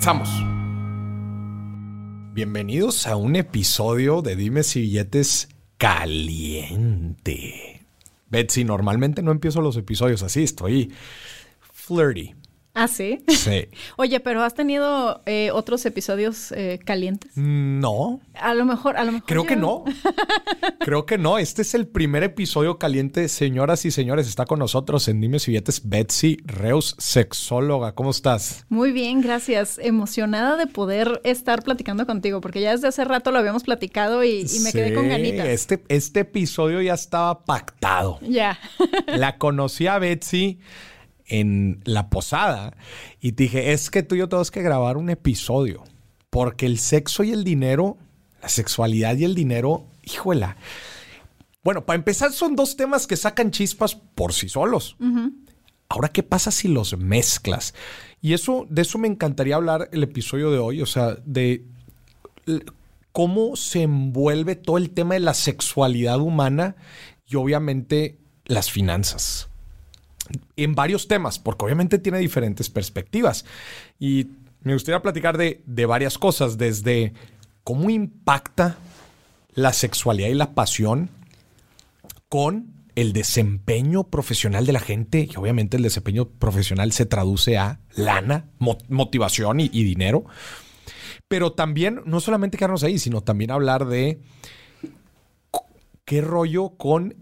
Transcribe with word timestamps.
Comenzamos. 0.00 0.30
Bienvenidos 2.32 3.06
a 3.06 3.16
un 3.16 3.36
episodio 3.36 4.22
de 4.22 4.34
Dime 4.34 4.62
si 4.62 4.80
billetes 4.80 5.50
caliente. 5.76 7.82
Betsy, 8.30 8.64
normalmente 8.64 9.20
no 9.20 9.30
empiezo 9.30 9.60
los 9.60 9.76
episodios 9.76 10.22
así, 10.22 10.44
estoy 10.44 10.90
flirty. 11.60 12.34
¿Ah, 12.72 12.86
sí? 12.88 13.24
Sí. 13.28 13.66
Oye, 13.96 14.20
pero 14.20 14.42
¿has 14.42 14.54
tenido 14.54 15.22
eh, 15.26 15.50
otros 15.52 15.84
episodios 15.86 16.52
eh, 16.52 16.78
calientes? 16.84 17.32
No. 17.36 18.20
A 18.34 18.54
lo 18.54 18.64
mejor, 18.64 18.96
a 18.96 19.04
lo 19.04 19.12
mejor. 19.12 19.26
Creo 19.28 19.42
yo- 19.42 19.48
que 19.48 19.56
no. 19.56 19.84
Creo 20.80 21.04
que 21.04 21.18
no. 21.18 21.38
Este 21.38 21.62
es 21.62 21.74
el 21.74 21.86
primer 21.88 22.22
episodio 22.22 22.78
caliente. 22.78 23.28
Señoras 23.28 23.84
y 23.84 23.90
señores, 23.90 24.28
está 24.28 24.44
con 24.46 24.58
nosotros 24.60 25.08
en 25.08 25.20
Dime 25.20 25.38
si 25.38 25.50
billetes 25.50 25.88
Betsy 25.88 26.38
Reus, 26.44 26.94
sexóloga. 26.98 27.92
¿Cómo 27.92 28.10
estás? 28.10 28.64
Muy 28.68 28.92
bien, 28.92 29.20
gracias. 29.20 29.78
Emocionada 29.82 30.56
de 30.56 30.66
poder 30.66 31.20
estar 31.24 31.62
platicando 31.62 32.06
contigo, 32.06 32.40
porque 32.40 32.60
ya 32.60 32.70
desde 32.72 32.88
hace 32.88 33.04
rato 33.04 33.30
lo 33.32 33.38
habíamos 33.38 33.64
platicado 33.64 34.22
y, 34.24 34.46
y 34.50 34.60
me 34.60 34.72
quedé 34.72 34.94
con 34.94 35.08
ganitas. 35.08 35.46
Este, 35.48 35.82
este 35.88 36.20
episodio 36.20 36.80
ya 36.80 36.94
estaba 36.94 37.44
pactado. 37.44 38.18
Ya. 38.22 38.58
La 39.06 39.38
conocí 39.38 39.86
a 39.86 39.98
Betsy 39.98 40.60
en 41.30 41.80
la 41.84 42.10
posada 42.10 42.76
y 43.20 43.32
te 43.32 43.44
dije, 43.44 43.72
es 43.72 43.88
que 43.88 44.02
tú 44.02 44.14
y 44.14 44.18
yo 44.18 44.28
tenemos 44.28 44.50
que 44.50 44.62
grabar 44.62 44.96
un 44.96 45.08
episodio 45.08 45.84
porque 46.28 46.66
el 46.66 46.78
sexo 46.78 47.24
y 47.24 47.32
el 47.32 47.44
dinero, 47.44 47.96
la 48.42 48.48
sexualidad 48.48 49.16
y 49.16 49.24
el 49.24 49.34
dinero, 49.34 49.86
híjola. 50.04 50.56
Bueno, 51.62 51.84
para 51.84 51.96
empezar 51.96 52.32
son 52.32 52.56
dos 52.56 52.76
temas 52.76 53.06
que 53.06 53.16
sacan 53.16 53.50
chispas 53.50 53.94
por 53.94 54.32
sí 54.32 54.48
solos. 54.48 54.96
Ahora, 55.88 56.08
¿qué 56.08 56.22
pasa 56.22 56.50
si 56.50 56.68
los 56.68 56.96
mezclas? 56.96 57.74
Y 58.22 58.32
eso, 58.32 58.66
de 58.70 58.82
eso 58.82 58.98
me 58.98 59.08
encantaría 59.08 59.56
hablar 59.56 59.88
el 59.92 60.02
episodio 60.02 60.50
de 60.50 60.58
hoy, 60.58 60.82
o 60.82 60.86
sea, 60.86 61.16
de 61.24 61.66
cómo 63.12 63.56
se 63.56 63.82
envuelve 63.82 64.54
todo 64.54 64.78
el 64.78 64.90
tema 64.90 65.14
de 65.14 65.20
la 65.20 65.34
sexualidad 65.34 66.20
humana 66.20 66.76
y 67.26 67.36
obviamente 67.36 68.18
las 68.46 68.70
finanzas. 68.70 69.49
En 70.56 70.74
varios 70.74 71.08
temas, 71.08 71.38
porque 71.38 71.64
obviamente 71.64 71.98
tiene 71.98 72.18
diferentes 72.18 72.70
perspectivas. 72.70 73.44
Y 73.98 74.28
me 74.62 74.74
gustaría 74.74 75.02
platicar 75.02 75.38
de, 75.38 75.62
de 75.66 75.86
varias 75.86 76.18
cosas, 76.18 76.58
desde 76.58 77.12
cómo 77.64 77.90
impacta 77.90 78.76
la 79.54 79.72
sexualidad 79.72 80.28
y 80.28 80.34
la 80.34 80.54
pasión 80.54 81.10
con 82.28 82.72
el 82.94 83.12
desempeño 83.12 84.04
profesional 84.04 84.66
de 84.66 84.72
la 84.72 84.80
gente. 84.80 85.28
Y 85.30 85.36
obviamente 85.36 85.76
el 85.76 85.82
desempeño 85.82 86.28
profesional 86.28 86.92
se 86.92 87.06
traduce 87.06 87.56
a 87.58 87.80
lana, 87.96 88.46
mo- 88.58 88.78
motivación 88.88 89.60
y, 89.60 89.70
y 89.72 89.84
dinero. 89.84 90.24
Pero 91.28 91.52
también, 91.52 92.02
no 92.06 92.20
solamente 92.20 92.58
quedarnos 92.58 92.82
ahí, 92.82 92.98
sino 92.98 93.22
también 93.22 93.50
hablar 93.50 93.86
de 93.86 94.20
qué 96.04 96.20
rollo 96.20 96.70
con 96.70 97.14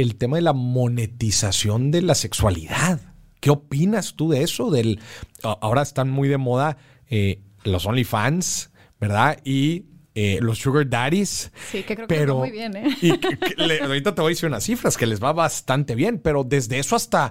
el 0.00 0.16
tema 0.16 0.36
de 0.36 0.42
la 0.42 0.52
monetización 0.52 1.90
de 1.90 2.02
la 2.02 2.14
sexualidad. 2.14 3.00
¿Qué 3.40 3.50
opinas 3.50 4.14
tú 4.16 4.30
de 4.30 4.42
eso? 4.42 4.70
Del, 4.70 5.00
ahora 5.42 5.82
están 5.82 6.10
muy 6.10 6.28
de 6.28 6.36
moda 6.38 6.76
eh, 7.08 7.42
los 7.64 7.86
OnlyFans, 7.86 8.70
¿verdad? 9.00 9.38
Y 9.44 9.86
eh, 10.14 10.38
los 10.42 10.58
Sugar 10.58 10.88
Daddies. 10.88 11.52
Sí, 11.70 11.82
que 11.82 11.94
creo 11.94 12.06
que 12.08 12.14
Pero, 12.14 12.34
va 12.34 12.40
muy 12.40 12.50
bien, 12.50 12.76
¿eh? 12.76 12.96
y 13.00 13.16
que- 13.18 13.38
que 13.38 13.54
le- 13.56 13.80
ahorita 13.80 14.14
te 14.14 14.20
voy 14.20 14.30
a 14.30 14.34
decir 14.34 14.48
unas 14.48 14.64
cifras 14.64 14.96
que 14.96 15.06
les 15.06 15.22
va 15.22 15.32
bastante 15.32 15.94
bien, 15.94 16.18
pero 16.18 16.44
desde 16.44 16.78
eso 16.78 16.96
hasta, 16.96 17.30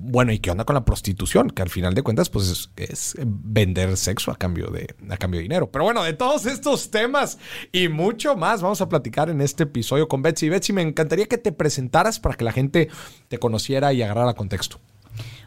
bueno, 0.00 0.32
¿y 0.32 0.38
qué 0.38 0.50
onda 0.50 0.64
con 0.64 0.74
la 0.74 0.84
prostitución? 0.84 1.50
Que 1.50 1.62
al 1.62 1.68
final 1.68 1.94
de 1.94 2.02
cuentas, 2.02 2.30
pues 2.30 2.70
es, 2.76 3.16
vender 3.24 3.96
sexo 3.96 4.30
a 4.30 4.36
cambio, 4.36 4.68
de, 4.68 4.94
a 5.10 5.16
cambio 5.16 5.38
de 5.38 5.42
dinero. 5.42 5.70
Pero 5.70 5.84
bueno, 5.84 6.02
de 6.02 6.12
todos 6.12 6.46
estos 6.46 6.90
temas 6.90 7.38
y 7.72 7.88
mucho 7.88 8.36
más 8.36 8.62
vamos 8.62 8.80
a 8.80 8.88
platicar 8.88 9.30
en 9.30 9.40
este 9.40 9.64
episodio 9.64 10.08
con 10.08 10.22
Betsy. 10.22 10.48
Betsy, 10.48 10.72
me 10.72 10.82
encantaría 10.82 11.26
que 11.26 11.38
te 11.38 11.52
presentaras 11.52 12.18
para 12.20 12.36
que 12.36 12.44
la 12.44 12.52
gente 12.52 12.88
te 13.28 13.38
conociera 13.38 13.92
y 13.92 14.02
agarrara 14.02 14.34
contexto. 14.34 14.80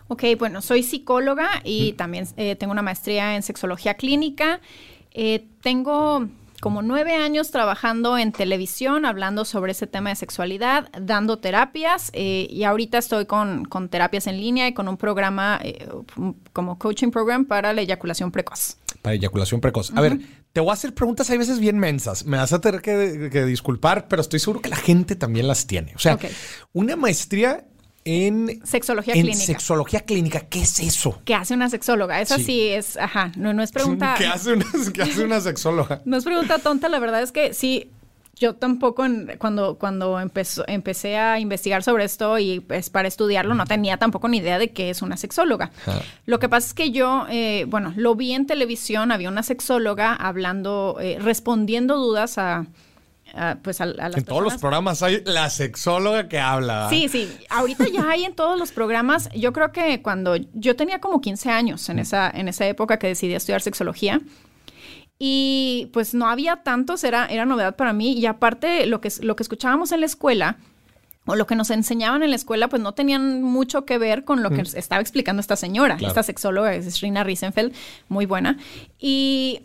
Ok, 0.07 0.23
bueno, 0.37 0.61
soy 0.61 0.83
psicóloga 0.83 1.49
y 1.63 1.93
también 1.93 2.27
eh, 2.37 2.55
tengo 2.55 2.71
una 2.71 2.83
maestría 2.83 3.35
en 3.35 3.41
sexología 3.41 3.95
clínica. 3.95 4.61
Eh, 5.11 5.47
tengo 5.61 6.27
como 6.65 6.81
nueve 6.81 7.13
años 7.13 7.51
trabajando 7.51 8.17
en 8.17 8.31
televisión, 8.31 9.05
hablando 9.05 9.45
sobre 9.45 9.73
ese 9.73 9.85
tema 9.85 10.09
de 10.09 10.15
sexualidad, 10.15 10.89
dando 10.99 11.37
terapias 11.37 12.09
eh, 12.13 12.47
y 12.49 12.63
ahorita 12.63 12.97
estoy 12.97 13.27
con, 13.27 13.65
con 13.65 13.87
terapias 13.87 14.25
en 14.25 14.41
línea 14.41 14.67
y 14.67 14.73
con 14.73 14.87
un 14.87 14.97
programa 14.97 15.59
eh, 15.63 15.87
como 16.53 16.79
coaching 16.79 17.11
program 17.11 17.45
para 17.45 17.71
la 17.71 17.81
eyaculación 17.81 18.31
precoz. 18.31 18.77
Para 19.03 19.13
eyaculación 19.13 19.61
precoz. 19.61 19.91
A 19.95 20.01
ver, 20.01 20.17
te 20.53 20.59
voy 20.59 20.71
a 20.71 20.73
hacer 20.73 20.95
preguntas 20.95 21.29
hay 21.29 21.37
veces 21.37 21.59
bien 21.59 21.77
mensas. 21.77 22.25
Me 22.25 22.37
vas 22.37 22.51
a 22.51 22.59
tener 22.59 22.81
que, 22.81 23.29
que 23.31 23.45
disculpar, 23.45 24.07
pero 24.07 24.23
estoy 24.23 24.39
seguro 24.39 24.59
que 24.59 24.69
la 24.69 24.75
gente 24.75 25.15
también 25.15 25.47
las 25.47 25.67
tiene. 25.67 25.93
O 25.95 25.99
sea, 25.99 26.17
una 26.73 26.95
maestría 26.95 27.63
en, 28.05 28.61
Sexología 28.65 29.13
en 29.15 29.21
clínica. 29.23 29.45
sexología 29.45 30.01
clínica. 30.01 30.41
¿Qué 30.41 30.61
es 30.61 30.79
eso? 30.79 31.19
¿Qué 31.25 31.33
hace 31.35 31.53
una 31.55 31.69
sexóloga? 31.69 32.21
Esa 32.21 32.37
Sí. 32.37 32.43
sí, 32.43 32.61
es, 32.67 32.97
ajá, 32.97 33.31
no, 33.35 33.53
no 33.53 33.63
es 33.63 33.71
pregunta. 33.71 34.15
¿Qué 34.17 34.27
hace 34.27 34.53
una, 34.53 34.65
qué 34.93 35.01
hace 35.01 35.23
una 35.23 35.41
sexóloga? 35.41 36.01
No 36.05 36.15
es 36.17 36.23
pregunta 36.23 36.59
tonta, 36.59 36.87
la 36.87 36.99
verdad 36.99 37.21
es 37.23 37.31
que 37.31 37.53
sí, 37.53 37.89
yo 38.37 38.53
tampoco 38.53 39.05
en- 39.05 39.37
cuando, 39.39 39.77
cuando 39.79 40.19
empezó, 40.19 40.65
empecé 40.67 41.17
a 41.17 41.39
investigar 41.39 41.81
sobre 41.83 42.03
esto 42.03 42.37
y 42.37 42.59
pues 42.59 42.89
para 42.89 43.07
estudiarlo 43.07 43.55
no 43.55 43.65
tenía 43.65 43.97
tampoco 43.97 44.27
ni 44.27 44.37
idea 44.37 44.59
de 44.59 44.71
qué 44.71 44.89
es 44.89 45.01
una 45.01 45.17
sexóloga. 45.17 45.71
Lo 46.25 46.37
que 46.37 46.47
pasa 46.49 46.67
es 46.67 46.73
que 46.73 46.91
yo, 46.91 47.25
eh, 47.29 47.65
bueno, 47.67 47.93
lo 47.95 48.13
vi 48.15 48.33
en 48.33 48.45
televisión, 48.45 49.11
había 49.11 49.29
una 49.29 49.41
sexóloga 49.41 50.13
hablando, 50.13 50.97
eh, 51.01 51.17
respondiendo 51.19 51.95
dudas 51.97 52.37
a, 52.37 52.65
pues 53.61 53.81
a, 53.81 53.83
a 53.83 53.87
las 53.87 54.17
En 54.17 54.23
todos 54.25 54.41
los 54.43 54.57
programas 54.57 55.01
hay 55.03 55.21
la 55.25 55.49
sexóloga 55.49 56.27
que 56.29 56.39
habla. 56.39 56.87
Sí, 56.89 57.09
sí. 57.09 57.29
Ahorita 57.49 57.85
ya 57.87 58.09
hay 58.09 58.23
en 58.25 58.33
todos 58.33 58.57
los 58.57 58.71
programas. 58.71 59.29
Yo 59.35 59.51
creo 59.53 59.71
que 59.71 60.01
cuando 60.01 60.35
yo 60.53 60.75
tenía 60.75 60.99
como 60.99 61.19
15 61.21 61.49
años 61.49 61.89
en 61.89 61.99
esa, 61.99 62.29
en 62.29 62.47
esa 62.47 62.65
época 62.67 62.97
que 62.99 63.07
decidí 63.07 63.33
estudiar 63.33 63.61
sexología. 63.61 64.21
Y 65.17 65.89
pues 65.93 66.13
no 66.13 66.27
había 66.27 66.57
tantos, 66.57 67.03
era, 67.03 67.25
era 67.27 67.45
novedad 67.45 67.75
para 67.75 67.93
mí. 67.93 68.13
Y 68.13 68.25
aparte, 68.25 68.85
lo 68.85 68.99
que, 69.01 69.09
lo 69.21 69.35
que 69.35 69.43
escuchábamos 69.43 69.91
en 69.91 70.01
la 70.01 70.05
escuela, 70.05 70.57
o 71.25 71.35
lo 71.35 71.47
que 71.47 71.55
nos 71.55 71.69
enseñaban 71.71 72.21
en 72.21 72.29
la 72.29 72.35
escuela, 72.35 72.67
pues 72.67 72.81
no 72.81 72.93
tenían 72.93 73.41
mucho 73.41 73.85
que 73.85 73.97
ver 73.97 74.25
con 74.25 74.43
lo 74.43 74.49
que 74.51 74.61
estaba 74.61 75.01
explicando 75.01 75.39
esta 75.39 75.55
señora, 75.55 75.95
Claro. 75.97 76.09
esta 76.11 76.21
sexóloga, 76.23 76.75
es 76.75 76.99
Rina 77.01 77.23
Riesenfeld, 77.23 77.73
muy 78.09 78.25
buena. 78.25 78.57
Y 78.99 79.61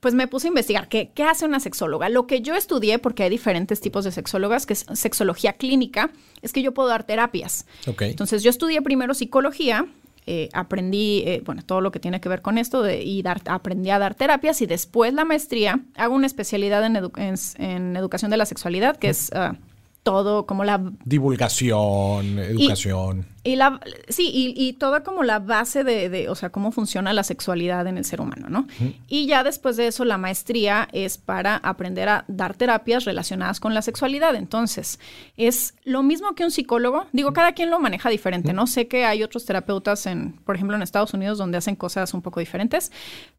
pues 0.00 0.14
me 0.14 0.26
puse 0.26 0.46
a 0.46 0.48
investigar 0.48 0.88
qué, 0.88 1.10
qué 1.14 1.24
hace 1.24 1.44
una 1.44 1.60
sexóloga. 1.60 2.08
Lo 2.08 2.26
que 2.26 2.40
yo 2.40 2.54
estudié, 2.54 2.98
porque 2.98 3.22
hay 3.24 3.30
diferentes 3.30 3.80
tipos 3.80 4.04
de 4.04 4.12
sexólogas, 4.12 4.66
que 4.66 4.72
es 4.72 4.86
sexología 4.94 5.52
clínica, 5.54 6.10
es 6.42 6.52
que 6.52 6.62
yo 6.62 6.72
puedo 6.72 6.88
dar 6.88 7.04
terapias. 7.04 7.66
Entonces 8.10 8.42
yo 8.42 8.50
estudié 8.50 8.80
primero 8.82 9.12
psicología, 9.14 9.86
eh, 10.26 10.48
aprendí, 10.52 11.22
eh, 11.26 11.42
bueno, 11.44 11.62
todo 11.64 11.80
lo 11.80 11.90
que 11.90 11.98
tiene 11.98 12.20
que 12.20 12.28
ver 12.28 12.40
con 12.42 12.56
esto 12.58 12.82
de, 12.82 13.02
y 13.02 13.22
dar, 13.22 13.40
aprendí 13.46 13.90
a 13.90 13.98
dar 13.98 14.14
terapias 14.14 14.60
y 14.62 14.66
después 14.66 15.12
la 15.12 15.24
maestría, 15.24 15.80
hago 15.96 16.14
una 16.14 16.26
especialidad 16.26 16.84
en, 16.84 16.94
edu- 16.94 17.18
en, 17.18 17.64
en 17.64 17.96
educación 17.96 18.30
de 18.30 18.36
la 18.36 18.46
sexualidad, 18.46 18.96
que 18.96 19.08
es 19.08 19.30
ah, 19.32 19.56
todo 20.02 20.46
como 20.46 20.64
la 20.64 20.80
Divulgación, 21.04 22.38
educación. 22.38 23.26
Y 23.42 23.56
la, 23.56 23.80
sí, 24.08 24.30
y, 24.32 24.54
y 24.56 24.74
toda 24.74 25.02
como 25.02 25.22
la 25.22 25.38
base 25.38 25.82
de, 25.82 26.08
de, 26.10 26.28
o 26.28 26.34
sea, 26.34 26.50
cómo 26.50 26.72
funciona 26.72 27.12
la 27.12 27.22
sexualidad 27.22 27.86
en 27.86 27.96
el 27.96 28.04
ser 28.04 28.20
humano, 28.20 28.48
¿no? 28.50 28.66
Y 29.08 29.26
ya 29.26 29.42
después 29.44 29.76
de 29.76 29.86
eso, 29.86 30.04
la 30.04 30.18
maestría 30.18 30.88
es 30.92 31.16
para 31.16 31.56
aprender 31.56 32.08
a 32.08 32.24
dar 32.28 32.54
terapias 32.54 33.04
relacionadas 33.04 33.58
con 33.58 33.72
la 33.72 33.80
sexualidad. 33.82 34.34
Entonces, 34.34 35.00
es 35.36 35.74
lo 35.84 36.02
mismo 36.02 36.34
que 36.34 36.44
un 36.44 36.50
psicólogo. 36.50 37.06
Digo, 37.12 37.32
cada 37.32 37.52
quien 37.52 37.70
lo 37.70 37.80
maneja 37.80 38.10
diferente, 38.10 38.52
¿no? 38.52 38.66
Sé 38.66 38.88
que 38.88 39.06
hay 39.06 39.22
otros 39.22 39.46
terapeutas, 39.46 40.04
en, 40.06 40.32
por 40.44 40.54
ejemplo, 40.54 40.76
en 40.76 40.82
Estados 40.82 41.14
Unidos, 41.14 41.38
donde 41.38 41.56
hacen 41.58 41.76
cosas 41.76 42.12
un 42.12 42.20
poco 42.20 42.40
diferentes, 42.40 42.92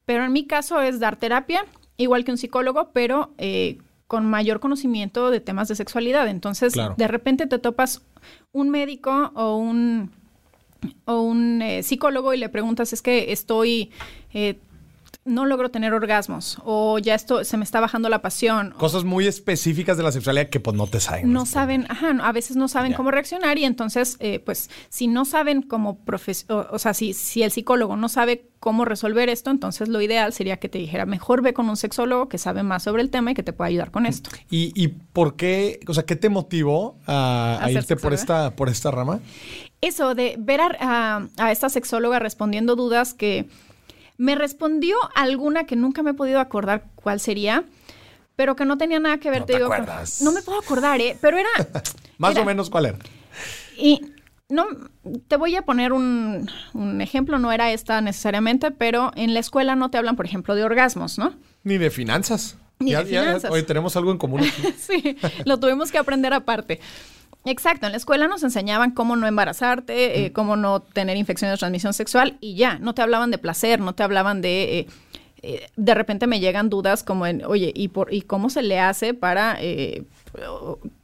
pero 0.05 0.25
en 0.25 0.31
mi 0.31 0.47
caso 0.47 0.81
es 0.81 0.99
dar 0.99 1.15
terapia, 1.15 1.63
igual 1.97 2.23
que 2.23 2.31
un 2.31 2.37
psicólogo, 2.37 2.89
pero... 2.91 3.33
Eh, 3.37 3.77
con 4.11 4.25
mayor 4.25 4.59
conocimiento 4.59 5.31
de 5.31 5.39
temas 5.39 5.69
de 5.69 5.75
sexualidad. 5.75 6.27
Entonces, 6.27 6.73
Claro. 6.73 6.95
de 6.97 7.07
repente 7.07 7.47
te 7.47 7.59
topas 7.59 8.01
un 8.51 8.69
médico 8.69 9.31
o 9.35 9.55
un 9.55 10.11
o 11.05 11.21
un 11.21 11.61
eh, 11.61 11.81
psicólogo 11.81 12.33
y 12.33 12.37
le 12.37 12.49
preguntas, 12.49 12.91
es 12.91 13.01
que 13.01 13.31
estoy... 13.31 13.89
Eh, 14.33 14.59
no 15.23 15.45
logro 15.45 15.69
tener 15.69 15.93
orgasmos 15.93 16.57
o 16.65 16.97
ya 16.97 17.13
esto 17.13 17.43
se 17.43 17.55
me 17.57 17.63
está 17.63 17.79
bajando 17.79 18.09
la 18.09 18.21
pasión. 18.21 18.73
Cosas 18.77 19.03
muy 19.03 19.27
específicas 19.27 19.95
de 19.97 20.03
la 20.03 20.11
sexualidad 20.11 20.49
que 20.49 20.59
pues 20.59 20.75
no 20.75 20.87
te 20.87 20.99
saben. 20.99 21.31
No 21.31 21.45
saben, 21.45 21.85
ajá, 21.89 22.09
a 22.21 22.31
veces 22.31 22.57
no 22.57 22.67
saben 22.67 22.93
cómo 22.93 23.11
reaccionar 23.11 23.57
y 23.59 23.65
entonces 23.65 24.17
eh, 24.19 24.39
pues 24.39 24.69
si 24.89 25.07
no 25.07 25.25
saben 25.25 25.61
cómo 25.61 26.03
profesor, 26.03 26.67
o, 26.71 26.79
sea, 26.79 26.95
si, 26.95 27.13
si 27.13 27.43
el 27.43 27.51
psicólogo 27.51 27.97
no 27.97 28.09
sabe 28.09 28.49
cómo 28.59 28.83
resolver 28.83 29.29
esto, 29.29 29.51
entonces 29.51 29.89
lo 29.89 30.01
ideal 30.01 30.33
sería 30.33 30.57
que 30.57 30.69
te 30.69 30.79
dijera, 30.79 31.05
mejor 31.05 31.43
ve 31.43 31.53
con 31.53 31.69
un 31.69 31.77
sexólogo 31.77 32.27
que 32.27 32.39
sabe 32.39 32.63
más 32.63 32.83
sobre 32.83 33.03
el 33.03 33.11
tema 33.11 33.31
y 33.31 33.33
que 33.35 33.43
te 33.43 33.53
pueda 33.53 33.67
ayudar 33.67 33.91
con 33.91 34.07
esto. 34.07 34.31
¿Y, 34.49 34.71
y 34.75 34.87
por 34.87 35.35
qué, 35.35 35.79
o 35.87 35.93
sea, 35.93 36.03
qué 36.03 36.15
te 36.15 36.29
motivó 36.29 36.97
a, 37.05 37.67
irte 37.71 37.95
por 37.95 38.13
esta, 38.13 38.55
por 38.55 38.69
esta 38.69 38.89
rama? 38.89 39.19
Eso, 39.81 40.15
de 40.15 40.35
ver 40.39 40.61
a, 40.61 41.27
a 41.37 41.51
esta 41.51 41.69
sexóloga 41.69 42.19
respondiendo 42.19 42.75
dudas 42.75 43.13
que 43.13 43.47
me 44.21 44.35
respondió 44.35 44.97
alguna 45.15 45.63
que 45.63 45.75
nunca 45.75 46.03
me 46.03 46.11
he 46.11 46.13
podido 46.13 46.39
acordar 46.39 46.85
cuál 46.93 47.19
sería, 47.19 47.63
pero 48.35 48.55
que 48.55 48.65
no 48.65 48.77
tenía 48.77 48.99
nada 48.99 49.17
que 49.17 49.31
ver. 49.31 49.39
No 49.39 49.45
te, 49.47 49.55
acuerdas. 49.55 50.21
no 50.21 50.31
me 50.31 50.43
puedo 50.43 50.59
acordar, 50.59 51.01
¿eh? 51.01 51.17
Pero 51.19 51.39
era... 51.39 51.49
Más 52.19 52.37
o 52.37 52.45
menos 52.45 52.69
cuál 52.69 52.85
era. 52.85 52.99
Y 53.75 53.99
no, 54.47 54.67
te 55.27 55.37
voy 55.37 55.55
a 55.55 55.63
poner 55.63 55.91
un, 55.91 56.47
ejemplo, 57.01 57.39
no 57.39 57.51
era 57.51 57.71
esta 57.71 57.99
necesariamente, 58.01 58.69
pero 58.69 59.11
en 59.15 59.33
la 59.33 59.39
escuela 59.39 59.75
no 59.75 59.89
te 59.89 59.97
hablan, 59.97 60.15
por 60.15 60.27
ejemplo, 60.27 60.53
de 60.53 60.65
orgasmos, 60.65 61.17
¿no? 61.17 61.33
Ni 61.63 61.79
de 61.79 61.89
finanzas. 61.89 62.57
Ni 62.81 62.93
de 62.93 63.05
finanzas. 63.05 63.51
hoy 63.51 63.63
tenemos 63.63 63.95
algo 63.95 64.11
en 64.11 64.17
común. 64.17 64.41
sí, 64.77 65.17
lo 65.45 65.59
tuvimos 65.59 65.91
que 65.91 65.97
aprender 65.97 66.33
aparte. 66.33 66.79
Exacto, 67.43 67.87
en 67.87 67.93
la 67.93 67.97
escuela 67.97 68.27
nos 68.27 68.43
enseñaban 68.43 68.91
cómo 68.91 69.15
no 69.15 69.25
embarazarte, 69.25 70.25
eh, 70.25 70.31
cómo 70.31 70.55
no 70.55 70.81
tener 70.81 71.17
infecciones 71.17 71.55
de 71.55 71.59
transmisión 71.59 71.93
sexual 71.93 72.37
y 72.39 72.55
ya, 72.55 72.77
no 72.77 72.93
te 72.93 73.01
hablaban 73.01 73.31
de 73.31 73.37
placer, 73.37 73.79
no 73.79 73.93
te 73.93 74.03
hablaban 74.03 74.41
de... 74.41 74.79
Eh, 74.79 74.87
eh, 75.43 75.67
de 75.75 75.95
repente 75.95 76.27
me 76.27 76.39
llegan 76.39 76.69
dudas 76.69 77.01
como 77.01 77.25
en, 77.25 77.43
oye, 77.45 77.71
¿y, 77.73 77.87
por, 77.87 78.13
y 78.13 78.21
cómo 78.21 78.51
se 78.51 78.61
le 78.61 78.79
hace 78.79 79.15
para 79.15 79.57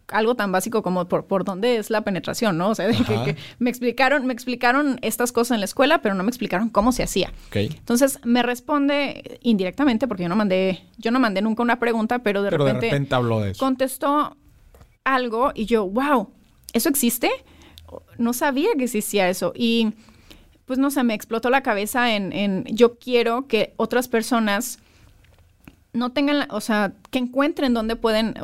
algo 0.09 0.35
tan 0.35 0.51
básico 0.51 0.81
como 0.83 1.07
por, 1.07 1.25
por 1.25 1.43
dónde 1.43 1.77
es 1.77 1.89
la 1.89 2.01
penetración, 2.01 2.57
¿no? 2.57 2.69
O 2.69 2.75
sea, 2.75 2.87
que, 2.89 3.35
me 3.59 3.69
explicaron, 3.69 4.25
me 4.25 4.33
explicaron 4.33 4.99
estas 5.01 5.31
cosas 5.31 5.55
en 5.55 5.61
la 5.61 5.65
escuela, 5.65 6.01
pero 6.01 6.15
no 6.15 6.23
me 6.23 6.29
explicaron 6.29 6.69
cómo 6.69 6.91
se 6.91 7.03
hacía. 7.03 7.31
Entonces 7.53 8.19
me 8.23 8.43
responde 8.43 9.39
indirectamente, 9.41 10.07
porque 10.07 10.23
yo 10.23 10.29
no 10.29 10.35
mandé, 10.35 10.83
yo 10.97 11.11
no 11.11 11.19
mandé 11.19 11.41
nunca 11.41 11.63
una 11.63 11.79
pregunta, 11.79 12.19
pero 12.19 12.41
de 12.41 12.51
repente, 12.51 12.85
de 12.85 12.91
repente 12.91 13.15
habló 13.15 13.41
de 13.41 13.51
eso. 13.51 13.59
contestó 13.59 14.37
algo 15.03 15.51
y 15.55 15.65
yo, 15.65 15.87
wow, 15.87 16.29
¿eso 16.73 16.89
existe? 16.89 17.29
No 18.17 18.33
sabía 18.33 18.69
que 18.77 18.85
existía 18.85 19.29
eso. 19.29 19.53
Y 19.55 19.93
pues 20.65 20.79
no 20.79 20.91
sé, 20.91 21.03
me 21.03 21.13
explotó 21.13 21.49
la 21.49 21.63
cabeza 21.63 22.13
en, 22.13 22.65
yo 22.65 22.97
quiero 22.99 23.47
que 23.47 23.73
otras 23.77 24.09
personas 24.09 24.79
no 25.93 26.11
tengan, 26.11 26.45
o 26.51 26.61
sea, 26.61 26.93
que 27.09 27.19
encuentren 27.19 27.73
dónde 27.73 27.95
pueden 27.95 28.35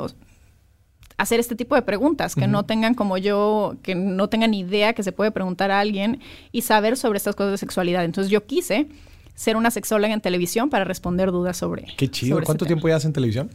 hacer 1.17 1.39
este 1.39 1.55
tipo 1.55 1.75
de 1.75 1.81
preguntas, 1.81 2.35
que 2.35 2.47
no 2.47 2.63
tengan 2.63 2.93
como 2.93 3.17
yo, 3.17 3.75
que 3.83 3.95
no 3.95 4.29
tengan 4.29 4.53
idea 4.53 4.93
que 4.93 5.03
se 5.03 5.11
puede 5.11 5.31
preguntar 5.31 5.71
a 5.71 5.79
alguien 5.79 6.19
y 6.51 6.61
saber 6.61 6.97
sobre 6.97 7.17
estas 7.17 7.35
cosas 7.35 7.51
de 7.51 7.57
sexualidad. 7.57 8.03
Entonces 8.03 8.31
yo 8.31 8.45
quise 8.45 8.87
ser 9.35 9.55
una 9.55 9.71
sexóloga 9.71 10.13
en 10.13 10.21
televisión 10.21 10.69
para 10.69 10.83
responder 10.83 11.31
dudas 11.31 11.57
sobre. 11.57 11.87
Qué 11.97 12.09
chido. 12.09 12.41
¿Cuánto 12.43 12.65
tiempo 12.65 12.87
llevas 12.87 13.05
en 13.05 13.13
televisión? 13.13 13.49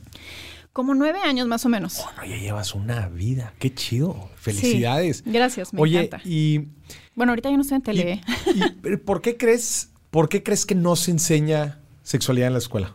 Como 0.73 0.95
nueve 0.95 1.19
años 1.25 1.49
más 1.49 1.65
o 1.65 1.69
menos. 1.69 2.05
Bueno, 2.05 2.33
ya 2.33 2.41
llevas 2.41 2.75
una 2.75 3.09
vida. 3.09 3.53
Qué 3.59 3.75
chido. 3.75 4.31
Felicidades. 4.37 5.23
gracias, 5.25 5.73
me 5.73 5.81
Oye, 5.81 6.05
encanta. 6.05 6.29
y... 6.29 6.69
Bueno, 7.15 7.33
ahorita 7.33 7.51
ya 7.51 7.57
no 7.57 7.63
estoy 7.63 7.77
en 7.77 7.83
tele. 7.83 8.21
Y, 8.55 8.97
¿por, 8.99 9.21
qué 9.21 9.37
crees, 9.37 9.91
¿Por 10.11 10.29
qué 10.29 10.45
crees 10.45 10.65
que 10.65 10.77
no 10.77 10.95
se 10.95 11.11
enseña 11.11 11.81
sexualidad 12.05 12.47
en 12.47 12.53
la 12.53 12.61
escuela? 12.61 12.95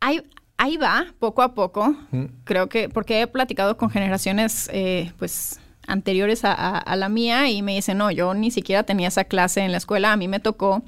Ahí, 0.00 0.22
ahí 0.58 0.76
va, 0.76 1.06
poco 1.18 1.42
a 1.42 1.54
poco. 1.54 1.96
Creo 2.44 2.68
que, 2.68 2.88
porque 2.88 3.22
he 3.22 3.26
platicado 3.26 3.76
con 3.76 3.90
generaciones, 3.90 4.70
eh, 4.72 5.12
pues 5.18 5.60
anteriores 5.86 6.40
a, 6.44 6.96
la 6.96 7.08
mía 7.08 7.48
y 7.48 7.62
me 7.62 7.74
dicen, 7.74 7.98
no, 7.98 8.10
yo 8.10 8.34
ni 8.34 8.50
siquiera 8.50 8.82
tenía 8.82 9.08
esa 9.08 9.24
clase 9.24 9.60
en 9.60 9.70
la 9.70 9.78
escuela, 9.78 10.12
a 10.12 10.16
mí 10.16 10.28
me 10.28 10.40
tocó 10.40 10.82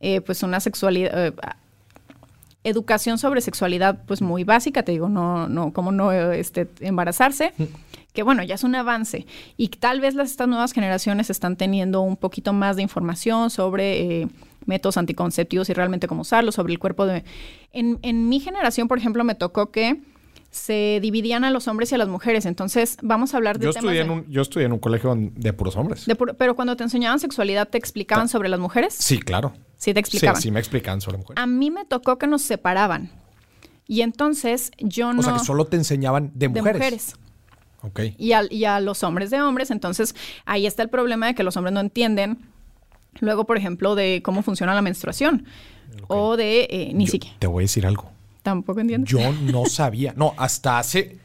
eh, 0.00 0.20
pues 0.20 0.42
una 0.42 0.60
sexualidad, 0.60 1.26
eh, 1.26 1.32
educación 2.62 3.18
sobre 3.18 3.40
sexualidad 3.40 4.04
pues 4.06 4.22
muy 4.22 4.44
básica, 4.44 4.82
te 4.82 4.92
digo, 4.92 5.08
no, 5.08 5.48
no, 5.48 5.72
como 5.72 5.92
no 5.92 6.12
este, 6.12 6.68
embarazarse, 6.80 7.52
mm. 7.56 7.64
que 8.12 8.22
bueno, 8.22 8.42
ya 8.42 8.54
es 8.54 8.64
un 8.64 8.74
avance. 8.74 9.26
Y 9.56 9.68
tal 9.68 10.00
vez 10.00 10.14
las, 10.14 10.30
estas 10.30 10.46
nuevas 10.46 10.72
generaciones 10.72 11.30
están 11.30 11.56
teniendo 11.56 12.00
un 12.00 12.16
poquito 12.16 12.52
más 12.52 12.76
de 12.76 12.82
información 12.82 13.50
sobre 13.50 14.20
eh, 14.22 14.28
métodos 14.66 14.96
anticonceptivos 14.96 15.68
y 15.70 15.74
realmente 15.74 16.06
cómo 16.06 16.22
usarlos, 16.22 16.54
sobre 16.54 16.72
el 16.72 16.78
cuerpo 16.78 17.06
de... 17.06 17.24
En, 17.72 17.98
en 18.02 18.28
mi 18.28 18.40
generación, 18.40 18.88
por 18.88 18.98
ejemplo, 18.98 19.24
me 19.24 19.34
tocó 19.34 19.70
que 19.70 20.00
se 20.50 20.98
dividían 21.00 21.44
a 21.44 21.50
los 21.50 21.68
hombres 21.68 21.92
y 21.92 21.94
a 21.94 21.98
las 21.98 22.08
mujeres. 22.08 22.44
Entonces, 22.44 22.96
vamos 23.02 23.34
a 23.34 23.36
hablar 23.36 23.58
de 23.58 23.66
yo 23.66 23.70
estudié 23.70 24.00
en 24.00 24.10
un, 24.10 24.26
Yo 24.28 24.42
estudié 24.42 24.66
en 24.66 24.72
un 24.72 24.80
colegio 24.80 25.14
de 25.16 25.52
puros 25.52 25.76
hombres. 25.76 26.06
pero 26.38 26.56
cuando 26.56 26.76
te 26.76 26.82
enseñaban 26.82 27.20
sexualidad, 27.20 27.68
¿te 27.68 27.78
explicaban 27.78 28.28
sobre 28.28 28.48
las 28.48 28.58
mujeres? 28.58 28.94
Sí, 28.94 29.20
claro. 29.20 29.52
Sí, 29.76 29.94
te 29.94 30.00
explicaban. 30.00 30.36
Sí, 30.36 30.48
sí 30.48 30.50
me 30.50 30.58
explicaban 30.58 31.00
sobre 31.00 31.18
mujeres. 31.18 31.42
A 31.42 31.46
mí 31.46 31.70
me 31.70 31.84
tocó 31.84 32.18
que 32.18 32.26
nos 32.26 32.42
separaban. 32.42 33.10
Y 33.86 34.02
entonces 34.02 34.72
yo 34.78 35.12
no... 35.12 35.20
O 35.20 35.22
sea, 35.22 35.34
que 35.34 35.38
solo 35.40 35.66
te 35.66 35.76
enseñaban 35.76 36.32
de 36.34 36.48
mujeres. 36.48 36.64
De 36.64 36.78
mujeres. 36.78 37.16
Ok. 37.82 38.00
Y 38.18 38.32
a, 38.32 38.42
y 38.50 38.64
a 38.64 38.80
los 38.80 39.04
hombres 39.04 39.30
de 39.30 39.40
hombres. 39.40 39.70
Entonces, 39.70 40.14
ahí 40.44 40.66
está 40.66 40.82
el 40.82 40.90
problema 40.90 41.26
de 41.26 41.34
que 41.34 41.44
los 41.44 41.56
hombres 41.56 41.72
no 41.72 41.80
entienden. 41.80 42.38
Luego, 43.18 43.44
por 43.44 43.56
ejemplo, 43.56 43.94
de 43.94 44.22
cómo 44.22 44.42
funciona 44.42 44.74
la 44.74 44.82
menstruación. 44.82 45.44
O 46.06 46.36
de 46.36 46.68
eh, 46.70 46.92
ni 46.94 47.06
siquiera. 47.08 47.36
Te 47.40 47.48
voy 47.48 47.62
a 47.62 47.64
decir 47.64 47.84
algo 47.84 48.12
Tampoco 48.42 48.80
entiendo. 48.80 49.06
Yo 49.06 49.32
no 49.32 49.66
sabía. 49.66 50.14
No, 50.16 50.34
hasta 50.36 50.78
hace 50.78 51.18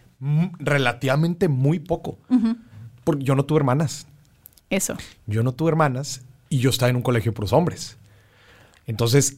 relativamente 0.60 1.48
muy 1.48 1.80
poco. 1.80 2.18
Porque 3.04 3.24
yo 3.24 3.36
no 3.36 3.46
tuve 3.46 3.60
hermanas. 3.60 4.08
Eso. 4.70 4.96
Yo 5.28 5.44
no 5.44 5.54
tuve 5.54 5.70
hermanas 5.70 6.22
y 6.50 6.60
yo 6.60 6.70
estaba 6.70 6.90
en 6.90 6.96
un 6.98 7.02
colegio 7.02 7.34
por 7.34 7.44
los 7.44 7.54
hombres. 7.54 7.98
Entonces, 8.88 9.38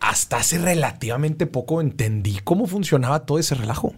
hasta 0.00 0.38
hace 0.38 0.58
relativamente 0.58 1.46
poco 1.46 1.80
entendí 1.80 2.38
cómo 2.42 2.66
funcionaba 2.66 3.26
todo 3.26 3.38
ese 3.38 3.54
relajo. 3.54 3.94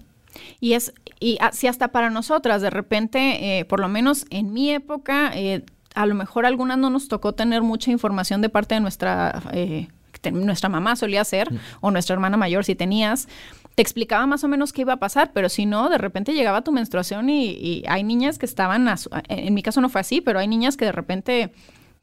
Y 0.61 0.73
es, 0.73 0.93
y 1.21 1.39
si 1.53 1.67
hasta 1.67 1.89
para 1.89 2.11
nosotras, 2.11 2.61
de 2.61 2.71
repente, 2.71 3.59
eh, 3.59 3.65
por 3.65 3.81
lo 3.81 3.89
menos 3.89 4.27
en 4.31 4.53
mi 4.53 4.71
época, 4.71 5.31
eh, 5.35 5.65
a 5.95 6.07
lo 6.07 6.15
mejor 6.15 6.45
a 6.45 6.49
algunas 6.49 6.77
no 6.77 6.91
nos 6.91 7.09
tocó 7.09 7.33
tener 7.35 7.63
mucha 7.63 7.91
información 7.91 8.43
de 8.43 8.49
parte 8.49 8.75
de 8.75 8.81
nuestra 8.81 9.43
eh, 9.53 9.89
nuestra 10.33 10.69
mamá 10.69 10.97
solía 10.97 11.21
hacer, 11.21 11.53
mm. 11.53 11.59
o 11.81 11.91
nuestra 11.91 12.15
hermana 12.15 12.37
mayor 12.37 12.65
si 12.65 12.75
tenías, 12.75 13.29
te 13.75 13.83
explicaba 13.83 14.27
más 14.27 14.45
o 14.45 14.49
menos 14.49 14.73
qué 14.73 14.83
iba 14.83 14.95
a 14.95 14.99
pasar, 14.99 15.33
pero 15.35 15.49
si 15.49 15.67
no, 15.67 15.89
de 15.89 15.99
repente 15.99 16.33
llegaba 16.33 16.63
tu 16.63 16.73
menstruación 16.73 17.29
y, 17.29 17.83
hay 17.89 18.05
niñas 18.05 18.39
que 18.39 18.47
estaban, 18.47 18.89
en 19.29 19.55
mi 19.55 19.63
caso 19.63 19.81
no 19.81 19.89
fue 19.89 20.01
así, 20.01 20.21
pero 20.21 20.39
hay 20.39 20.49
niñas 20.49 20.77
que 20.77 20.85
de 20.85 20.93
repente 20.93 21.53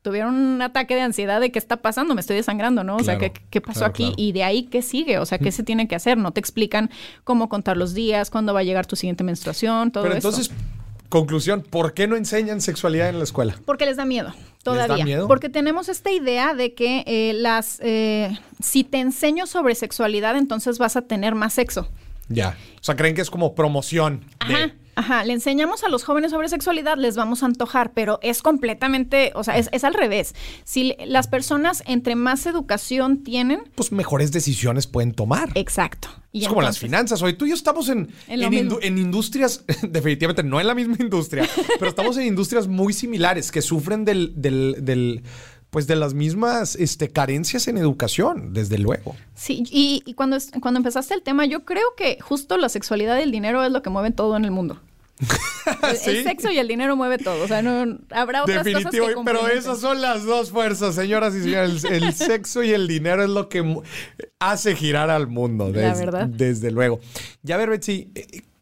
tuvieron 0.02 0.36
un 0.36 0.62
ataque 0.62 0.96
de 0.96 1.02
ansiedad 1.02 1.40
de 1.40 1.52
qué 1.52 1.60
está 1.60 1.78
pasando, 1.78 2.16
me 2.16 2.22
estoy 2.22 2.36
desangrando, 2.36 2.84
¿no? 2.84 2.98
O 2.98 3.04
sea, 3.04 3.18
¿qué, 3.18 3.32
qué 3.32 3.62
pasó 3.62 3.86
aquí? 3.86 4.14
Y 4.18 4.32
de 4.32 4.44
ahí, 4.44 4.64
¿qué 4.64 4.82
sigue? 4.82 5.20
O 5.20 5.26
sea, 5.26 5.38
¿qué 5.38 5.52
se 5.52 5.64
tiene 5.64 5.88
que 5.88 5.96
hacer? 5.96 6.18
No 6.18 6.32
te 6.32 6.40
explican 6.40 6.90
cómo 7.24 7.50
contar 7.50 7.78
los 7.78 7.94
días, 7.94 8.32
cuándo 8.32 8.54
va 8.54 8.62
a 8.62 8.64
llegar 8.64 8.88
tu 8.88 8.96
siguiente 8.96 9.24
menstruación, 9.24 9.92
todo 9.92 10.04
Pero 10.04 10.16
entonces, 10.16 10.52
conclusión, 11.12 11.62
¿por 11.62 11.94
qué 11.94 12.08
no 12.08 12.16
enseñan 12.16 12.62
sexualidad 12.62 13.10
en 13.10 13.20
la 13.20 13.26
escuela? 13.26 13.56
Porque 13.66 13.86
les 13.86 13.98
da 13.98 14.06
miedo 14.06 14.34
todavía. 14.64 15.28
Porque 15.28 15.50
tenemos 15.50 15.90
esta 15.90 16.12
idea 16.12 16.54
de 16.56 16.74
que 16.74 17.04
eh, 17.06 17.34
las, 17.36 17.80
eh, 17.82 18.40
si 18.62 18.84
te 18.84 19.00
enseño 19.00 19.46
sobre 19.46 19.76
sexualidad, 19.76 20.36
entonces 20.38 20.80
vas 20.80 20.96
a 20.96 21.02
tener 21.02 21.36
más 21.36 21.54
sexo. 21.54 21.90
Ya. 22.30 22.58
O 22.80 22.84
sea, 22.84 22.96
creen 22.96 23.14
que 23.14 23.22
es 23.22 23.30
como 23.30 23.54
promoción. 23.54 24.24
Ajá. 24.40 24.72
Ajá, 24.96 25.24
le 25.24 25.34
enseñamos 25.34 25.84
a 25.84 25.90
los 25.90 26.04
jóvenes 26.04 26.32
sobre 26.32 26.50
sexualidad, 26.50 26.98
les 26.98 27.16
vamos 27.16 27.44
a 27.44 27.46
antojar, 27.46 27.94
pero 27.94 28.20
es 28.22 28.42
completamente, 28.42 29.32
o 29.36 29.44
sea, 29.44 29.58
es, 29.58 29.84
al 29.84 29.94
revés. 29.94 30.36
Si 30.64 30.96
las 31.06 31.28
personas 31.28 31.84
entre 31.88 32.16
más 32.16 32.46
educación 32.46 33.24
tienen... 33.24 33.64
Pues 33.76 33.92
mejores 33.92 34.32
decisiones 34.32 34.88
pueden 34.88 35.14
tomar. 35.14 35.50
Exacto. 35.56 36.10
es 36.34 36.48
como 36.48 36.62
las 36.62 36.80
finanzas. 36.80 37.22
Hoy 37.22 37.34
tú 37.34 37.46
y 37.46 37.50
yo 37.50 37.56
estamos 37.56 37.90
en, 37.90 38.10
en, 38.28 38.98
industrias, 38.98 39.64
definitivamente 39.90 40.44
no 40.44 40.60
en 40.60 40.68
la 40.68 40.76
misma 40.76 40.98
industria, 41.00 41.48
pero 41.80 41.90
estamos 41.90 42.18
en 42.18 42.28
industrias 42.28 42.68
muy 42.68 42.94
similares 42.94 43.52
que 43.52 43.62
sufren 43.62 44.06
del, 44.06 44.34
del, 44.36 45.24
pues 45.72 45.88
de 45.88 45.96
las 45.96 46.14
mismas 46.14 46.76
este, 46.76 47.10
carencias 47.10 47.68
en 47.68 47.78
educación, 47.78 48.54
desde 48.54 48.78
luego. 48.78 49.16
Sí, 49.34 49.64
y, 49.72 50.14
cuando, 50.14 50.38
cuando 50.62 50.80
empezaste 50.80 51.14
el 51.14 51.24
tema, 51.24 51.46
yo 51.46 51.64
creo 51.64 51.96
que 51.96 52.20
justo 52.22 52.58
la 52.58 52.70
sexualidad 52.70 53.18
y 53.18 53.24
el 53.24 53.32
dinero 53.32 53.64
es 53.64 53.72
lo 53.72 53.82
que 53.82 53.90
mueve 53.90 54.12
todo 54.12 54.36
en 54.36 54.44
el 54.44 54.52
mundo. 54.52 54.80
el, 56.06 56.24
sexo 56.24 56.52
y 56.52 56.58
el 56.58 56.68
dinero 56.68 56.98
mueve 56.98 57.20
todo. 57.20 57.44
O 57.44 57.48
sea, 57.48 57.62
no 57.62 58.00
habrá 58.10 58.44
otras 58.44 58.66
Definitivo, 58.66 59.06
cosas 59.06 59.24
pero 59.24 59.48
esas 59.48 59.80
son 59.80 60.02
las 60.02 60.26
dos 60.26 60.52
fuerzas, 60.52 60.96
señoras 60.96 61.34
y 61.36 61.42
señores. 61.44 61.84
El, 61.86 62.14
sexo 62.14 62.64
y 62.64 62.72
el 62.72 62.88
dinero 62.88 63.24
es 63.24 63.30
lo 63.30 63.48
que 63.48 63.82
hace 64.40 64.76
girar 64.76 65.10
al 65.10 65.28
mundo. 65.28 65.70
La 65.70 65.94
verdad. 65.94 66.28
Desde 66.28 66.72
luego. 66.72 67.00
Ya 67.44 67.56
ver, 67.56 67.70
Betsy, 67.70 68.12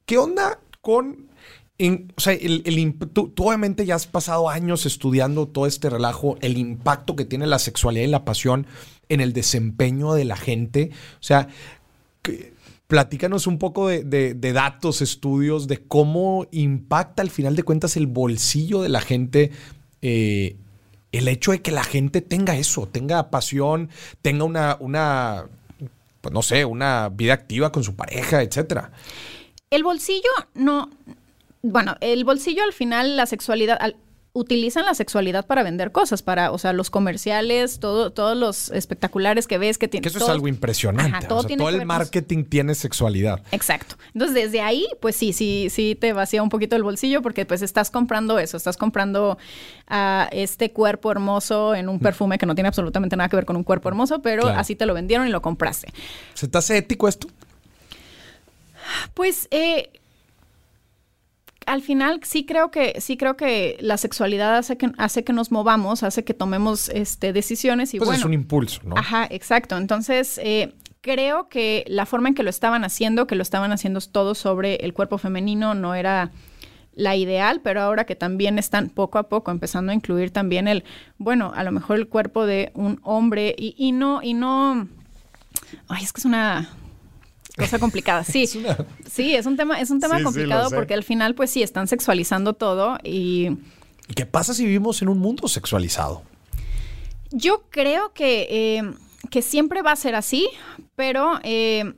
¿qué 0.06 0.18
onda 0.18 0.60
con 0.82 1.28
o 1.79 2.19
sea, 2.19 2.33
el, 2.33 2.95
tú, 3.13 3.33
obviamente 3.38 3.86
ya 3.86 3.95
has 3.95 4.05
pasado 4.05 4.50
años 4.50 4.86
estudiando 4.86 5.48
todo 5.48 5.65
este 5.65 5.89
relajo, 5.89 6.38
el 6.41 6.57
impacto 6.57 7.15
que 7.15 7.25
tiene 7.25 7.48
la 7.48 7.59
sexualidad 7.59 8.05
y 8.05 8.12
la 8.12 8.25
pasión 8.25 8.67
en 9.07 9.21
el 9.21 9.31
desempeño 9.31 10.13
de 10.13 10.25
la 10.25 10.36
gente. 10.36 10.91
O 11.15 11.24
sea, 11.24 11.48
platícanos 12.88 13.48
un 13.48 13.59
poco 13.59 13.88
de, 13.88 14.51
datos, 14.53 15.01
estudios, 15.01 15.67
de 15.67 15.77
cómo 15.77 16.48
impacta 16.51 17.21
al 17.21 17.29
final 17.29 17.55
de 17.55 17.63
cuentas 17.63 17.95
el 17.95 18.07
bolsillo 18.07 18.81
de 18.81 18.89
la 18.89 19.01
gente. 19.01 19.51
Eh, 20.01 20.57
el 21.12 21.27
hecho 21.27 21.51
de 21.51 21.62
que 21.62 21.71
la 21.71 21.83
gente 21.83 22.21
tenga 22.21 22.57
eso, 22.57 22.88
tenga 22.88 23.31
pasión, 23.31 23.89
tenga 24.21 24.43
una, 24.43 24.77
una 24.79 25.45
pues 26.21 26.33
no 26.33 26.41
sé, 26.41 26.65
una 26.65 27.09
vida 27.09 27.33
activa 27.33 27.71
con 27.71 27.83
su 27.83 27.95
pareja, 27.95 28.43
etcétera. 28.43 28.91
El 29.69 29.83
bolsillo 29.83 30.29
no, 30.55 30.89
bueno, 31.62 31.96
el 32.01 32.24
bolsillo 32.24 32.63
al 32.63 32.74
final, 32.74 33.18
la 33.18 33.25
sexualidad, 33.25 33.80
utilizan 34.32 34.86
la 34.86 34.94
sexualidad 34.94 35.46
para 35.46 35.63
vender 35.63 35.92
cosas, 35.92 36.22
para, 36.22 36.51
o 36.51 36.58
sea, 36.58 36.72
los 36.72 36.89
comerciales, 36.89 37.80
todo, 37.80 38.12
todos 38.12 38.38
los 38.38 38.70
espectaculares 38.70 39.48
que 39.48 39.58
ves 39.58 39.78
que 39.78 39.88
tienen. 39.88 40.04
Que 40.04 40.16
eso 40.16 40.24
es 40.24 40.30
algo 40.30 40.48
impresionante. 40.48 41.28
todo, 41.28 41.70
el 41.70 41.86
marketing 41.86 42.46
tiene 42.46 42.75
sexualidad. 42.75 43.42
Exacto. 43.51 43.96
Entonces, 44.13 44.36
desde 44.36 44.62
ahí, 44.62 44.88
pues 45.01 45.16
sí, 45.16 45.34
sí, 45.34 45.68
sí 45.70 45.98
te 46.00 46.13
vacía 46.13 46.44
un 46.44 46.50
poquito 46.50 46.75
el 46.75 46.84
bolsillo 46.84 47.22
porque 47.22 47.46
pues 47.46 47.62
estás 47.62 47.89
comprando 47.89 48.38
eso, 48.39 48.56
estás 48.56 48.78
comprando 48.78 49.38
a 49.88 50.30
este 50.32 50.72
cuerpo 50.72 51.12
hermoso 51.12 51.74
en 51.74 51.89
un 51.89 51.98
mm. 51.98 52.01
perfume 52.01 52.38
que 52.38 52.46
no 52.46 52.56
tiene 52.56 52.68
absolutamente 52.68 53.18
nada 53.18 53.30
que 53.30 53.36
ver 53.36 53.46
con 53.46 53.56
un 53.56 53.63
cuerpo 53.63 53.89
hermoso, 53.89 54.22
pero 54.22 54.48
así 54.48 54.75
te 54.75 54.86
lo 54.86 54.94
vendieron 54.94 55.28
y 55.28 55.32
lo 55.32 55.42
compraste. 55.42 55.92
¿Se 56.36 56.48
te 56.48 56.58
hace 56.58 56.78
ético 56.78 57.08
esto? 57.08 57.28
Pues 59.13 59.48
eh, 59.51 59.99
al 61.69 61.83
final 61.83 62.19
sí 62.23 62.45
creo 62.45 62.71
que 62.71 62.99
sí 62.99 63.15
creo 63.15 63.38
que 63.38 63.77
la 63.79 63.97
sexualidad 63.97 64.57
hace 64.57 64.75
que 64.75 64.91
hace 64.97 65.23
que 65.23 65.33
nos 65.33 65.51
movamos, 65.51 66.01
hace 66.01 66.23
que 66.23 66.33
tomemos 66.33 66.89
este 66.89 67.31
decisiones 67.31 67.93
y 67.93 67.99
pues 67.99 68.07
bueno. 68.07 68.19
es 68.19 68.25
un 68.25 68.33
impulso, 68.33 68.81
¿no? 68.83 68.97
Ajá, 68.97 69.27
exacto. 69.29 69.77
Entonces 69.77 70.39
eh, 70.43 70.73
creo 71.01 71.47
que 71.47 71.85
la 71.88 72.07
forma 72.07 72.29
en 72.29 72.35
que 72.35 72.41
lo 72.41 72.49
estaban 72.49 72.83
haciendo, 72.83 73.27
que 73.27 73.35
lo 73.35 73.43
estaban 73.43 73.71
haciendo 73.71 74.01
todo 74.01 74.33
sobre 74.33 74.77
el 74.77 74.93
cuerpo 74.93 75.19
femenino, 75.19 75.75
no 75.75 75.93
era 75.93 76.31
la 76.93 77.15
ideal, 77.15 77.61
pero 77.61 77.81
ahora 77.81 78.05
que 78.05 78.15
también 78.15 78.57
están 78.57 78.89
poco 78.89 79.19
a 79.19 79.29
poco 79.29 79.51
empezando 79.51 79.91
a 79.91 79.95
incluir 79.95 80.31
también 80.31 80.67
el, 80.67 80.83
bueno, 81.19 81.51
a 81.55 81.63
lo 81.63 81.71
mejor 81.71 81.97
el 81.97 82.07
cuerpo 82.07 82.47
de 82.47 82.71
un 82.73 82.99
hombre 83.03 83.55
y, 83.55 83.75
y 83.77 83.91
no, 83.91 84.21
y 84.23 84.33
no, 84.33 84.88
ay, 85.88 86.03
es 86.03 86.11
que 86.13 86.21
es 86.21 86.25
una, 86.25 86.67
cosa 87.60 87.80
complicada. 87.80 88.24
Sí, 88.24 88.48
sí, 88.48 89.36
es 89.36 89.46
un 89.46 89.58
tema, 89.58 89.80
es 89.80 89.89
un 89.92 90.00
tema 90.00 90.22
complicado 90.24 90.70
porque 90.72 90.94
al 90.94 91.04
final, 91.04 91.36
pues 91.36 91.51
sí, 91.51 91.62
están 91.62 91.88
sexualizando 91.88 92.54
todo 92.54 92.98
y. 93.04 93.50
¿Y 94.08 94.13
qué 94.16 94.25
pasa 94.25 94.56
si 94.56 94.66
vivimos 94.66 95.01
en 95.04 95.10
un 95.10 95.20
mundo 95.20 95.48
sexualizado? 95.48 96.24
Yo 97.30 97.66
creo 97.70 98.12
que, 98.13 98.48
eh, 98.50 98.94
que 99.30 99.44
siempre 99.44 99.84
va 99.84 99.92
a 99.92 99.96
ser 99.96 100.16
así, 100.16 100.50
pero 100.96 101.39
eh, 101.44 101.94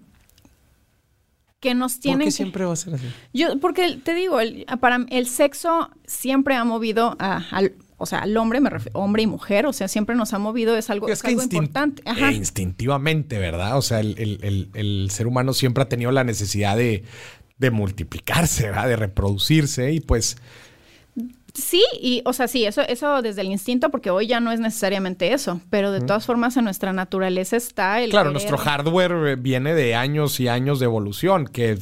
que 1.62 1.74
nos 1.74 2.02
tienen. 2.02 2.20
¿Por 2.20 2.26
qué 2.26 2.32
siempre 2.32 2.66
va 2.66 2.74
a 2.74 2.76
ser 2.76 2.96
así? 2.96 3.08
Yo, 3.34 3.58
porque 3.60 3.96
te 4.04 4.14
digo, 4.14 4.42
el, 4.42 4.66
para 4.82 5.06
el 5.10 5.28
sexo 5.28 5.90
siempre 6.06 6.56
ha 6.56 6.66
movido 6.66 7.16
a, 7.20 7.44
al 7.52 7.76
o 8.02 8.06
sea, 8.06 8.20
al 8.20 8.36
hombre, 8.36 8.60
me 8.60 8.70
hombre 8.94 9.24
y 9.24 9.28
mujer, 9.28 9.66
o 9.68 9.74
sea, 9.74 9.88
siempre 9.88 10.16
nos 10.16 10.34
ha 10.34 10.40
movido, 10.40 10.76
es 10.76 10.90
algo, 10.90 11.08
es, 11.08 11.24
importante. 11.24 12.02
Ajá. 12.06 12.32
instintivamente, 12.32 13.38
¿verdad? 13.38 13.78
O 13.78 13.82
sea, 13.82 14.00
el, 14.00 15.08
ser 15.12 15.28
humano 15.28 15.54
siempre 15.54 15.84
ha 15.84 15.90
tenido 15.90 16.12
la 16.12 16.24
necesidad 16.24 16.76
de, 16.76 17.04
de 17.58 17.72
multiplicarse, 17.72 18.64
¿verdad? 18.64 18.88
De 18.88 18.96
reproducirse 18.96 19.92
y 19.92 20.00
pues 20.00 20.38
Sí, 21.54 21.84
y 22.00 22.22
o 22.26 22.34
sea, 22.34 22.48
sí, 22.48 22.66
eso, 22.66 22.82
eso 22.82 23.22
desde 23.22 23.42
el 23.42 23.48
instinto, 23.48 23.90
porque 23.90 24.10
hoy 24.10 24.28
ya 24.28 24.40
no 24.40 24.52
es 24.52 24.60
necesariamente 24.60 25.34
eso, 25.34 25.62
pero 25.70 25.92
de 25.92 26.02
todas 26.02 26.26
formas 26.26 26.56
en 26.58 26.64
nuestra 26.64 26.94
naturaleza 26.94 27.58
está 27.58 28.02
el... 28.02 28.12
Claro, 28.12 28.32
nuestro 28.32 28.58
hardware 28.58 29.12
eh, 29.28 29.36
viene 29.36 29.74
de 29.74 29.96
años 29.96 30.40
y 30.40 30.48
años 30.48 30.80
de 30.80 30.86
evolución, 30.86 31.48
que 31.48 31.78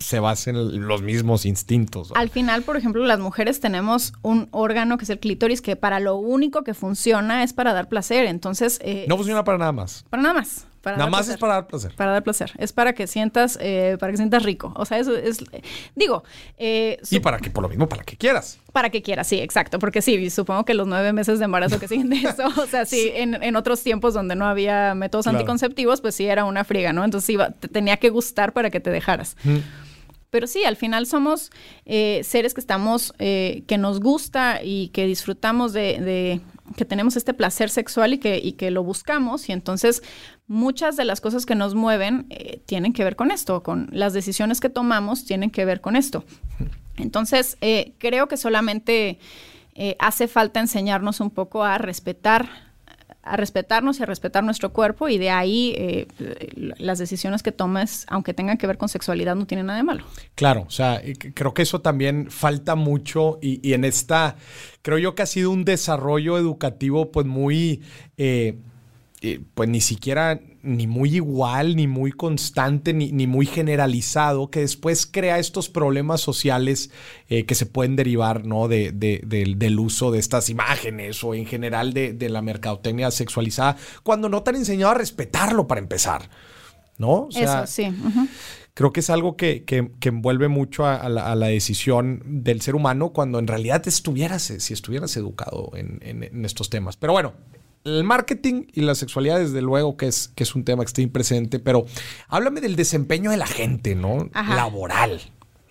se 0.00 0.20
basa 0.20 0.50
en 0.50 0.86
los 0.86 1.02
mismos 1.02 1.46
instintos. 1.46 2.12
Al 2.14 2.30
final, 2.30 2.62
por 2.62 2.76
ejemplo, 2.76 3.04
las 3.04 3.20
mujeres 3.20 3.60
tenemos 3.60 4.12
un 4.22 4.48
órgano 4.50 4.98
que 4.98 5.04
es 5.04 5.10
el 5.10 5.20
clítoris, 5.20 5.62
que 5.62 5.76
para 5.76 6.00
lo 6.00 6.16
único 6.16 6.64
que 6.64 6.74
funciona 6.74 7.42
es 7.42 7.52
para 7.52 7.72
dar 7.72 7.88
placer, 7.88 8.26
entonces... 8.26 8.80
Eh, 8.82 9.06
no 9.08 9.16
funciona 9.16 9.44
para 9.44 9.58
nada 9.58 9.72
más. 9.72 10.04
Para 10.10 10.22
nada 10.22 10.34
más. 10.34 10.66
Nada 10.84 11.06
más 11.08 11.28
es 11.28 11.36
para 11.38 11.54
dar 11.54 11.66
placer. 11.66 11.94
Para 11.96 12.12
dar 12.12 12.22
placer. 12.22 12.52
Es 12.58 12.72
para 12.72 12.92
que 12.92 13.06
sientas, 13.06 13.58
eh, 13.60 13.96
para 13.98 14.12
que 14.12 14.16
sientas 14.16 14.42
rico. 14.42 14.72
O 14.76 14.84
sea, 14.84 14.98
eso 14.98 15.16
es, 15.16 15.38
digo. 15.94 16.24
Eh, 16.58 16.98
y 17.10 17.20
para 17.20 17.38
que, 17.38 17.50
por 17.50 17.62
lo 17.62 17.68
mismo, 17.68 17.88
para 17.88 18.04
que 18.04 18.16
quieras. 18.16 18.58
Para 18.72 18.90
que 18.90 19.02
quieras, 19.02 19.26
sí, 19.26 19.38
exacto. 19.40 19.78
Porque 19.78 20.02
sí, 20.02 20.30
supongo 20.30 20.64
que 20.64 20.74
los 20.74 20.86
nueve 20.86 21.12
meses 21.12 21.38
de 21.38 21.46
embarazo 21.46 21.78
que 21.78 21.88
siguen 21.88 22.10
de 22.10 22.16
eso, 22.28 22.46
o 22.60 22.66
sea, 22.66 22.84
sí, 22.84 23.10
en, 23.14 23.56
otros 23.56 23.82
tiempos 23.82 24.14
donde 24.14 24.34
no 24.34 24.46
había 24.46 24.94
métodos 24.94 25.26
anticonceptivos, 25.26 26.00
pues 26.00 26.14
sí 26.14 26.26
era 26.26 26.44
una 26.44 26.64
friega, 26.64 26.92
¿no? 26.92 27.04
Entonces 27.04 27.30
iba, 27.30 27.50
te 27.50 27.68
tenía 27.68 27.96
que 27.96 28.10
gustar 28.10 28.52
para 28.52 28.70
que 28.70 28.80
te 28.80 28.90
dejaras. 28.90 29.36
Pero 30.30 30.48
sí, 30.48 30.64
al 30.64 30.76
final 30.76 31.06
somos 31.06 31.52
eh, 31.86 32.22
seres 32.24 32.54
que 32.54 32.60
estamos, 32.60 33.12
que 33.18 33.76
nos 33.78 34.00
gusta 34.00 34.60
y 34.62 34.88
que 34.88 35.06
disfrutamos 35.06 35.72
de, 35.72 36.40
que 36.76 36.84
tenemos 36.84 37.16
este 37.16 37.34
placer 37.34 37.70
sexual 37.70 38.14
y 38.14 38.18
que, 38.18 38.38
y 38.38 38.52
que 38.52 38.70
lo 38.70 38.82
buscamos 38.82 39.48
y 39.48 39.52
entonces 39.52 40.02
muchas 40.46 40.96
de 40.96 41.04
las 41.04 41.20
cosas 41.20 41.46
que 41.46 41.54
nos 41.54 41.74
mueven 41.74 42.26
eh, 42.30 42.60
tienen 42.66 42.92
que 42.92 43.04
ver 43.04 43.16
con 43.16 43.30
esto, 43.30 43.62
con 43.62 43.88
las 43.92 44.12
decisiones 44.12 44.60
que 44.60 44.68
tomamos 44.68 45.24
tienen 45.24 45.50
que 45.50 45.64
ver 45.64 45.80
con 45.80 45.96
esto. 45.96 46.24
Entonces, 46.96 47.56
eh, 47.60 47.94
creo 47.98 48.28
que 48.28 48.36
solamente 48.36 49.18
eh, 49.74 49.96
hace 49.98 50.28
falta 50.28 50.60
enseñarnos 50.60 51.20
un 51.20 51.30
poco 51.30 51.64
a 51.64 51.78
respetar 51.78 52.48
a 53.26 53.38
respetarnos 53.38 53.98
y 53.98 54.02
a 54.02 54.06
respetar 54.06 54.44
nuestro 54.44 54.74
cuerpo 54.74 55.08
y 55.08 55.16
de 55.16 55.30
ahí 55.30 56.06
las 56.56 56.98
decisiones 56.98 57.42
que 57.42 57.52
tomes, 57.52 58.04
aunque 58.08 58.34
tengan 58.34 58.58
que 58.58 58.66
ver 58.66 58.76
con 58.76 58.90
sexualidad, 58.90 59.34
no 59.34 59.46
tienen 59.46 59.64
nada 59.64 59.78
de 59.78 59.82
malo. 59.82 60.04
Claro, 60.34 60.66
o 60.68 60.70
sea, 60.70 61.00
creo 61.32 61.54
que 61.54 61.62
eso 61.62 61.80
también 61.80 62.30
falta 62.30 62.74
mucho 62.74 63.38
y, 63.40 63.72
en 63.72 63.86
esta, 63.86 64.36
creo 64.82 64.98
yo 64.98 65.14
que 65.14 65.22
ha 65.22 65.26
sido 65.26 65.52
un 65.52 65.64
desarrollo 65.64 66.36
educativo 66.36 67.12
pues 67.12 67.24
muy 67.24 67.80
pues 69.54 69.68
ni 69.68 69.80
siquiera 69.80 70.40
ni 70.62 70.86
muy 70.86 71.16
igual, 71.16 71.76
ni 71.76 71.86
muy 71.86 72.10
constante, 72.10 72.94
ni, 72.94 73.26
muy 73.26 73.46
generalizado, 73.46 74.50
que 74.50 74.60
después 74.60 75.06
crea 75.06 75.38
estos 75.38 75.68
problemas 75.68 76.20
sociales 76.20 76.90
eh, 77.28 77.44
que 77.44 77.54
se 77.54 77.66
pueden 77.66 77.96
derivar 77.96 78.46
¿no? 78.46 78.66
De, 78.68 78.92
del 78.92 79.78
uso 79.78 80.10
de 80.10 80.18
estas 80.18 80.48
imágenes 80.48 81.22
o 81.22 81.34
en 81.34 81.46
general 81.46 81.92
de, 81.92 82.28
la 82.28 82.42
mercadotecnia 82.42 83.10
sexualizada, 83.10 83.76
cuando 84.02 84.28
no 84.28 84.42
te 84.42 84.50
han 84.50 84.56
enseñado 84.56 84.92
a 84.92 84.94
respetarlo 84.94 85.66
para 85.66 85.80
empezar. 85.80 86.30
¿No? 86.96 87.28
Eso, 87.34 87.66
sí. 87.66 87.92
Creo 88.72 88.92
que 88.92 89.00
es 89.00 89.10
algo 89.10 89.36
que, 89.36 89.64
envuelve 90.00 90.48
mucho 90.48 90.86
a, 90.86 91.08
la, 91.08 91.46
decisión 91.46 92.22
del 92.24 92.62
ser 92.62 92.74
humano 92.74 93.10
cuando 93.10 93.38
en 93.38 93.46
realidad 93.46 93.86
estuvieras, 93.86 94.42
si 94.42 94.72
estuvieras 94.72 95.16
educado 95.16 95.72
en, 95.74 95.98
en 96.02 96.44
estos 96.44 96.70
temas. 96.70 96.96
Pero 96.96 97.12
bueno, 97.12 97.34
el 97.84 98.02
marketing 98.02 98.64
y 98.72 98.80
la 98.80 98.94
sexualidad, 98.94 99.38
desde 99.38 99.60
luego, 99.60 99.96
que 99.96 100.06
es, 100.06 100.28
que 100.28 100.42
es 100.42 100.54
un 100.54 100.64
tema 100.64 100.84
que 100.84 100.88
está 100.88 101.12
presente, 101.12 101.58
pero 101.58 101.84
háblame 102.28 102.60
del 102.60 102.76
desempeño 102.76 103.30
de 103.30 103.36
la 103.36 103.46
gente, 103.46 103.94
¿no? 103.94 104.30
Laboral. 104.32 105.20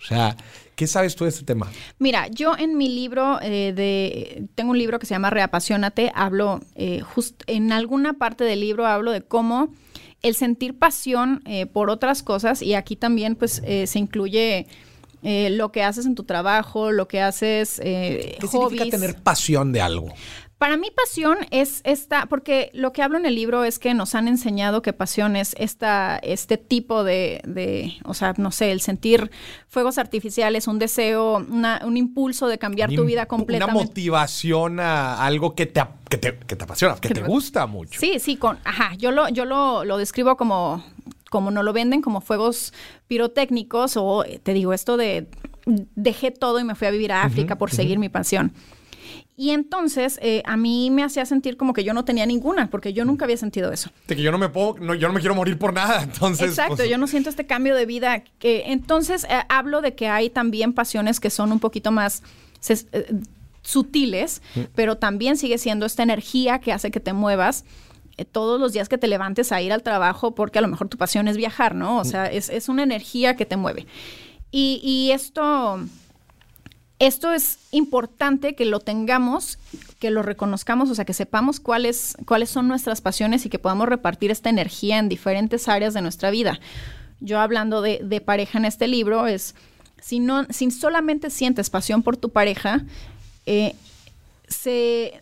O 0.03 0.05
sea, 0.05 0.36
¿qué 0.75 0.86
sabes 0.86 1.15
tú 1.15 1.24
de 1.24 1.32
este 1.32 1.43
tema? 1.43 1.72
Mira, 1.98 2.27
yo 2.27 2.55
en 2.58 2.77
mi 2.77 2.89
libro 2.89 3.39
eh, 3.41 3.74
de, 3.74 4.48
tengo 4.53 4.72
un 4.72 4.77
libro 4.77 5.00
que 5.00 5.05
se 5.05 5.15
llama 5.15 5.29
Reapasionate, 5.29 6.12
hablo, 6.13 6.60
eh, 6.75 7.03
en 7.48 7.72
alguna 7.72 8.13
parte 8.13 8.43
del 8.43 8.60
libro 8.60 8.86
hablo 8.86 9.12
de 9.12 9.22
cómo 9.22 9.70
el 10.22 10.36
sentir 10.36 10.77
pasión 10.77 11.41
eh, 11.46 11.65
por 11.65 11.89
otras 11.89 12.22
cosas, 12.22 12.62
y 12.62 12.75
aquí 12.75 12.96
también 12.96 13.36
pues 13.36 13.62
se 13.86 14.00
incluye 14.00 14.67
lo 15.24 15.72
que 15.72 15.84
haces 15.84 16.05
en 16.05 16.15
tu 16.15 16.25
trabajo, 16.25 16.91
lo 16.91 17.08
que 17.08 17.22
haces, 17.22 17.79
¿Qué 17.82 18.38
significa 18.50 18.86
tener 18.86 19.15
pasión 19.15 19.72
de 19.72 19.82
algo? 19.82 20.10
Para 20.63 20.77
mí 20.77 20.88
pasión 20.96 21.39
es 21.51 21.82
esta, 21.84 22.27
porque 22.27 22.72
lo 22.74 22.93
que 22.93 23.01
hablo 23.01 23.17
en 23.17 23.25
el 23.25 23.36
libro 23.36 23.65
es 23.65 23.79
que 23.79 23.93
nos 23.93 24.15
han 24.15 24.29
enseñado 24.29 24.82
que 24.82 24.93
pasión 24.93 25.36
es 25.36 25.58
esta, 25.60 26.17
este 26.24 26.58
tipo 26.58 27.03
de, 27.03 27.41
de, 27.46 27.96
o 28.05 28.13
sea, 28.13 28.34
no 28.38 28.50
sé, 28.50 28.72
el 28.72 28.79
sentir 28.79 29.29
fuegos 29.67 29.98
artificiales, 29.98 30.70
un 30.70 30.79
deseo, 30.79 31.46
un 31.46 31.98
impulso 31.98 32.48
de 32.48 32.60
cambiar 32.60 32.93
tu 32.93 33.03
vida 33.03 33.25
completamente. 33.25 33.77
Una 33.77 33.88
motivación 33.88 34.79
a 34.79 35.25
algo 35.25 35.53
que 35.53 35.65
te, 35.65 35.84
que 36.10 36.17
te, 36.17 36.38
que 36.38 36.55
te 36.55 36.63
apasiona, 36.63 36.96
que, 36.96 37.10
te, 37.10 37.24
gusta 37.24 37.67
mucho. 37.67 38.00
Sí, 38.00 38.20
sí, 38.20 38.38
con, 38.38 38.58
ajá, 38.63 38.96
yo 38.96 39.12
lo, 39.12 39.27
yo 39.27 39.43
lo, 39.43 39.84
lo 39.84 39.98
describo 39.98 40.38
como, 40.38 40.82
como 41.29 41.51
no 41.51 41.62
lo 41.62 41.74
venden, 41.74 42.01
como 42.01 42.22
fuegos 42.22 42.72
pirotécnicos 43.10 43.98
o 43.98 44.24
te 44.41 44.53
digo 44.53 44.72
esto 44.72 44.96
de 44.96 45.27
dejé 45.65 46.32
todo 46.32 46.62
y 46.62 46.63
me 46.63 46.75
fui 46.75 46.88
a 46.88 46.91
vivir 46.91 47.12
a 47.12 47.24
África 47.24 47.58
por 47.58 47.70
seguir 47.70 48.00
mi 48.00 48.08
pasión. 48.08 48.53
Y 49.36 49.50
entonces 49.50 50.20
eh, 50.22 50.44
a 50.46 50.58
mí 50.58 50.92
me 50.92 51.04
hacía 51.04 51.25
sentir 51.25 51.58
como 51.58 51.74
que 51.74 51.84
yo 51.84 51.94
no 51.94 52.06
tenía 52.06 52.25
ninguna, 52.25 52.70
porque 52.70 52.94
yo 52.94 53.04
nunca 53.04 53.25
había 53.25 53.38
sentido 53.38 53.72
eso. 53.72 53.90
De 54.08 54.16
que 54.16 54.22
yo 54.22 54.32
no 54.32 54.38
me 54.38 54.50
puedo, 54.50 54.75
no, 54.80 54.94
yo 54.94 55.08
no 55.08 55.13
me 55.13 55.22
quiero 55.22 55.34
morir 55.34 55.58
por 55.58 55.74
nada. 55.74 56.04
Entonces, 56.04 56.50
Exacto, 56.50 56.75
pues, 56.78 56.90
yo 56.90 56.98
no 57.00 57.08
siento 57.08 57.30
este 57.30 57.46
cambio 57.46 57.75
de 57.75 57.86
vida. 57.88 58.24
Que, 58.38 58.66
entonces 58.68 59.24
eh, 59.25 59.42
hablo 59.50 59.82
de 59.82 59.96
que 59.96 60.08
hay 60.08 60.30
también 60.30 60.74
pasiones 60.74 61.20
que 61.20 61.32
son 61.32 61.52
un 61.52 61.60
poquito 61.60 61.92
más 61.92 62.22
eh, 62.70 63.16
sutiles, 63.63 64.44
pero 64.75 64.98
también 64.98 65.36
sigue 65.36 65.58
siendo 65.58 65.88
esta 65.88 66.04
energía 66.04 66.60
que 66.60 66.72
hace 66.72 66.92
que 66.92 67.00
te 67.00 67.13
muevas. 67.13 67.66
Todos 68.32 68.60
los 68.60 68.74
días 68.74 68.90
que 68.90 69.00
te 69.00 69.08
levantes 69.08 69.52
a 69.52 69.60
ir 69.63 69.74
al 69.74 69.82
trabajo, 69.82 70.36
porque 70.36 70.60
a 70.60 70.62
lo 70.62 70.68
mejor 70.68 70.88
tu 70.88 70.98
pasión 70.98 71.28
es 71.28 71.38
viajar, 71.38 71.74
¿no? 71.74 71.98
O 71.98 72.06
sea, 72.06 72.28
es, 72.28 72.50
es 72.50 72.70
una 72.70 72.84
energía 72.84 73.36
que 73.36 73.48
te 73.48 73.58
mueve. 73.58 73.88
Y, 74.52 74.80
y 74.84 75.12
esto, 75.12 75.80
esto 77.00 77.34
es 77.34 77.60
importante 77.72 78.56
que 78.56 78.66
lo 78.66 78.80
tengamos, 78.80 79.60
que 80.00 80.12
lo 80.12 80.22
reconozcamos, 80.22 80.90
o 80.90 80.96
sea, 80.96 81.06
que 81.06 81.14
sepamos 81.14 81.60
cuáles, 81.60 82.16
cuáles 82.26 82.50
son 82.50 82.68
nuestras 82.68 83.02
pasiones 83.02 83.46
y 83.46 83.50
que 83.50 83.60
podamos 83.60 83.90
repartir 83.90 84.32
esta 84.32 84.50
energía 84.50 85.00
en 85.00 85.10
diferentes 85.10 85.68
áreas 85.68 85.94
de 85.94 86.02
nuestra 86.02 86.32
vida. 86.32 86.60
Yo 87.20 87.40
hablando 87.40 87.82
de, 87.82 88.22
pareja 88.26 88.58
en 88.58 88.66
este 88.66 88.88
libro 88.88 89.28
es, 89.28 89.56
si, 90.02 90.20
no, 90.20 90.46
si 90.50 90.70
solamente 90.72 91.30
sientes 91.30 91.70
pasión 91.70 92.04
por 92.04 92.18
tu 92.18 92.30
pareja, 92.30 92.82
eh, 93.46 93.76
se, 94.48 95.20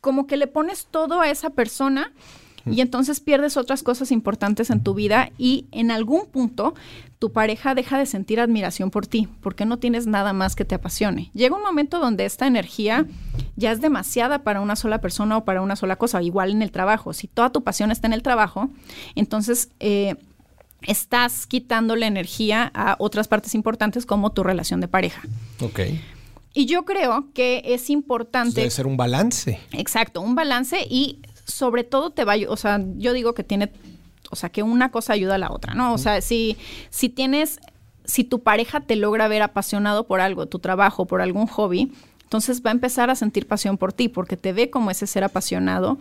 como 0.00 0.26
que 0.26 0.36
le 0.36 0.46
pones 0.46 0.86
todo 0.90 1.20
a 1.20 1.30
esa 1.30 1.50
persona 1.50 2.12
y 2.66 2.80
entonces 2.80 3.20
pierdes 3.20 3.56
otras 3.56 3.82
cosas 3.82 4.10
importantes 4.10 4.70
en 4.70 4.82
tu 4.82 4.94
vida 4.94 5.30
y 5.38 5.66
en 5.72 5.90
algún 5.90 6.26
punto 6.26 6.74
tu 7.18 7.32
pareja 7.32 7.74
deja 7.74 7.98
de 7.98 8.06
sentir 8.06 8.40
admiración 8.40 8.90
por 8.90 9.06
ti 9.06 9.28
porque 9.40 9.64
no 9.64 9.78
tienes 9.78 10.06
nada 10.06 10.32
más 10.32 10.56
que 10.56 10.64
te 10.64 10.74
apasione. 10.74 11.30
Llega 11.32 11.56
un 11.56 11.62
momento 11.62 11.98
donde 11.98 12.24
esta 12.24 12.46
energía 12.46 13.06
ya 13.56 13.72
es 13.72 13.80
demasiada 13.80 14.42
para 14.42 14.60
una 14.60 14.76
sola 14.76 15.00
persona 15.00 15.38
o 15.38 15.44
para 15.44 15.62
una 15.62 15.76
sola 15.76 15.96
cosa, 15.96 16.22
igual 16.22 16.50
en 16.50 16.62
el 16.62 16.70
trabajo. 16.70 17.12
Si 17.12 17.28
toda 17.28 17.50
tu 17.50 17.64
pasión 17.64 17.90
está 17.90 18.06
en 18.06 18.12
el 18.12 18.22
trabajo, 18.22 18.70
entonces... 19.14 19.70
eh, 19.80 20.16
estás 20.82 21.46
quitándole 21.46 22.06
energía 22.06 22.70
a 22.74 22.96
otras 22.98 23.28
partes 23.28 23.54
importantes 23.54 24.06
como 24.06 24.30
tu 24.30 24.44
relación 24.44 24.80
de 24.80 24.86
pareja. 24.86 25.22
Ok. 25.60 25.80
Y 26.52 26.66
yo 26.66 26.84
creo 26.84 27.28
que 27.34 27.62
es 27.64 27.90
importante... 27.90 28.60
Debe 28.60 28.70
ser 28.70 28.86
un 28.86 28.96
balance. 28.96 29.58
Exacto, 29.72 30.20
un 30.20 30.34
balance 30.34 30.86
y 30.88 31.20
sobre 31.46 31.84
todo 31.84 32.10
te 32.10 32.24
va 32.24 32.34
a 32.34 32.36
o 32.48 32.56
sea, 32.56 32.80
yo 32.96 33.12
digo 33.12 33.32
que 33.34 33.44
tiene, 33.44 33.72
o 34.30 34.36
sea, 34.36 34.50
que 34.50 34.62
una 34.62 34.90
cosa 34.90 35.12
ayuda 35.12 35.36
a 35.36 35.38
la 35.38 35.50
otra, 35.50 35.74
¿no? 35.74 35.94
O 35.94 35.98
sea, 35.98 36.20
si, 36.20 36.56
si 36.90 37.08
tienes, 37.08 37.60
si 38.04 38.24
tu 38.24 38.42
pareja 38.42 38.80
te 38.80 38.96
logra 38.96 39.28
ver 39.28 39.42
apasionado 39.42 40.06
por 40.06 40.20
algo, 40.20 40.46
tu 40.46 40.58
trabajo, 40.58 41.06
por 41.06 41.22
algún 41.22 41.46
hobby, 41.46 41.92
entonces 42.24 42.62
va 42.64 42.70
a 42.70 42.72
empezar 42.72 43.08
a 43.08 43.14
sentir 43.14 43.46
pasión 43.46 43.78
por 43.78 43.92
ti, 43.92 44.08
porque 44.08 44.36
te 44.36 44.52
ve 44.52 44.68
como 44.68 44.90
ese 44.90 45.06
ser 45.06 45.22
apasionado 45.22 45.98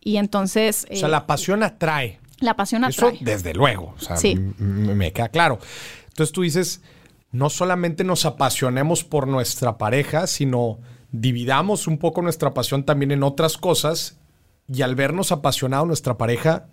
y 0.00 0.16
entonces... 0.16 0.86
O 0.90 0.96
sea, 0.96 1.06
eh, 1.08 1.10
la 1.10 1.26
pasión 1.26 1.62
atrae. 1.62 2.18
la 2.40 2.54
pasión 2.56 2.84
Eso 2.84 3.06
atrae. 3.06 3.20
desde 3.24 3.54
luego. 3.54 3.94
O 3.96 4.00
sea, 4.00 4.16
Sí. 4.16 4.34
me 4.58 5.12
queda 5.12 5.28
claro. 5.28 5.60
Entonces 6.08 6.32
tú 6.32 6.42
dices, 6.42 6.82
no 7.30 7.48
solamente 7.48 8.02
nos 8.02 8.24
apasionemos 8.26 9.04
por 9.04 9.28
nuestra 9.28 9.78
pareja, 9.78 10.26
sino 10.26 10.80
dividamos 11.12 11.86
un 11.86 11.98
poco 11.98 12.22
nuestra 12.22 12.52
pasión 12.54 12.82
también 12.82 13.12
en 13.12 13.22
otras 13.22 13.56
cosas 13.56 14.17
y 14.72 14.82
al 14.82 14.94
vernos 14.94 15.32
apasionado 15.32 15.86
nuestra 15.86 16.16
pareja 16.18 16.66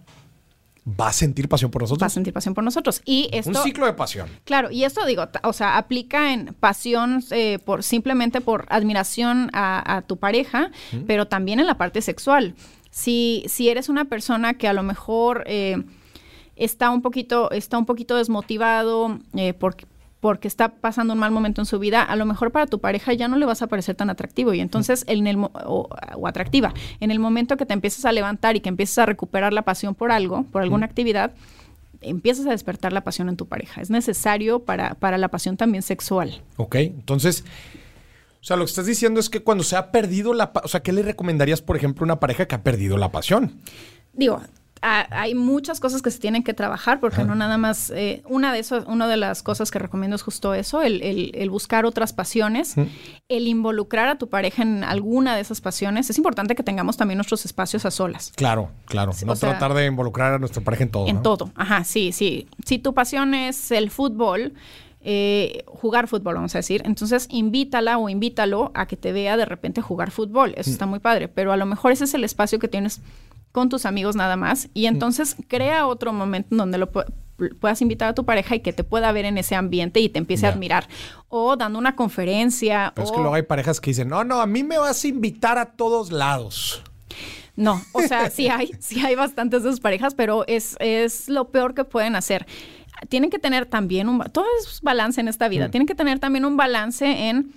va 0.88 1.08
a 1.08 1.14
sentir 1.14 1.50
pasión 1.50 1.72
por 1.72 1.82
Va 1.82 1.86
a 1.86 1.90
nosotros. 1.90 2.14
sentir 2.14 2.34
pasión 2.34 2.54
por 2.54 2.64
nosotros. 2.64 3.02
Y 3.06 3.30
esto... 3.32 3.50
Un 3.50 3.56
ciclo 3.64 3.88
de 3.88 3.94
pasión. 3.94 4.30
Claro, 4.44 4.70
y 4.70 4.84
esto 4.84 5.04
digo, 5.06 5.28
o 5.44 5.54
sea, 5.54 5.78
aplica 5.78 6.32
en 6.32 6.54
pasión 6.60 7.24
eh, 7.32 7.58
por 7.66 7.82
simplemente 7.82 8.40
por 8.40 8.66
admiración 8.70 9.50
a, 9.54 9.98
a 9.98 10.02
tu 10.04 10.18
pareja, 10.18 10.70
pero 11.08 11.28
también 11.28 11.60
en 11.60 11.66
la 11.66 11.78
parte 11.78 12.02
sexual. 12.04 12.54
Si, 12.92 13.44
si 13.48 13.70
eres 13.70 13.90
una 13.90 14.06
persona 14.06 14.54
que 14.54 14.68
a 14.68 14.74
lo 14.74 14.84
mejor 14.84 15.44
eh, 15.48 15.84
está 16.56 16.92
un 16.92 17.02
poquito, 17.02 17.50
está 17.50 17.78
un 17.80 17.86
poquito 17.86 18.16
desmotivado 18.16 19.20
eh, 19.36 19.54
porque 19.54 19.88
porque 20.26 20.48
está 20.48 20.70
pasando 20.70 21.14
un 21.14 21.20
mal 21.20 21.30
momento 21.30 21.62
en 21.62 21.68
su 21.68 21.78
vida, 21.78 22.02
a 22.02 22.16
lo 22.16 22.26
mejor 22.26 22.52
para 22.52 22.66
tu 22.66 22.80
pareja 22.80 23.14
ya 23.14 23.28
no 23.28 23.38
le 23.38 23.46
vas 23.46 23.62
a 23.62 23.68
parecer 23.68 23.94
tan 23.94 24.10
atractivo 24.10 24.56
y 24.56 24.60
entonces 24.60 25.04
en 25.06 25.28
el 25.28 25.38
o, 25.38 25.88
o 26.16 26.28
atractiva. 26.28 26.74
En 27.00 27.12
el 27.12 27.20
momento 27.20 27.58
que 27.58 27.68
te 27.68 27.76
empiezas 27.76 28.06
a 28.06 28.12
levantar 28.12 28.56
y 28.56 28.60
que 28.60 28.70
empiezas 28.70 28.98
a 28.98 29.06
recuperar 29.06 29.54
la 29.54 29.62
pasión 29.62 29.94
por 29.94 30.12
algo, 30.12 30.42
por 30.52 30.64
alguna 30.64 30.88
actividad, 30.88 31.36
empiezas 32.02 32.48
a 32.48 32.50
despertar 32.50 32.92
la 32.92 33.04
pasión 33.04 33.30
en 33.30 33.38
tu 33.38 33.46
pareja. 33.48 33.82
Es 33.82 33.92
necesario 33.92 34.62
para, 34.62 34.96
para 34.96 35.20
la 35.20 35.28
pasión 35.28 35.58
también 35.58 35.84
sexual. 35.84 36.42
Ok, 36.58 36.78
entonces, 36.78 37.44
o 38.42 38.44
sea, 38.44 38.58
lo 38.58 38.66
que 38.66 38.70
estás 38.70 38.88
diciendo 38.88 39.20
es 39.20 39.30
que 39.30 39.44
cuando 39.44 39.64
se 39.64 39.76
ha 39.76 39.92
perdido 39.92 40.34
la, 40.34 40.52
o 40.64 40.68
sea, 40.68 40.82
¿qué 40.82 40.92
le 40.92 41.04
recomendarías, 41.04 41.62
por 41.62 41.78
ejemplo, 41.78 42.02
a 42.02 42.06
una 42.06 42.20
pareja 42.20 42.48
que 42.48 42.56
ha 42.56 42.64
perdido 42.64 42.98
la 42.98 43.12
pasión? 43.12 43.62
Digo, 44.14 44.42
a- 44.82 45.08
hay 45.22 45.34
muchas 45.36 45.80
cosas 45.80 46.02
que 46.02 46.12
se 46.12 46.20
tienen 46.20 46.44
que 46.44 46.54
trabajar 46.54 47.00
porque 47.00 47.24
no 47.24 47.34
nada 47.36 47.58
más, 47.58 47.90
eh, 47.96 48.22
una 48.28 48.54
de 48.54 48.60
esas, 48.60 48.86
una 48.88 49.08
de 49.08 49.18
las 49.18 49.42
cosas 49.42 49.72
que 49.72 49.80
recomiendo 49.80 50.16
es 50.16 50.22
justo 50.22 50.54
eso, 50.54 50.82
el, 50.82 51.02
el- 51.02 51.32
el 51.34 51.50
buscar 51.50 51.86
otras 51.86 52.14
pasiones, 52.14 52.76
el 53.30 53.48
involucrar 53.48 54.08
a 54.08 54.18
tu 54.18 54.30
pareja 54.30 54.62
en 54.64 54.84
alguna 54.84 55.36
de 55.36 55.42
esas 55.42 55.62
pasiones. 55.62 56.10
Es 56.10 56.18
importante 56.18 56.56
que 56.56 56.64
tengamos 56.64 56.98
también 56.98 57.18
nuestros 57.18 57.46
espacios 57.46 57.86
a 57.86 57.92
solas. 57.92 58.32
Claro, 58.36 58.70
claro. 58.86 59.12
No 59.26 59.34
o 59.34 59.36
sea, 59.36 59.52
tratar 59.52 59.74
de 59.74 59.86
involucrar 59.86 60.34
a 60.34 60.40
nuestra 60.40 60.64
pareja 60.64 60.84
en 60.84 60.92
todo. 60.92 61.08
En 61.08 61.16
¿no? 61.18 61.22
todo, 61.22 61.52
ajá, 61.56 61.84
sí, 61.84 62.12
sí. 62.12 62.48
Si 62.66 62.78
tu 62.80 62.94
pasión 62.94 63.34
es 63.34 63.72
el 63.72 63.90
fútbol, 63.90 64.54
eh, 65.08 65.64
jugar 65.68 66.08
fútbol, 66.08 66.34
vamos 66.36 66.56
a 66.56 66.60
decir, 66.60 66.82
entonces 66.86 67.28
invítala 67.30 67.98
o 68.00 68.10
invítalo 68.10 68.72
a 68.74 68.88
que 68.88 68.98
te 68.98 69.12
vea 69.12 69.38
de 69.38 69.46
repente 69.46 69.82
jugar 69.82 70.10
fútbol. 70.12 70.54
Eso 70.58 70.72
está 70.72 70.86
muy 70.88 71.00
padre, 71.00 71.28
pero 71.28 71.52
a 71.52 71.58
lo 71.58 71.66
mejor 71.68 71.92
ese 71.92 72.06
es 72.06 72.14
el 72.16 72.24
espacio 72.24 72.58
que 72.58 72.68
tienes 72.68 73.02
con 73.56 73.70
tus 73.70 73.86
amigos 73.88 74.16
nada 74.16 74.36
más 74.36 74.68
y 74.74 74.86
entonces 74.86 75.36
crea 75.48 75.88
otro 75.88 76.12
momento 76.14 76.50
en 76.52 76.58
donde 76.58 76.78
lo 76.78 76.92
pu- 76.92 77.06
puedas 77.60 77.82
invitar 77.82 78.10
a 78.10 78.14
tu 78.14 78.26
pareja 78.26 78.56
y 78.56 78.60
que 78.60 78.74
te 78.74 78.84
pueda 78.84 79.12
ver 79.12 79.26
en 79.26 79.38
ese 79.38 79.56
ambiente 79.56 80.00
y 80.02 80.10
te 80.10 80.20
empiece 80.20 80.46
a 80.46 80.50
admirar. 80.50 80.88
O 81.30 81.56
dando 81.56 81.80
una 81.80 81.96
conferencia. 81.96 82.92
Pero 82.94 83.06
es 83.06 83.12
o- 83.12 83.16
que 83.16 83.20
luego 83.22 83.34
hay 83.36 83.44
parejas 83.44 83.80
que 83.82 83.90
dicen, 83.92 84.10
no, 84.10 84.24
no, 84.24 84.42
a 84.42 84.46
mí 84.46 84.64
me 84.64 84.78
vas 84.78 85.04
a 85.04 85.08
invitar 85.08 85.58
a 85.58 85.66
todos 85.72 86.12
lados. 86.12 86.84
No, 87.56 87.82
o 87.94 88.02
sea, 88.02 88.30
sí 88.36 88.50
hay, 88.50 88.72
sí 88.80 89.00
hay 89.06 89.16
bastantes 89.16 89.64
de 89.64 89.70
esas 89.70 89.80
parejas, 89.80 90.14
pero 90.16 90.44
es, 90.48 90.76
es 90.80 91.30
lo 91.30 91.50
peor 91.50 91.74
que 91.74 91.86
pueden 91.86 92.16
hacer. 92.16 92.46
Tienen 93.10 93.30
que 93.30 93.40
tener 93.40 93.66
también 93.66 94.08
un, 94.10 94.20
todo 94.32 94.46
es 94.62 94.82
balance 94.82 95.20
en 95.22 95.28
esta 95.28 95.48
vida, 95.48 95.70
tienen 95.70 95.88
que 95.88 95.96
tener 95.96 96.20
también 96.20 96.46
un 96.46 96.56
balance 96.58 97.06
en 97.30 97.52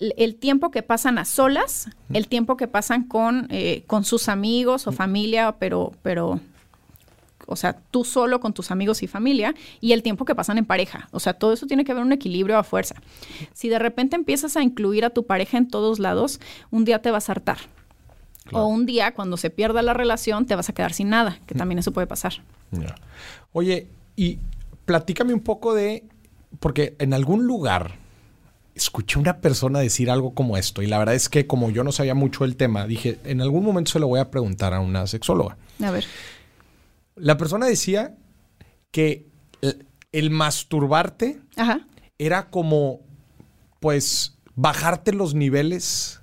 el 0.00 0.34
tiempo 0.36 0.70
que 0.70 0.82
pasan 0.82 1.18
a 1.18 1.24
solas, 1.24 1.90
el 2.12 2.26
tiempo 2.26 2.56
que 2.56 2.66
pasan 2.66 3.04
con, 3.04 3.46
eh, 3.50 3.84
con 3.86 4.04
sus 4.04 4.28
amigos 4.28 4.86
o 4.86 4.92
familia, 4.92 5.56
pero, 5.58 5.92
pero, 6.02 6.40
o 7.46 7.56
sea, 7.56 7.78
tú 7.90 8.04
solo 8.04 8.40
con 8.40 8.54
tus 8.54 8.70
amigos 8.70 9.02
y 9.02 9.06
familia, 9.06 9.54
y 9.80 9.92
el 9.92 10.02
tiempo 10.02 10.24
que 10.24 10.34
pasan 10.34 10.56
en 10.56 10.64
pareja. 10.64 11.08
O 11.12 11.20
sea, 11.20 11.34
todo 11.34 11.52
eso 11.52 11.66
tiene 11.66 11.84
que 11.84 11.92
haber 11.92 12.02
un 12.02 12.12
equilibrio 12.12 12.56
a 12.56 12.62
fuerza. 12.62 12.94
Si 13.52 13.68
de 13.68 13.78
repente 13.78 14.16
empiezas 14.16 14.56
a 14.56 14.62
incluir 14.62 15.04
a 15.04 15.10
tu 15.10 15.26
pareja 15.26 15.58
en 15.58 15.68
todos 15.68 15.98
lados, 15.98 16.40
un 16.70 16.86
día 16.86 17.02
te 17.02 17.10
vas 17.10 17.28
a 17.28 17.32
hartar. 17.32 17.58
Claro. 18.44 18.64
O 18.64 18.68
un 18.68 18.86
día, 18.86 19.12
cuando 19.14 19.36
se 19.36 19.50
pierda 19.50 19.82
la 19.82 19.92
relación, 19.92 20.46
te 20.46 20.56
vas 20.56 20.70
a 20.70 20.72
quedar 20.72 20.94
sin 20.94 21.10
nada, 21.10 21.38
que 21.46 21.54
también 21.54 21.78
eso 21.78 21.92
puede 21.92 22.06
pasar. 22.06 22.42
Oye, 23.52 23.88
y 24.16 24.38
platícame 24.86 25.34
un 25.34 25.40
poco 25.40 25.74
de, 25.74 26.04
porque 26.58 26.96
en 26.98 27.12
algún 27.12 27.46
lugar 27.46 27.99
escuché 28.74 29.18
a 29.18 29.20
una 29.20 29.40
persona 29.40 29.80
decir 29.80 30.10
algo 30.10 30.34
como 30.34 30.56
esto, 30.56 30.82
y 30.82 30.86
la 30.86 30.98
verdad 30.98 31.14
es 31.14 31.28
que 31.28 31.46
como 31.46 31.70
yo 31.70 31.84
no 31.84 31.92
sabía 31.92 32.14
mucho 32.14 32.44
del 32.44 32.56
tema, 32.56 32.86
dije, 32.86 33.18
en 33.24 33.40
algún 33.40 33.64
momento 33.64 33.90
se 33.90 33.98
lo 33.98 34.08
voy 34.08 34.20
a 34.20 34.30
preguntar 34.30 34.74
a 34.74 34.80
una 34.80 35.06
sexóloga. 35.06 35.56
A 35.82 35.90
ver. 35.90 36.04
La 37.16 37.36
persona 37.36 37.66
decía 37.66 38.16
que 38.90 39.26
el, 39.60 39.86
el 40.12 40.30
masturbarte 40.30 41.40
Ajá. 41.56 41.86
era 42.18 42.50
como, 42.50 43.00
pues, 43.80 44.38
bajarte 44.54 45.12
los 45.12 45.34
niveles 45.34 46.20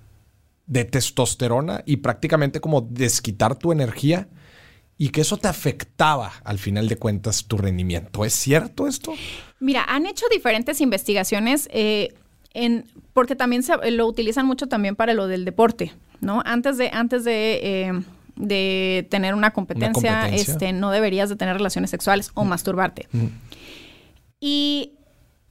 de 0.66 0.86
testosterona 0.86 1.84
y 1.86 1.98
prácticamente 1.98 2.60
como 2.60 2.82
desquitar 2.82 3.56
tu 3.56 3.72
energía 3.72 4.28
y 4.98 5.10
que 5.10 5.22
eso 5.22 5.38
te 5.38 5.48
afectaba 5.48 6.34
al 6.44 6.58
final 6.58 6.90
de 6.90 6.98
cuentas 6.98 7.46
tu 7.46 7.58
rendimiento. 7.58 8.26
¿Es 8.26 8.34
cierto 8.34 8.88
esto? 8.88 9.14
Mira, 9.60 9.84
han 9.88 10.06
hecho 10.06 10.26
diferentes 10.32 10.82
investigaciones 10.82 11.70
eh, 11.72 12.16
en, 12.58 12.86
porque 13.14 13.36
también 13.36 13.62
se, 13.62 13.92
lo 13.92 14.08
utilizan 14.08 14.46
mucho 14.46 14.68
también 14.68 14.96
para 14.96 15.14
lo 15.14 15.28
del 15.28 15.46
deporte, 15.46 15.94
¿no? 16.22 16.42
Antes 16.44 16.78
de, 16.78 16.90
antes 16.92 17.24
de, 17.24 17.60
eh, 17.62 18.02
de 18.36 19.08
tener 19.12 19.36
una 19.36 19.52
competencia, 19.52 20.22
competencia. 20.22 20.54
Este, 20.54 20.74
no 20.74 20.90
deberías 20.90 21.30
de 21.30 21.36
tener 21.36 21.56
relaciones 21.56 21.92
sexuales 21.92 22.32
o 22.34 22.46
masturbarte. 22.46 23.08
Y 24.40 24.94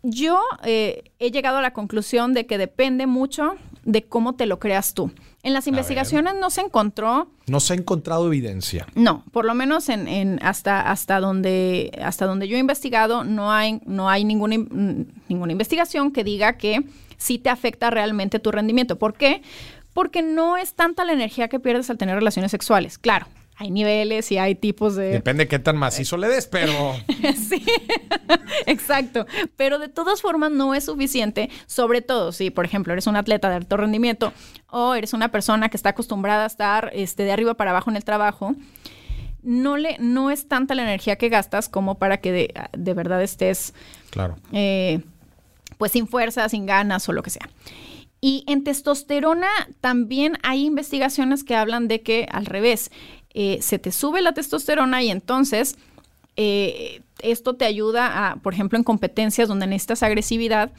yo 0.03 0.41
eh, 0.65 1.05
he 1.21 1.31
llegado 1.31 1.59
a 1.59 1.63
la 1.63 1.73
conclusión 1.73 2.35
de 2.35 2.47
que 2.47 2.59
depende 2.59 3.07
mucho 3.07 3.55
de 3.85 4.03
cómo 4.03 4.35
te 4.35 4.47
lo 4.47 4.59
creas 4.59 4.93
tú. 4.93 5.13
En 5.47 5.53
las 5.53 5.67
investigaciones 5.69 6.35
no 6.41 6.51
se 6.51 6.61
encontró 6.61 7.29
No 7.47 7.61
se 7.61 7.73
ha 7.73 7.77
encontrado 7.77 8.27
evidencia. 8.27 8.87
no, 8.97 9.23
por 9.31 9.45
lo 9.45 9.55
menos 9.55 9.89
en, 9.89 10.09
en 10.09 10.39
hasta, 10.43 10.81
hasta, 10.91 11.21
donde, 11.21 11.93
hasta 12.03 12.27
donde 12.27 12.49
yo 12.49 12.57
he 12.57 12.61
investigado, 12.61 13.23
no 13.23 13.53
hay, 13.53 13.81
no 13.87 14.11
hay 14.11 14.25
ninguna, 14.25 14.57
in- 14.57 15.13
ninguna 15.29 15.53
investigación 15.53 16.11
que 16.11 16.25
diga 16.25 16.55
que 16.55 16.83
sí 17.17 17.39
te 17.39 17.49
afecta 17.49 17.91
realmente 17.91 18.41
tu 18.41 18.51
rendimiento. 18.51 18.99
¿Por 18.99 19.15
qué? 19.15 19.41
Porque 19.95 20.21
no 20.23 20.57
es 20.57 20.75
tanta 20.75 21.05
la 21.05 21.13
energía 21.13 21.49
que 21.49 21.61
pierdes 21.61 21.89
al 21.91 21.97
tener 21.97 22.17
relaciones 22.17 22.51
sexuales. 22.51 22.99
Claro, 22.99 23.27
hay 23.59 23.71
niveles 23.71 24.31
y 24.33 24.39
hay 24.39 24.55
tipos 24.55 24.97
de... 24.97 25.09
Depende 25.09 25.49
qué 25.49 25.59
tan 25.59 25.77
macizo 25.79 26.19
le 26.19 26.29
des, 26.29 26.47
pero... 26.47 26.95
sí, 27.49 27.65
exacto. 28.67 29.27
Pero 29.57 29.79
de 29.79 29.89
todas 29.89 30.21
formas 30.21 30.51
no 30.51 30.75
es 30.75 30.85
suficiente, 30.85 31.49
sobre 31.67 32.03
todo 32.03 32.33
si, 32.33 32.51
por 32.51 32.67
ejemplo, 32.67 32.93
eres 32.93 33.07
un 33.07 33.17
atleta 33.17 33.49
de 33.49 33.57
alto 33.57 33.79
rendimiento 33.79 34.35
o 34.69 34.95
eres 34.95 35.15
una 35.15 35.31
persona 35.31 35.71
que 35.71 35.77
está 35.79 35.91
acostumbrada 35.91 36.45
a 36.45 36.47
estar 36.47 36.91
este, 36.93 37.23
de 37.23 37.33
arriba 37.33 37.55
para 37.55 37.71
abajo 37.71 37.89
en 37.89 37.97
el 37.97 38.05
trabajo. 38.05 38.55
No, 39.43 39.79
le, 39.79 39.97
no 40.01 40.31
es 40.31 40.49
tanta 40.49 40.75
la 40.75 40.83
energía 40.83 41.17
que 41.17 41.31
gastas 41.31 41.71
como 41.71 41.95
para 41.95 42.19
que 42.19 42.33
de, 42.33 42.55
de 42.77 42.95
verdad 42.95 43.23
estés... 43.23 43.73
Claro. 44.11 44.37
Eh, 44.53 45.01
pues 45.79 45.93
sin 45.93 46.09
fuerza, 46.09 46.49
sin 46.49 46.67
ganas 46.67 47.09
o 47.09 47.13
lo 47.13 47.23
que 47.23 47.31
sea. 47.31 47.49
Y 48.21 48.45
en 48.47 48.65
testosterona 48.65 49.49
también 49.81 50.39
hay 50.43 50.65
investigaciones 50.65 51.45
que 51.45 51.55
hablan 51.55 51.87
de 51.87 52.03
que 52.03 52.27
al 52.31 52.47
revés, 52.47 52.91
eh, 53.39 53.59
se 53.61 53.79
te 53.79 53.93
sube 53.93 54.23
la 54.23 54.33
testosterona 54.33 55.03
y 55.03 55.11
entonces 55.11 55.77
eh, 56.37 57.03
esto 57.21 57.55
te 57.55 57.67
ayuda 57.67 58.31
a, 58.31 58.37
por 58.37 58.55
ejemplo, 58.55 58.79
en 58.79 58.83
competencias 58.83 59.47
donde 59.47 59.67
necesitas 59.67 60.03
agresividad, 60.03 60.73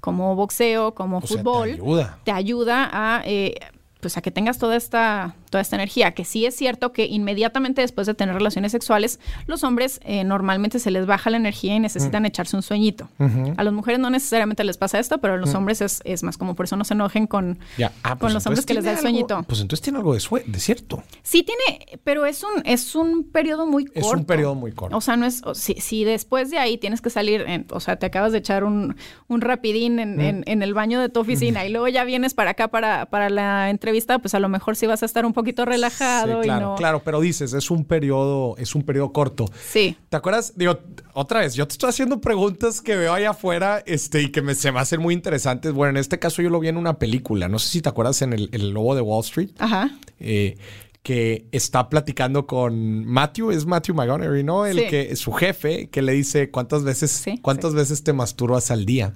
como 0.00 0.34
boxeo, 0.34 0.94
como 0.94 1.20
fútbol, 1.20 1.68
te 1.68 1.74
ayuda, 1.74 2.18
te 2.24 2.32
ayuda 2.32 2.90
a, 2.92 3.22
eh, 3.24 3.54
pues 4.02 4.16
a 4.16 4.20
que 4.20 4.32
tengas 4.32 4.58
toda 4.58 4.74
esta, 4.74 5.36
toda 5.48 5.62
esta 5.62 5.76
energía, 5.76 6.10
que 6.10 6.24
sí 6.24 6.44
es 6.44 6.56
cierto 6.56 6.92
que 6.92 7.06
inmediatamente 7.06 7.82
después 7.82 8.08
de 8.08 8.14
tener 8.14 8.34
relaciones 8.34 8.72
sexuales, 8.72 9.20
los 9.46 9.62
hombres 9.62 10.00
eh, 10.02 10.24
normalmente 10.24 10.80
se 10.80 10.90
les 10.90 11.06
baja 11.06 11.30
la 11.30 11.36
energía 11.36 11.76
y 11.76 11.78
necesitan 11.78 12.24
mm. 12.24 12.26
echarse 12.26 12.56
un 12.56 12.62
sueñito. 12.62 13.08
A 13.56 13.62
las 13.62 13.72
mujeres 13.72 14.00
no 14.00 14.10
necesariamente 14.10 14.64
les 14.64 14.76
pasa 14.76 14.98
esto, 14.98 15.18
pero 15.18 15.34
a 15.34 15.36
los 15.36 15.54
mm. 15.54 15.56
hombres 15.56 15.80
es, 15.82 16.00
es, 16.04 16.24
más 16.24 16.36
como 16.36 16.56
por 16.56 16.64
eso 16.64 16.76
no 16.76 16.84
se 16.84 16.94
enojen 16.94 17.28
con, 17.28 17.60
ah, 18.02 18.10
con 18.10 18.18
pues 18.18 18.34
los 18.34 18.44
hombres 18.44 18.66
que 18.66 18.74
les 18.74 18.84
da 18.84 18.90
el 18.90 18.98
sueñito. 18.98 19.44
Pues 19.44 19.60
entonces 19.60 19.82
tiene 19.82 19.98
algo 19.98 20.14
de, 20.14 20.20
de, 20.46 20.58
cierto. 20.58 21.04
Sí 21.22 21.44
tiene, 21.44 22.00
pero 22.02 22.26
es 22.26 22.42
un, 22.42 22.62
es 22.64 22.96
un 22.96 23.22
periodo 23.30 23.66
muy 23.66 23.84
corto. 23.84 24.00
Es 24.00 24.12
un 24.12 24.24
periodo 24.24 24.56
muy 24.56 24.72
corto. 24.72 24.96
O 24.96 25.00
sea, 25.00 25.16
no 25.16 25.26
es, 25.26 25.42
si, 25.54 25.74
si 25.74 26.02
después 26.02 26.50
de 26.50 26.58
ahí 26.58 26.76
tienes 26.76 27.00
que 27.00 27.10
salir, 27.10 27.46
o 27.70 27.78
sea, 27.78 27.96
te 27.96 28.06
acabas 28.06 28.32
de 28.32 28.38
echar 28.38 28.64
un, 28.64 28.96
un 29.28 29.40
rapidín 29.40 30.00
en, 30.00 30.16
mm. 30.16 30.42
en, 30.46 30.62
el 30.62 30.74
baño 30.74 31.00
de 31.00 31.08
tu 31.08 31.20
oficina 31.20 31.64
y 31.64 31.70
luego 31.70 31.86
ya 31.86 32.02
vienes 32.02 32.34
para 32.34 32.50
acá 32.50 32.66
para, 32.66 33.06
para 33.06 33.30
la 33.30 33.70
entrevista, 33.92 34.18
pues 34.18 34.34
a 34.34 34.40
lo 34.40 34.48
mejor 34.48 34.76
sí 34.76 34.86
vas 34.86 35.02
a 35.02 35.06
estar 35.06 35.26
un 35.26 35.32
poquito 35.32 35.64
relajado 35.64 36.40
claro, 36.40 36.74
claro, 36.76 37.02
pero 37.04 37.20
dices, 37.20 37.52
es 37.52 37.70
un 37.70 37.84
periodo, 37.84 38.56
es 38.56 38.74
un 38.74 38.82
periodo 38.82 39.12
corto. 39.12 39.46
Sí. 39.68 39.96
¿Te 40.08 40.16
acuerdas? 40.16 40.54
Digo, 40.56 40.78
otra 41.12 41.40
vez, 41.40 41.54
yo 41.54 41.66
te 41.66 41.72
estoy 41.72 41.90
haciendo 41.90 42.20
preguntas 42.20 42.80
que 42.80 42.96
veo 42.96 43.12
allá 43.12 43.30
afuera 43.30 43.82
este, 43.86 44.22
y 44.22 44.30
que 44.30 44.40
me, 44.40 44.54
se 44.54 44.72
me 44.72 44.80
hacen 44.80 45.00
muy 45.00 45.14
interesantes. 45.14 45.72
Bueno, 45.72 45.90
en 45.90 45.96
este 45.98 46.18
caso 46.18 46.40
yo 46.40 46.50
lo 46.50 46.58
vi 46.60 46.68
en 46.68 46.76
una 46.76 46.98
película. 46.98 47.48
No 47.48 47.58
sé 47.58 47.68
si 47.68 47.82
te 47.82 47.88
acuerdas 47.88 48.22
en 48.22 48.32
El, 48.32 48.48
el 48.52 48.70
Lobo 48.70 48.94
de 48.94 49.02
Wall 49.02 49.20
Street. 49.20 49.50
Ajá. 49.58 49.90
Eh, 50.20 50.56
que 51.02 51.48
está 51.50 51.88
platicando 51.88 52.46
con 52.46 53.04
Matthew, 53.04 53.50
es 53.50 53.66
Matthew 53.66 53.94
McGonaghy, 53.96 54.44
¿no? 54.44 54.66
El 54.66 54.88
que 54.88 55.16
su 55.16 55.32
jefe, 55.32 55.88
que 55.88 56.00
le 56.00 56.12
dice 56.12 56.50
cuántas 56.50 56.84
veces, 56.84 57.24
cuántas 57.42 57.74
veces 57.74 58.04
te 58.04 58.12
masturbas 58.12 58.70
al 58.70 58.86
día. 58.86 59.12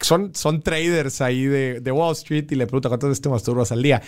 Son, 0.00 0.34
son 0.34 0.60
traders 0.60 1.22
ahí 1.22 1.44
de, 1.44 1.80
de, 1.80 1.92
Wall 1.92 2.12
Street 2.12 2.46
y 2.50 2.56
le 2.56 2.66
pregunta 2.66 2.90
cuántas 2.90 3.08
veces 3.08 3.22
te 3.22 3.30
masturbas 3.30 3.72
al 3.72 3.82
día 3.82 4.02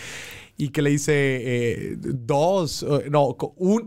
y 0.57 0.69
que 0.69 0.81
le 0.83 0.91
dice 0.91 1.13
eh, 1.15 1.95
dos, 1.97 2.83
eh, 2.83 3.07
no, 3.09 3.35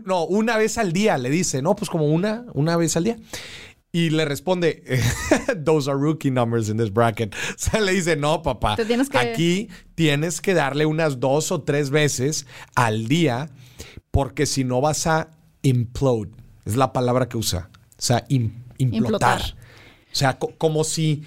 no, 0.05 0.25
una 0.25 0.57
vez 0.57 0.77
al 0.77 0.91
día, 0.91 1.17
le 1.17 1.29
dice, 1.29 1.61
no, 1.61 1.75
pues 1.75 1.89
como 1.89 2.07
una, 2.07 2.45
una 2.53 2.75
vez 2.75 2.97
al 2.97 3.05
día. 3.05 3.17
Y 3.97 4.11
le 4.11 4.25
responde, 4.25 4.83
those 5.65 5.89
are 5.89 5.97
rookie 5.97 6.29
numbers 6.29 6.69
in 6.69 6.77
this 6.77 6.93
bracket. 6.93 7.33
O 7.49 7.57
sea, 7.57 7.81
le 7.81 7.93
dice, 7.93 8.15
no, 8.15 8.43
papá, 8.43 8.77
aquí 9.13 9.69
tienes 9.95 10.39
que 10.39 10.53
darle 10.53 10.85
unas 10.85 11.19
dos 11.19 11.51
o 11.51 11.63
tres 11.63 11.89
veces 11.89 12.45
al 12.75 13.07
día 13.07 13.49
porque 14.11 14.45
si 14.45 14.63
no 14.63 14.81
vas 14.81 15.07
a 15.07 15.31
implode. 15.63 16.29
Es 16.63 16.75
la 16.75 16.93
palabra 16.93 17.27
que 17.27 17.37
usa. 17.37 17.71
O 17.73 17.95
sea, 17.97 18.23
implotar. 18.77 19.41
O 19.41 20.15
sea, 20.15 20.37
como 20.37 20.83
si 20.83 21.23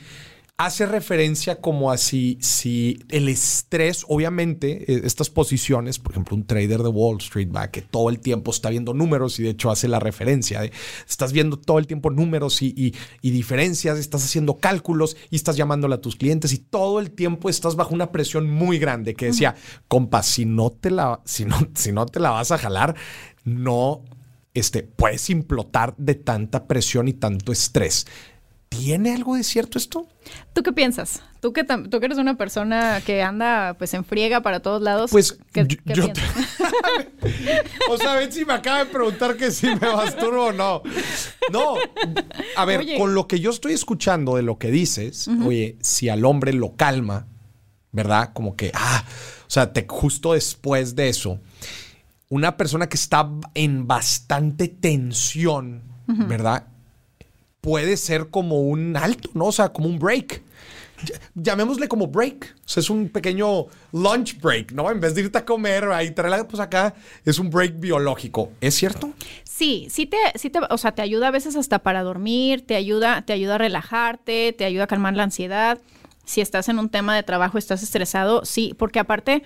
hace 0.66 0.84
referencia 0.84 1.58
como 1.58 1.90
así, 1.90 2.36
si 2.42 3.02
el 3.08 3.30
estrés, 3.30 4.04
obviamente, 4.06 4.92
e, 4.92 5.06
estas 5.06 5.30
posiciones, 5.30 5.98
por 5.98 6.12
ejemplo, 6.12 6.36
un 6.36 6.44
trader 6.44 6.82
de 6.82 6.88
Wall 6.88 7.16
Street, 7.16 7.48
va, 7.50 7.70
que 7.70 7.80
todo 7.80 8.10
el 8.10 8.20
tiempo 8.20 8.50
está 8.50 8.68
viendo 8.68 8.92
números 8.92 9.40
y 9.40 9.42
de 9.42 9.50
hecho 9.50 9.70
hace 9.70 9.88
la 9.88 10.00
referencia, 10.00 10.60
de, 10.60 10.70
estás 11.08 11.32
viendo 11.32 11.58
todo 11.58 11.78
el 11.78 11.86
tiempo 11.86 12.10
números 12.10 12.60
y, 12.60 12.94
diferencias, 13.22 13.98
estás 13.98 14.22
haciendo 14.22 14.58
cálculos 14.58 15.16
y 15.30 15.36
estás 15.36 15.56
llamándole 15.56 15.94
a 15.94 16.00
tus 16.02 16.14
clientes 16.14 16.52
y 16.52 16.58
todo 16.58 17.00
el 17.00 17.10
tiempo 17.10 17.48
estás 17.48 17.74
bajo 17.74 17.94
una 17.94 18.12
presión 18.12 18.50
muy 18.50 18.78
grande 18.78 19.14
que 19.14 19.26
decía, 19.26 19.54
compa, 19.88 20.22
si 20.22 20.44
no 20.44 20.68
te 20.68 20.90
la, 20.90 21.22
si 21.24 21.46
no, 21.46 21.56
si 21.74 21.90
no 21.90 22.04
te 22.04 22.20
la 22.20 22.30
vas 22.30 22.50
a 22.50 22.58
jalar, 22.58 22.96
no 23.44 24.02
este, 24.52 24.82
puedes 24.82 25.30
implotar 25.30 25.94
de 25.96 26.16
tanta 26.16 26.66
presión 26.66 27.08
y 27.08 27.12
tanto 27.12 27.52
estrés. 27.52 28.06
¿Tiene 28.70 29.12
algo 29.12 29.34
de 29.34 29.44
cierto 29.44 29.78
esto? 29.78 30.08
¿Tú 30.54 30.62
qué 30.62 30.72
piensas? 30.72 31.22
¿Tú 31.40 31.52
que, 31.52 31.64
tú 31.64 32.00
que 32.00 32.06
eres 32.06 32.18
una 32.18 32.36
persona 32.36 33.02
que 33.04 33.22
anda 33.22 33.74
pues 33.74 33.92
en 33.94 34.04
friega 34.04 34.42
para 34.42 34.60
todos 34.60 34.80
lados. 34.80 35.10
Pues 35.10 35.38
yo, 35.52 36.06
o 37.90 37.96
sea, 37.96 38.14
ven 38.14 38.30
si 38.30 38.44
me 38.44 38.52
acaba 38.52 38.84
de 38.84 38.86
preguntar 38.86 39.36
que 39.36 39.50
si 39.50 39.66
me 39.66 39.76
masturbo 39.76 40.46
o 40.46 40.52
no. 40.52 40.82
No, 41.50 41.74
a 42.56 42.64
ver, 42.64 42.86
con 42.96 43.14
lo 43.14 43.26
que 43.26 43.40
yo 43.40 43.50
estoy 43.50 43.72
escuchando 43.72 44.36
de 44.36 44.42
lo 44.42 44.58
que 44.58 44.70
dices, 44.70 45.28
oye, 45.44 45.76
si 45.80 46.08
al 46.08 46.24
hombre 46.24 46.52
lo 46.52 46.76
calma, 46.76 47.26
¿verdad? 47.90 48.32
Como 48.32 48.54
que, 48.54 48.70
ah, 48.74 49.04
o 49.46 49.50
sea, 49.50 49.72
te, 49.72 49.86
justo 49.88 50.34
después 50.34 50.94
de 50.94 51.08
eso, 51.08 51.40
una 52.28 52.56
persona 52.56 52.88
que 52.88 52.96
está 52.96 53.28
en 53.54 53.88
bastante 53.88 54.68
tensión, 54.68 55.82
¿verdad? 56.06 56.66
Puede 57.60 57.96
ser 57.96 58.28
como 58.28 58.60
un 58.60 58.96
alto, 58.96 59.30
¿no? 59.34 59.46
O 59.46 59.52
sea, 59.52 59.70
como 59.70 59.88
un 59.88 59.98
break. 59.98 60.42
Llamémosle 61.34 61.88
como 61.88 62.06
break. 62.06 62.54
O 62.64 62.68
sea, 62.68 62.80
es 62.82 62.90
un 62.90 63.08
pequeño 63.08 63.66
lunch 63.92 64.38
break, 64.40 64.72
¿no? 64.72 64.90
En 64.90 65.00
vez 65.00 65.14
de 65.14 65.22
irte 65.22 65.38
a 65.38 65.44
comer 65.44 65.84
ahí, 65.84 66.12
pues 66.48 66.60
acá 66.60 66.94
es 67.24 67.38
un 67.38 67.50
break 67.50 67.80
biológico. 67.80 68.50
¿Es 68.60 68.74
cierto? 68.74 69.12
Sí, 69.44 69.88
sí 69.90 70.06
te, 70.06 70.18
sí 70.34 70.50
te, 70.50 70.60
o 70.68 70.78
sea, 70.78 70.92
te 70.92 71.02
ayuda 71.02 71.28
a 71.28 71.30
veces 71.30 71.56
hasta 71.56 71.80
para 71.80 72.02
dormir, 72.02 72.66
te 72.66 72.76
ayuda, 72.76 73.22
te 73.22 73.32
ayuda 73.32 73.54
a 73.54 73.58
relajarte, 73.58 74.52
te 74.52 74.64
ayuda 74.64 74.84
a 74.84 74.88
calmar 74.88 75.14
la 75.14 75.24
ansiedad. 75.24 75.78
Si 76.24 76.40
estás 76.40 76.68
en 76.68 76.78
un 76.78 76.90
tema 76.90 77.16
de 77.16 77.22
trabajo, 77.22 77.58
estás 77.58 77.82
estresado, 77.82 78.44
sí, 78.44 78.74
porque 78.78 79.00
aparte 79.00 79.42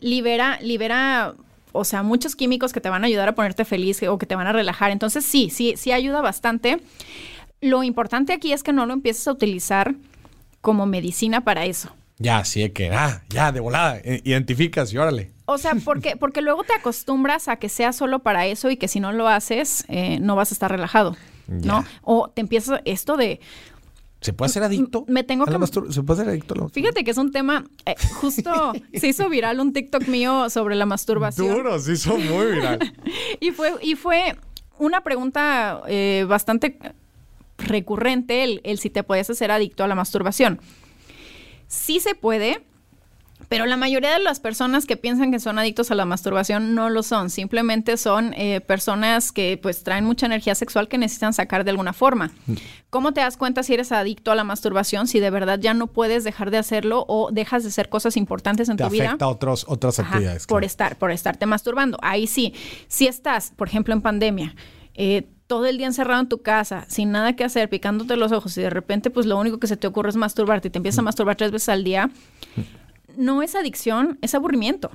libera, 0.00 0.58
libera 0.60 1.34
o 1.72 1.84
sea, 1.84 2.02
muchos 2.02 2.36
químicos 2.36 2.72
que 2.72 2.80
te 2.80 2.90
van 2.90 3.02
a 3.02 3.06
ayudar 3.06 3.28
a 3.28 3.34
ponerte 3.34 3.64
feliz 3.64 4.02
o 4.02 4.18
que 4.18 4.26
te 4.26 4.36
van 4.36 4.46
a 4.46 4.52
relajar. 4.52 4.90
Entonces, 4.90 5.24
sí, 5.24 5.50
sí, 5.50 5.74
sí 5.76 5.90
ayuda 5.90 6.20
bastante. 6.20 6.80
Lo 7.62 7.82
importante 7.84 8.32
aquí 8.32 8.52
es 8.52 8.62
que 8.62 8.72
no 8.72 8.84
lo 8.86 8.92
empieces 8.92 9.26
a 9.28 9.32
utilizar 9.32 9.94
como 10.60 10.84
medicina 10.84 11.42
para 11.42 11.64
eso. 11.64 11.90
Ya, 12.18 12.44
sí, 12.44 12.62
es 12.62 12.72
que, 12.72 12.90
ah, 12.90 13.22
ya, 13.30 13.50
de 13.50 13.60
volada, 13.60 13.98
eh, 13.98 14.20
identificas 14.24 14.92
y 14.92 14.98
órale. 14.98 15.32
O 15.44 15.58
sea, 15.58 15.74
porque, 15.84 16.16
porque 16.16 16.42
luego 16.42 16.64
te 16.64 16.74
acostumbras 16.74 17.48
a 17.48 17.56
que 17.56 17.68
sea 17.68 17.92
solo 17.92 18.20
para 18.20 18.46
eso 18.46 18.70
y 18.70 18.76
que 18.76 18.88
si 18.88 19.00
no 19.00 19.12
lo 19.12 19.28
haces, 19.28 19.84
eh, 19.88 20.18
no 20.20 20.36
vas 20.36 20.52
a 20.52 20.54
estar 20.54 20.70
relajado, 20.70 21.16
¿no? 21.48 21.84
O 22.02 22.30
te 22.30 22.40
empieza 22.40 22.80
esto 22.84 23.16
de... 23.16 23.40
¿Se 24.20 24.32
puede 24.32 24.50
hacer 24.50 24.62
adicto? 24.62 25.04
Me 25.08 25.24
tengo 25.24 25.46
que... 25.46 25.52
¿Se 25.92 26.02
puede 26.04 26.20
hacer 26.20 26.30
adicto 26.30 26.64
a 26.64 26.68
Fíjate 26.68 27.02
que 27.02 27.10
es 27.10 27.18
un 27.18 27.32
tema... 27.32 27.64
Eh, 27.86 27.96
justo 28.20 28.72
se 28.94 29.08
hizo 29.08 29.28
viral 29.28 29.58
un 29.58 29.72
TikTok 29.72 30.06
mío 30.06 30.48
sobre 30.48 30.76
la 30.76 30.86
masturbación. 30.86 31.48
Duro, 31.48 31.78
se 31.80 31.94
hizo 31.94 32.16
muy 32.16 32.52
viral. 32.52 32.78
y, 33.40 33.50
fue, 33.50 33.72
y 33.82 33.96
fue 33.96 34.36
una 34.78 35.00
pregunta 35.02 35.82
bastante 36.28 36.78
recurrente 37.62 38.44
el, 38.44 38.78
si 38.78 38.90
te 38.90 39.02
puedes 39.02 39.30
hacer 39.30 39.50
adicto 39.50 39.84
a 39.84 39.88
la 39.88 39.94
masturbación. 39.94 40.60
Sí 41.66 42.00
se 42.00 42.14
puede, 42.14 42.62
pero 43.48 43.66
la 43.66 43.76
mayoría 43.76 44.12
de 44.12 44.18
las 44.18 44.40
personas 44.40 44.86
que 44.86 44.96
piensan 44.96 45.30
que 45.30 45.40
son 45.40 45.58
adictos 45.58 45.90
a 45.90 45.94
la 45.94 46.04
masturbación 46.04 46.74
no 46.74 46.90
lo 46.90 47.02
son. 47.02 47.30
Simplemente 47.30 47.96
son 47.96 48.34
eh, 48.34 48.60
personas 48.60 49.32
que 49.32 49.58
pues 49.60 49.82
traen 49.82 50.04
mucha 50.04 50.26
energía 50.26 50.54
sexual 50.54 50.88
que 50.88 50.98
necesitan 50.98 51.32
sacar 51.32 51.64
de 51.64 51.70
alguna 51.70 51.92
forma. 51.92 52.30
¿Cómo 52.90 53.12
te 53.12 53.20
das 53.20 53.36
cuenta 53.36 53.62
si 53.62 53.74
eres 53.74 53.92
adicto 53.92 54.32
a 54.32 54.34
la 54.34 54.44
masturbación? 54.44 55.06
Si 55.06 55.20
de 55.20 55.30
verdad 55.30 55.58
ya 55.58 55.74
no 55.74 55.86
puedes 55.86 56.24
dejar 56.24 56.50
de 56.50 56.58
hacerlo 56.58 57.04
o 57.08 57.30
dejas 57.32 57.62
de 57.62 57.70
hacer 57.70 57.88
cosas 57.88 58.16
importantes 58.16 58.68
en 58.68 58.76
tu 58.76 58.88
vida. 58.88 59.06
Afecta 59.06 59.28
otros, 59.28 59.64
otras 59.68 59.98
actividades. 59.98 60.46
Por 60.46 60.64
estar, 60.64 60.96
por 60.96 61.10
estarte 61.10 61.46
masturbando. 61.46 61.98
Ahí 62.02 62.26
sí. 62.26 62.54
Si 62.88 63.06
estás, 63.06 63.52
por 63.56 63.68
ejemplo, 63.68 63.94
en 63.94 64.02
pandemia, 64.02 64.54
eh, 64.94 65.26
todo 65.52 65.66
el 65.66 65.76
día 65.76 65.86
encerrado 65.86 66.22
en 66.22 66.28
tu 66.28 66.40
casa, 66.40 66.86
sin 66.88 67.12
nada 67.12 67.36
que 67.36 67.44
hacer, 67.44 67.68
picándote 67.68 68.16
los 68.16 68.32
ojos 68.32 68.56
y 68.56 68.62
de 68.62 68.70
repente 68.70 69.10
pues 69.10 69.26
lo 69.26 69.38
único 69.38 69.60
que 69.60 69.66
se 69.66 69.76
te 69.76 69.86
ocurre 69.86 70.08
es 70.08 70.16
masturbarte 70.16 70.68
y 70.68 70.70
te 70.70 70.78
empiezas 70.78 71.00
a 71.00 71.02
masturbar 71.02 71.36
tres 71.36 71.50
veces 71.50 71.68
al 71.68 71.84
día, 71.84 72.08
no 73.18 73.42
es 73.42 73.54
adicción, 73.54 74.16
es 74.22 74.34
aburrimiento. 74.34 74.90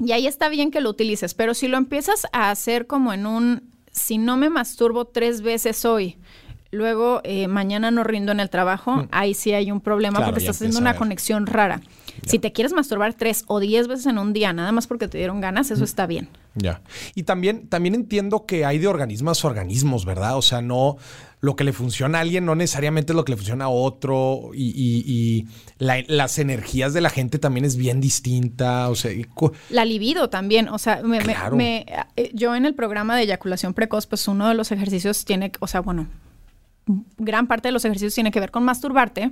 Y 0.00 0.10
ahí 0.10 0.26
está 0.26 0.48
bien 0.48 0.72
que 0.72 0.80
lo 0.80 0.90
utilices, 0.90 1.34
pero 1.34 1.54
si 1.54 1.68
lo 1.68 1.76
empiezas 1.76 2.26
a 2.32 2.50
hacer 2.50 2.88
como 2.88 3.12
en 3.12 3.26
un, 3.26 3.70
si 3.92 4.18
no 4.18 4.36
me 4.36 4.50
masturbo 4.50 5.04
tres 5.04 5.40
veces 5.40 5.84
hoy, 5.84 6.16
luego 6.72 7.20
eh, 7.22 7.46
mañana 7.46 7.92
no 7.92 8.02
rindo 8.02 8.32
en 8.32 8.40
el 8.40 8.50
trabajo, 8.50 9.06
ahí 9.12 9.34
sí 9.34 9.52
hay 9.52 9.70
un 9.70 9.80
problema 9.80 10.24
porque 10.24 10.40
estás 10.40 10.56
haciendo 10.56 10.80
una 10.80 10.96
conexión 10.96 11.46
rara. 11.46 11.80
Si 12.26 12.40
te 12.40 12.50
quieres 12.50 12.72
masturbar 12.72 13.14
tres 13.14 13.44
o 13.46 13.60
diez 13.60 13.86
veces 13.86 14.06
en 14.06 14.18
un 14.18 14.32
día, 14.32 14.52
nada 14.52 14.72
más 14.72 14.88
porque 14.88 15.06
te 15.06 15.18
dieron 15.18 15.40
ganas, 15.40 15.70
eso 15.70 15.84
está 15.84 16.08
bien. 16.08 16.28
Ya. 16.58 16.82
Y 17.14 17.24
también, 17.24 17.68
también 17.68 17.94
entiendo 17.94 18.46
que 18.46 18.64
hay 18.64 18.78
de 18.78 18.86
organismos 18.86 19.44
a 19.44 19.48
organismos, 19.48 20.04
¿verdad? 20.04 20.36
O 20.36 20.42
sea, 20.42 20.62
no 20.62 20.96
lo 21.40 21.54
que 21.54 21.64
le 21.64 21.72
funciona 21.72 22.18
a 22.18 22.20
alguien 22.22 22.44
no 22.44 22.54
necesariamente 22.54 23.12
es 23.12 23.16
lo 23.16 23.24
que 23.24 23.32
le 23.32 23.36
funciona 23.36 23.66
a 23.66 23.68
otro. 23.68 24.50
Y, 24.54 25.46
las 25.78 26.38
energías 26.38 26.92
de 26.92 27.00
la 27.00 27.10
gente 27.10 27.38
también 27.38 27.64
es 27.64 27.76
bien 27.76 28.00
distinta. 28.00 28.88
O 28.88 28.94
sea, 28.94 29.12
la 29.70 29.84
libido 29.84 30.28
también. 30.30 30.68
O 30.68 30.78
sea, 30.78 31.02
me, 31.02 31.86
eh, 32.16 32.30
yo 32.34 32.54
en 32.54 32.66
el 32.66 32.74
programa 32.74 33.16
de 33.16 33.22
eyaculación 33.22 33.74
precoz, 33.74 34.06
pues 34.06 34.26
uno 34.26 34.48
de 34.48 34.54
los 34.54 34.72
ejercicios 34.72 35.24
tiene, 35.24 35.52
o 35.60 35.66
sea, 35.68 35.80
bueno, 35.80 36.08
gran 37.18 37.46
parte 37.46 37.68
de 37.68 37.72
los 37.72 37.84
ejercicios 37.84 38.14
tiene 38.14 38.30
que 38.32 38.40
ver 38.40 38.50
con 38.50 38.64
masturbarte. 38.64 39.30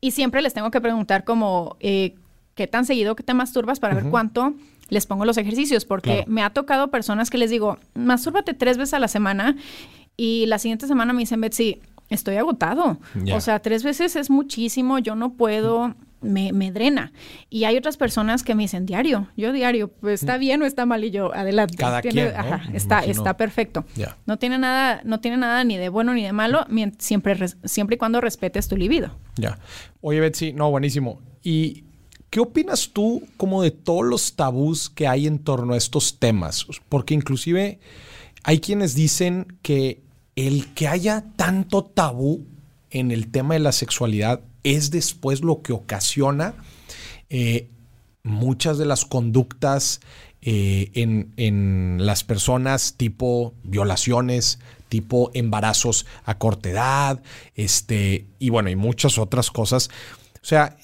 Y 0.00 0.10
siempre 0.10 0.42
les 0.42 0.52
tengo 0.52 0.70
que 0.70 0.80
preguntar 0.80 1.24
como, 1.24 1.76
eh, 1.80 2.16
¿qué 2.54 2.66
tan 2.66 2.84
seguido 2.84 3.14
que 3.14 3.22
te 3.22 3.34
masturbas 3.34 3.78
para 3.78 3.94
ver 3.94 4.04
cuánto 4.10 4.54
les 4.88 5.06
pongo 5.06 5.24
los 5.24 5.36
ejercicios? 5.38 5.84
Porque 5.84 6.24
me 6.26 6.42
ha 6.42 6.50
tocado 6.50 6.90
personas 6.90 7.30
que 7.30 7.38
les 7.38 7.50
digo, 7.50 7.78
mastúrbate 7.94 8.54
tres 8.54 8.76
veces 8.76 8.94
a 8.94 8.98
la 8.98 9.08
semana 9.08 9.56
y 10.16 10.46
la 10.46 10.58
siguiente 10.58 10.86
semana 10.86 11.12
me 11.12 11.20
dicen, 11.20 11.40
Betsy, 11.40 11.80
estoy 12.08 12.36
agotado. 12.36 12.98
O 13.32 13.40
sea, 13.40 13.60
tres 13.60 13.82
veces 13.82 14.16
es 14.16 14.30
muchísimo, 14.30 14.98
yo 14.98 15.14
no 15.14 15.34
puedo, 15.34 15.94
me, 16.20 16.52
me, 16.52 16.70
drena. 16.70 17.12
Y 17.50 17.64
hay 17.64 17.76
otras 17.76 17.96
personas 17.96 18.42
que 18.42 18.54
me 18.54 18.64
dicen, 18.64 18.86
diario, 18.86 19.28
yo 19.36 19.52
diario, 19.52 19.88
pues 19.88 20.22
está 20.22 20.38
bien 20.38 20.62
o 20.62 20.66
está 20.66 20.86
mal 20.86 21.04
y 21.04 21.10
yo, 21.10 21.34
adelante. 21.34 21.76
Cada 21.76 22.02
quien, 22.02 22.32
está, 22.72 23.04
está 23.04 23.36
perfecto. 23.36 23.84
No 24.26 24.38
tiene 24.38 24.58
nada, 24.58 25.00
no 25.04 25.20
tiene 25.20 25.36
nada 25.36 25.64
ni 25.64 25.76
de 25.76 25.88
bueno 25.88 26.14
ni 26.14 26.22
de 26.22 26.32
malo, 26.32 26.66
siempre, 26.98 27.36
siempre 27.64 27.96
y 27.96 27.98
cuando 27.98 28.20
respetes 28.20 28.68
tu 28.68 28.76
libido. 28.76 29.10
Ya. 29.36 29.58
Oye, 30.00 30.20
Betsy, 30.20 30.52
no, 30.52 30.70
buenísimo. 30.70 31.20
¿Y 31.42 31.83
qué 32.34 32.40
opinas 32.40 32.90
tú 32.92 33.22
como 33.36 33.62
de 33.62 33.70
todos 33.70 34.04
los 34.04 34.34
tabús 34.34 34.90
que 34.90 35.06
hay 35.06 35.28
en 35.28 35.38
torno 35.38 35.74
a 35.74 35.76
estos 35.76 36.18
temas? 36.18 36.66
Porque 36.88 37.14
inclusive 37.14 37.78
hay 38.42 38.58
quienes 38.58 38.96
dicen 38.96 39.56
que 39.62 40.00
el 40.34 40.74
que 40.74 40.88
haya 40.88 41.26
tanto 41.36 41.84
tabú 41.84 42.44
en 42.90 43.12
el 43.12 43.30
tema 43.30 43.54
de 43.54 43.60
la 43.60 43.70
sexualidad 43.70 44.40
es 44.64 44.90
después 44.90 45.42
lo 45.42 45.62
que 45.62 45.72
ocasiona 45.72 46.56
eh, 47.30 47.68
muchas 48.24 48.78
de 48.78 48.86
las 48.86 49.04
conductas 49.04 50.00
eh, 50.42 50.90
en, 50.94 52.04
las 52.04 52.24
personas 52.24 52.94
tipo 52.96 53.54
violaciones, 53.62 54.58
tipo 54.88 55.30
embarazos 55.34 56.04
a 56.24 56.36
corta 56.38 56.68
edad, 56.68 57.22
este, 57.54 58.26
y 58.40 58.50
bueno, 58.50 58.70
y 58.70 58.74
muchas 58.74 59.18
otras 59.18 59.52
cosas. 59.52 59.88
O 60.42 60.44
sea, 60.44 60.76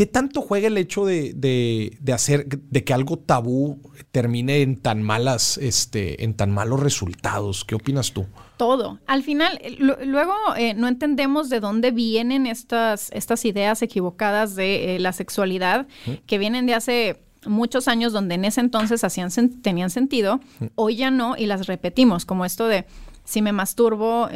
¿qué 0.00 0.06
tanto 0.06 0.40
juega 0.40 0.68
el 0.68 0.78
hecho 0.78 1.04
de, 1.04 1.98
hacer, 2.10 2.46
de 2.48 2.84
que 2.84 2.94
algo 2.94 3.18
tabú 3.18 3.82
termine 4.12 4.62
en 4.62 4.80
tan 4.80 5.02
malas, 5.02 5.58
este, 5.58 6.24
en 6.24 6.32
tan 6.32 6.50
malos 6.52 6.80
resultados? 6.80 7.66
¿Qué 7.66 7.74
opinas 7.74 8.12
tú? 8.12 8.24
todo. 8.56 8.98
Al 9.06 9.22
final, 9.22 9.58
eh, 9.62 9.76
luego 9.78 10.34
eh, 10.56 10.72
no 10.72 10.88
entendemos 10.88 11.50
de 11.50 11.60
dónde 11.60 11.90
vienen 11.90 12.46
estas, 12.46 13.10
estas 13.12 13.44
ideas 13.44 13.82
equivocadas 13.82 14.54
de 14.54 14.96
eh, 14.96 15.00
la 15.00 15.12
sexualidad, 15.12 15.86
que 16.26 16.38
vienen 16.38 16.64
de 16.64 16.74
hace 16.74 17.20
muchos 17.44 17.86
años 17.86 18.14
donde 18.14 18.36
en 18.36 18.46
ese 18.46 18.62
entonces 18.62 19.04
hacían, 19.04 19.30
tenían 19.60 19.90
sentido, 19.90 20.40
hoy 20.76 20.96
ya 20.96 21.10
no, 21.10 21.36
y 21.36 21.44
las 21.44 21.66
repetimos, 21.66 22.24
como 22.24 22.46
esto 22.46 22.68
de 22.68 22.86
si 23.24 23.42
me 23.42 23.52
masturbo, 23.52 24.28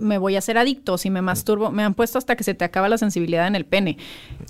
me 0.00 0.18
voy 0.18 0.36
a 0.36 0.38
hacer 0.38 0.58
adicto, 0.58 0.98
si 0.98 1.10
me 1.10 1.22
masturbo, 1.22 1.70
me 1.70 1.82
han 1.82 1.94
puesto 1.94 2.18
hasta 2.18 2.36
que 2.36 2.44
se 2.44 2.54
te 2.54 2.64
acaba 2.64 2.88
la 2.88 2.98
sensibilidad 2.98 3.46
en 3.46 3.54
el 3.54 3.64
pene. 3.64 3.96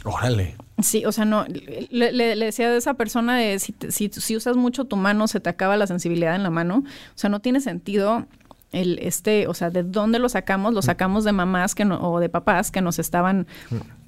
Órale. 0.04 0.56
Sí, 0.82 1.04
o 1.06 1.12
sea, 1.12 1.24
no, 1.24 1.46
le, 1.90 2.36
decía 2.36 2.68
a 2.68 2.76
esa 2.76 2.94
persona 2.94 3.36
de 3.36 3.58
si, 3.58 3.74
si, 3.88 4.36
usas 4.36 4.56
mucho 4.56 4.84
tu 4.84 4.96
mano, 4.96 5.26
se 5.26 5.40
te 5.40 5.48
acaba 5.48 5.76
la 5.76 5.86
sensibilidad 5.86 6.34
en 6.34 6.42
la 6.42 6.50
mano. 6.50 6.84
O 6.84 7.18
sea, 7.18 7.30
no 7.30 7.40
tiene 7.40 7.60
sentido 7.60 8.26
el 8.72 8.98
este, 9.00 9.46
o 9.46 9.54
sea, 9.54 9.70
de 9.70 9.82
dónde 9.82 10.18
lo 10.18 10.28
sacamos, 10.28 10.74
lo 10.74 10.82
sacamos 10.82 11.24
de 11.24 11.32
mamás 11.32 11.74
que 11.74 11.84
no, 11.84 11.98
o 12.00 12.20
de 12.20 12.28
papás 12.28 12.70
que 12.70 12.82
nos 12.82 12.98
estaban 12.98 13.46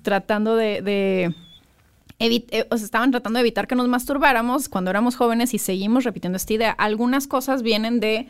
tratando 0.02 0.56
de, 0.56 0.82
de 0.82 1.34
eh, 2.18 2.66
o 2.70 2.76
sea, 2.76 2.84
estaban 2.84 3.12
tratando 3.12 3.38
de 3.38 3.42
evitar 3.42 3.66
que 3.66 3.76
nos 3.76 3.88
masturbáramos 3.88 4.68
cuando 4.68 4.90
éramos 4.90 5.16
jóvenes 5.16 5.54
y 5.54 5.58
seguimos 5.58 6.04
repitiendo 6.04 6.36
esta 6.36 6.52
idea. 6.52 6.72
Algunas 6.72 7.26
cosas 7.26 7.62
vienen 7.62 8.00
de 8.00 8.28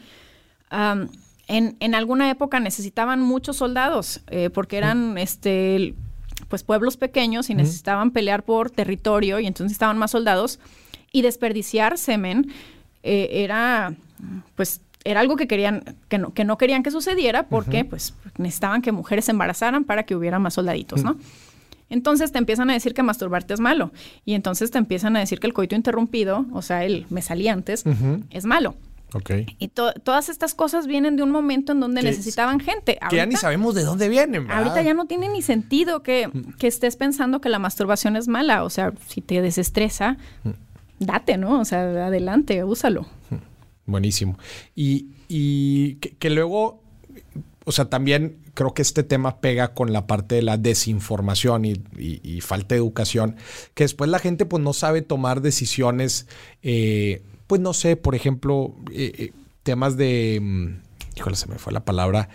en, 1.48 1.76
en, 1.80 1.94
alguna 1.94 2.30
época 2.30 2.61
necesitaban 2.61 3.20
muchos 3.20 3.56
soldados 3.56 4.20
eh, 4.28 4.50
porque 4.50 4.76
eran 4.76 5.18
este 5.18 5.94
pues 6.48 6.62
pueblos 6.62 6.96
pequeños 6.96 7.50
y 7.50 7.54
necesitaban 7.54 8.12
pelear 8.12 8.44
por 8.44 8.70
territorio 8.70 9.40
y 9.40 9.46
entonces 9.46 9.72
estaban 9.72 9.98
más 9.98 10.12
soldados 10.12 10.61
y 11.11 11.22
desperdiciar 11.22 11.98
semen 11.98 12.52
eh, 13.02 13.28
era 13.32 13.94
pues 14.54 14.80
era 15.04 15.20
algo 15.20 15.37
que 15.37 15.48
querían 15.48 15.96
que 16.08 16.18
no, 16.18 16.32
que 16.32 16.44
no 16.44 16.58
querían 16.58 16.82
que 16.82 16.90
sucediera 16.90 17.44
porque 17.48 17.84
pues 17.84 18.14
necesitaban 18.37 18.82
que 18.82 18.92
mujeres 18.92 19.24
se 19.24 19.32
embarazaran 19.32 19.84
para 19.84 20.04
que 20.04 20.14
hubiera 20.14 20.38
más 20.38 20.54
soldaditos, 20.54 21.02
¿no? 21.02 21.16
Entonces 21.90 22.32
te 22.32 22.38
empiezan 22.38 22.68
a 22.68 22.74
decir 22.74 22.92
que 22.92 23.02
masturbarte 23.02 23.54
es 23.54 23.61
malo 23.61 23.90
y 24.24 24.34
entonces 24.34 24.70
te 24.70 24.78
empiezan 24.78 25.16
a 25.16 25.20
decir 25.20 25.40
que 25.40 25.46
el 25.46 25.54
coito 25.54 25.74
interrumpido, 25.74 26.44
o 26.52 26.61
sea, 26.61 26.84
el 26.84 27.06
me 27.08 27.22
salí 27.22 27.48
antes, 27.48 27.84
es 28.30 28.44
malo. 28.44 28.74
Y 29.59 29.68
todas 29.68 30.29
estas 30.29 30.55
cosas 30.55 30.87
vienen 30.87 31.16
de 31.16 31.23
un 31.23 31.31
momento 31.31 31.73
en 31.73 31.81
donde 31.81 32.03
necesitaban 32.03 32.61
gente. 32.61 32.99
que 33.09 33.16
ya 33.16 33.27
ni 33.27 33.37
sabemos 33.37 33.75
de 33.75 33.83
dónde 33.83 34.09
vienen. 34.09 34.47
¿verdad? 34.47 34.59
Ahorita 34.59 34.83
ya 34.83 34.94
no 34.94 35.07
tiene 35.07 35.29
ni 35.29 35.40
sentido 35.40 36.03
que, 36.03 36.31
que, 36.59 36.66
estés 36.66 36.97
pensando 36.97 37.40
que 37.40 37.49
la 37.49 37.59
masturbación 37.59 38.16
es 38.16 38.29
mala. 38.29 38.64
O 38.64 38.71
sea, 38.71 38.92
si 39.07 39.23
te 39.23 39.40
desestresa, 39.40 40.18
date, 40.99 41.38
¿no? 41.38 41.61
O 41.61 41.64
sea, 41.64 42.07
adelante, 42.07 42.62
úsalo. 42.64 43.07
Buenísimo. 43.87 44.38
Y, 44.75 45.09
y 45.29 45.94
que, 45.94 46.29
luego, 46.29 46.83
o 47.64 47.73
sea, 47.73 47.87
también 47.87 48.37
creo 48.53 48.75
que 48.75 48.83
este 48.83 49.05
tema 49.05 49.40
pega 49.40 49.73
con 49.73 49.94
la 49.94 50.07
parte 50.07 50.35
de 50.35 50.42
la 50.42 50.59
desinformación 50.59 51.64
y, 51.64 51.83
y, 51.97 52.40
falta 52.42 52.75
de 52.75 52.81
educación, 52.81 53.37
que 53.73 53.85
después 53.85 54.11
la 54.11 54.18
gente 54.18 54.44
pues 54.44 54.62
no 54.62 54.75
sabe 54.75 55.01
tomar 55.01 55.40
decisiones. 55.40 56.27
Eh, 56.62 57.23
pues 57.48 57.61
no 57.61 57.72
sé, 57.72 57.96
por 57.96 58.14
ejemplo, 58.14 58.76
eh, 58.92 59.12
eh, 59.18 59.32
temas 59.64 59.96
de, 59.96 60.38
mm, 60.40 60.82
híjole, 61.16 61.34
se 61.34 61.48
me 61.48 61.58
fue 61.58 61.72
la 61.72 61.84
palabra, 61.84 62.28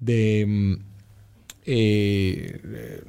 de 0.00 0.44
mm, 0.48 0.74
eh, 1.66 3.02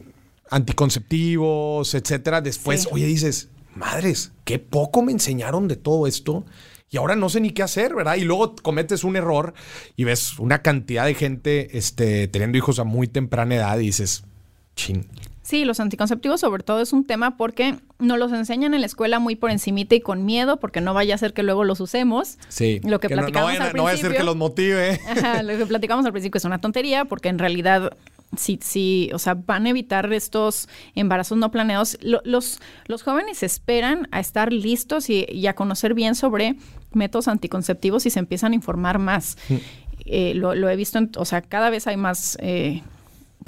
anticonceptivos, 0.51 1.95
etcétera. 1.95 2.41
Después, 2.41 2.87
oye, 2.91 3.05
dices, 3.05 3.49
madres, 3.73 4.33
qué 4.43 4.59
poco 4.59 5.01
me 5.01 5.13
enseñaron 5.13 5.67
de 5.67 5.77
todo 5.77 6.05
esto. 6.05 6.45
Y 6.89 6.97
ahora 6.97 7.15
no 7.15 7.29
sé 7.29 7.41
ni 7.41 7.51
qué 7.51 7.63
hacer, 7.63 7.95
¿verdad? 7.95 8.15
Y 8.15 8.21
luego 8.21 8.55
cometes 8.61 9.03
un 9.03 9.15
error 9.15 9.53
y 9.95 10.03
ves 10.03 10.39
una 10.39 10.61
cantidad 10.61 11.05
de 11.05 11.15
gente 11.15 11.77
este, 11.77 12.27
teniendo 12.27 12.57
hijos 12.57 12.79
a 12.79 12.85
muy 12.85 13.07
temprana 13.07 13.55
edad 13.55 13.77
y 13.79 13.87
dices, 13.87 14.23
chin, 14.75 15.07
Sí, 15.47 15.63
los 15.63 15.79
anticonceptivos 15.79 16.41
sobre 16.41 16.61
todo 16.61 16.81
es 16.81 16.91
un 16.91 17.05
tema 17.05 17.37
porque 17.37 17.77
nos 17.99 18.19
los 18.19 18.33
enseñan 18.33 18.73
en 18.73 18.81
la 18.81 18.85
escuela 18.85 19.19
muy 19.19 19.37
por 19.37 19.49
encimita 19.49 19.95
y 19.95 20.01
con 20.01 20.25
miedo 20.25 20.59
porque 20.59 20.81
no 20.81 20.93
vaya 20.93 21.15
a 21.15 21.17
ser 21.17 21.33
que 21.33 21.41
luego 21.41 21.63
los 21.63 21.79
usemos. 21.79 22.37
Sí. 22.49 22.81
Lo 22.83 22.99
que, 22.99 23.07
platicamos 23.07 23.53
no, 23.53 23.63
al 23.63 23.71
principio. 23.71 23.77
No 23.77 23.83
vaya 23.85 23.97
a 23.97 24.01
ser 24.01 24.17
que 24.17 24.23
los 24.23 24.35
motive. 24.35 24.99
Ajá, 25.07 25.43
lo 25.43 25.57
que 25.57 25.65
platicamos 25.65 26.05
al 26.05 26.11
principio 26.11 26.37
es 26.37 26.43
una 26.43 26.59
tontería 26.59 27.05
porque 27.05 27.29
en 27.29 27.39
realidad 27.39 27.95
sí, 28.35 28.59
sí, 28.61 29.09
o 29.13 29.19
sea, 29.19 29.35
van 29.35 29.67
a 29.67 29.69
evitar 29.69 30.11
estos 30.11 30.67
embarazos 30.95 31.37
no 31.37 31.49
planeados. 31.49 31.97
los, 32.01 32.59
los 32.87 33.03
jóvenes 33.03 33.41
esperan 33.41 34.09
a 34.11 34.19
estar 34.19 34.51
listos 34.51 35.09
y, 35.09 35.47
a 35.47 35.53
conocer 35.53 35.93
bien 35.93 36.15
sobre 36.15 36.57
métodos 36.91 37.29
anticonceptivos 37.29 38.05
y 38.05 38.09
se 38.09 38.19
empiezan 38.19 38.51
a 38.51 38.55
informar 38.55 38.99
más. 38.99 39.37
Mm. 39.47 39.55
Eh, 40.07 40.33
lo, 40.35 40.69
he 40.69 40.75
visto, 40.75 40.99
o 41.15 41.23
sea, 41.23 41.41
cada 41.41 41.69
vez 41.69 41.87
hay 41.87 41.95
más... 41.95 42.37
Eh, 42.41 42.81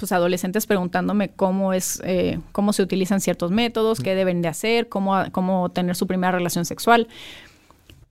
pues 0.00 0.12
adolescentes 0.12 0.66
preguntándome 0.66 1.28
cómo 1.28 1.72
es, 1.72 2.02
eh, 2.04 2.40
cómo 2.52 2.72
se 2.72 2.82
utilizan 2.82 3.20
ciertos 3.20 3.50
métodos, 3.52 4.00
qué 4.00 4.14
deben 4.14 4.42
de 4.42 4.48
hacer, 4.48 4.88
cómo, 4.88 5.22
cómo 5.30 5.70
tener 5.70 5.94
su 5.94 6.06
primera 6.06 6.32
relación 6.32 6.64
sexual. 6.64 7.06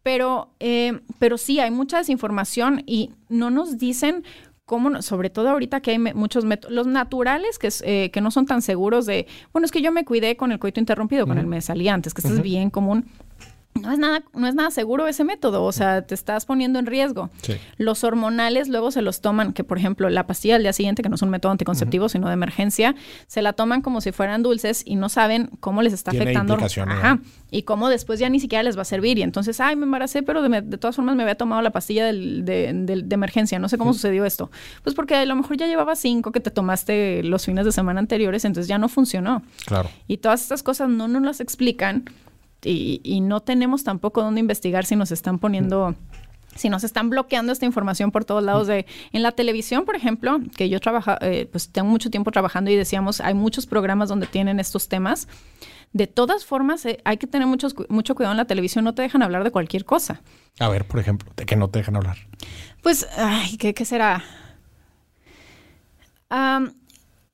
Pero, 0.04 0.50
eh, 0.60 1.00
pero 1.18 1.38
sí, 1.38 1.60
hay 1.60 1.72
mucha 1.72 1.98
desinformación 1.98 2.84
y 2.86 3.12
no 3.28 3.50
nos 3.50 3.78
dicen 3.78 4.24
cómo, 4.66 5.02
sobre 5.02 5.30
todo 5.30 5.50
ahorita 5.50 5.82
que 5.82 5.92
hay 5.92 6.00
muchos 6.00 6.46
métodos, 6.46 6.74
los 6.74 6.88
naturales 6.88 7.60
que, 7.60 7.70
eh, 7.82 8.12
que 8.12 8.22
no 8.22 8.32
son 8.32 8.46
tan 8.46 8.62
seguros 8.62 9.06
de, 9.06 9.28
bueno, 9.52 9.66
es 9.66 9.72
que 9.72 9.82
yo 9.82 9.92
me 9.92 10.06
cuidé 10.06 10.38
con 10.38 10.52
el 10.52 10.60
coito 10.60 10.80
interrumpido, 10.80 11.28
con 11.28 11.38
el 11.38 11.48
me 11.48 11.60
salí 11.62 11.90
antes, 11.90 12.14
que 12.14 12.22
esto 12.22 12.34
es 12.34 12.42
bien 12.42 12.70
común 12.70 13.06
no 13.82 13.92
es 13.92 14.00
nada, 14.00 14.24
no 14.34 14.48
es 14.48 14.56
nada 14.56 14.72
seguro 14.72 15.08
ese 15.08 15.24
método, 15.24 15.64
o 15.64 15.72
sea, 15.72 16.02
te 16.04 16.14
estás 16.16 16.46
poniendo 16.46 16.80
en 16.80 16.86
riesgo. 16.86 17.30
Sí. 17.42 17.54
Los 17.78 18.04
hormonales 18.04 18.68
luego 18.70 18.92
se 18.92 19.02
los 19.02 19.22
toman, 19.22 19.54
que 19.54 19.64
por 19.64 19.78
ejemplo 19.78 20.10
la 20.10 20.28
pastilla 20.28 20.56
al 20.56 20.64
día 20.64 20.74
siguiente, 20.74 21.02
que 21.04 21.10
no 21.10 21.16
es 21.16 21.22
un 21.22 21.30
método 21.30 21.52
anticonceptivo, 21.52 22.10
sino 22.10 22.28
de 22.28 22.34
emergencia, 22.34 22.96
se 23.28 23.42
la 23.42 23.54
toman 23.54 23.82
como 23.82 24.02
si 24.02 24.12
fueran 24.12 24.44
dulces 24.44 24.84
y 24.86 24.96
no 24.96 25.10
saben 25.10 25.50
cómo 25.60 25.82
les 25.82 25.94
está 25.94 26.12
Tiene 26.12 26.26
afectando. 26.26 26.56
Ajá. 26.56 27.20
Y 27.52 27.64
cómo 27.64 27.90
después 27.90 28.20
ya 28.20 28.30
ni 28.30 28.40
siquiera 28.40 28.62
les 28.64 28.78
va 28.78 28.84
a 28.84 28.86
servir. 28.86 29.18
Y 29.18 29.24
entonces, 29.24 29.60
ay, 29.60 29.76
me 29.76 29.84
embaracé, 29.86 30.22
pero 30.22 30.42
de, 30.42 30.62
de 30.62 30.78
todas 30.78 30.96
formas 30.96 31.16
me 31.16 31.24
había 31.24 31.36
tomado 31.36 31.62
la 31.62 31.72
pastilla 31.72 32.06
del- 32.06 32.46
de, 32.46 32.72
del- 32.74 33.10
de 33.10 33.14
emergencia. 33.16 33.58
No 33.60 33.70
sé 33.70 33.78
cómo 33.78 33.94
sucedió 33.94 34.24
esto. 34.26 34.52
Pues 34.84 34.96
porque 34.96 35.16
a 35.16 35.26
lo 35.26 35.36
mejor 35.36 35.58
ya 35.58 35.66
llevaba 35.66 35.96
cinco 35.96 36.32
que 36.32 36.40
te 36.40 36.52
tomaste 36.52 37.24
los 37.24 37.46
fines 37.46 37.66
de 37.66 37.72
semana 37.72 38.00
anteriores, 38.00 38.46
entonces 38.46 38.68
ya 38.68 38.78
no 38.78 38.88
funcionó. 38.88 39.42
Claro. 39.66 39.90
Y 40.08 40.18
todas 40.18 40.42
estas 40.44 40.62
cosas 40.62 40.90
no 40.90 41.08
nos 41.08 41.24
las 41.24 41.40
explican 41.40 42.06
y, 42.64 43.02
y 43.04 43.22
no 43.22 43.40
tenemos 43.42 43.84
tampoco 43.84 44.22
dónde 44.22 44.40
investigar 44.40 44.86
si 44.86 44.96
nos 44.96 45.12
están 45.12 45.40
poniendo, 45.40 45.96
si 46.56 46.70
nos 46.70 46.84
están 46.84 47.10
bloqueando 47.10 47.52
esta 47.52 47.66
información 47.66 48.12
por 48.12 48.26
todos 48.26 48.44
lados. 48.44 48.68
De, 48.68 48.86
en 49.12 49.22
la 49.24 49.32
televisión, 49.32 49.86
por 49.86 49.96
ejemplo, 49.96 50.40
que 50.56 50.68
yo 50.70 50.80
trabaja, 50.80 51.18
eh, 51.22 51.48
pues 51.52 51.70
tengo 51.70 51.88
mucho 51.90 52.10
tiempo 52.10 52.32
trabajando 52.32 52.70
y 52.72 52.76
decíamos, 52.76 53.22
hay 53.22 53.34
muchos 53.34 53.66
programas 53.66 54.10
donde 54.10 54.28
tienen 54.28 54.60
estos 54.60 54.88
temas. 54.90 55.28
De 55.92 56.06
todas 56.06 56.46
formas, 56.46 56.86
eh, 56.86 57.00
hay 57.04 57.18
que 57.18 57.26
tener 57.26 57.48
muchos 57.48 57.74
cu- 57.74 57.86
mucho 57.90 58.14
cuidado 58.14 58.34
en 58.34 58.38
la 58.38 58.46
televisión, 58.46 58.84
no 58.86 58.94
te 58.94 59.02
dejan 59.02 59.24
hablar 59.24 59.44
de 59.44 59.50
cualquier 59.52 59.86
cosa. 59.86 60.22
A 60.60 60.68
ver, 60.70 60.86
por 60.86 61.00
ejemplo, 61.00 61.32
de 61.36 61.46
que 61.46 61.56
no 61.56 61.70
te 61.70 61.80
dejan 61.80 61.96
hablar. 61.96 62.18
Pues, 62.84 63.08
ay, 63.18 63.58
¿qué, 63.58 63.74
qué 63.74 63.86
será? 63.86 64.24
Am, 66.30 66.74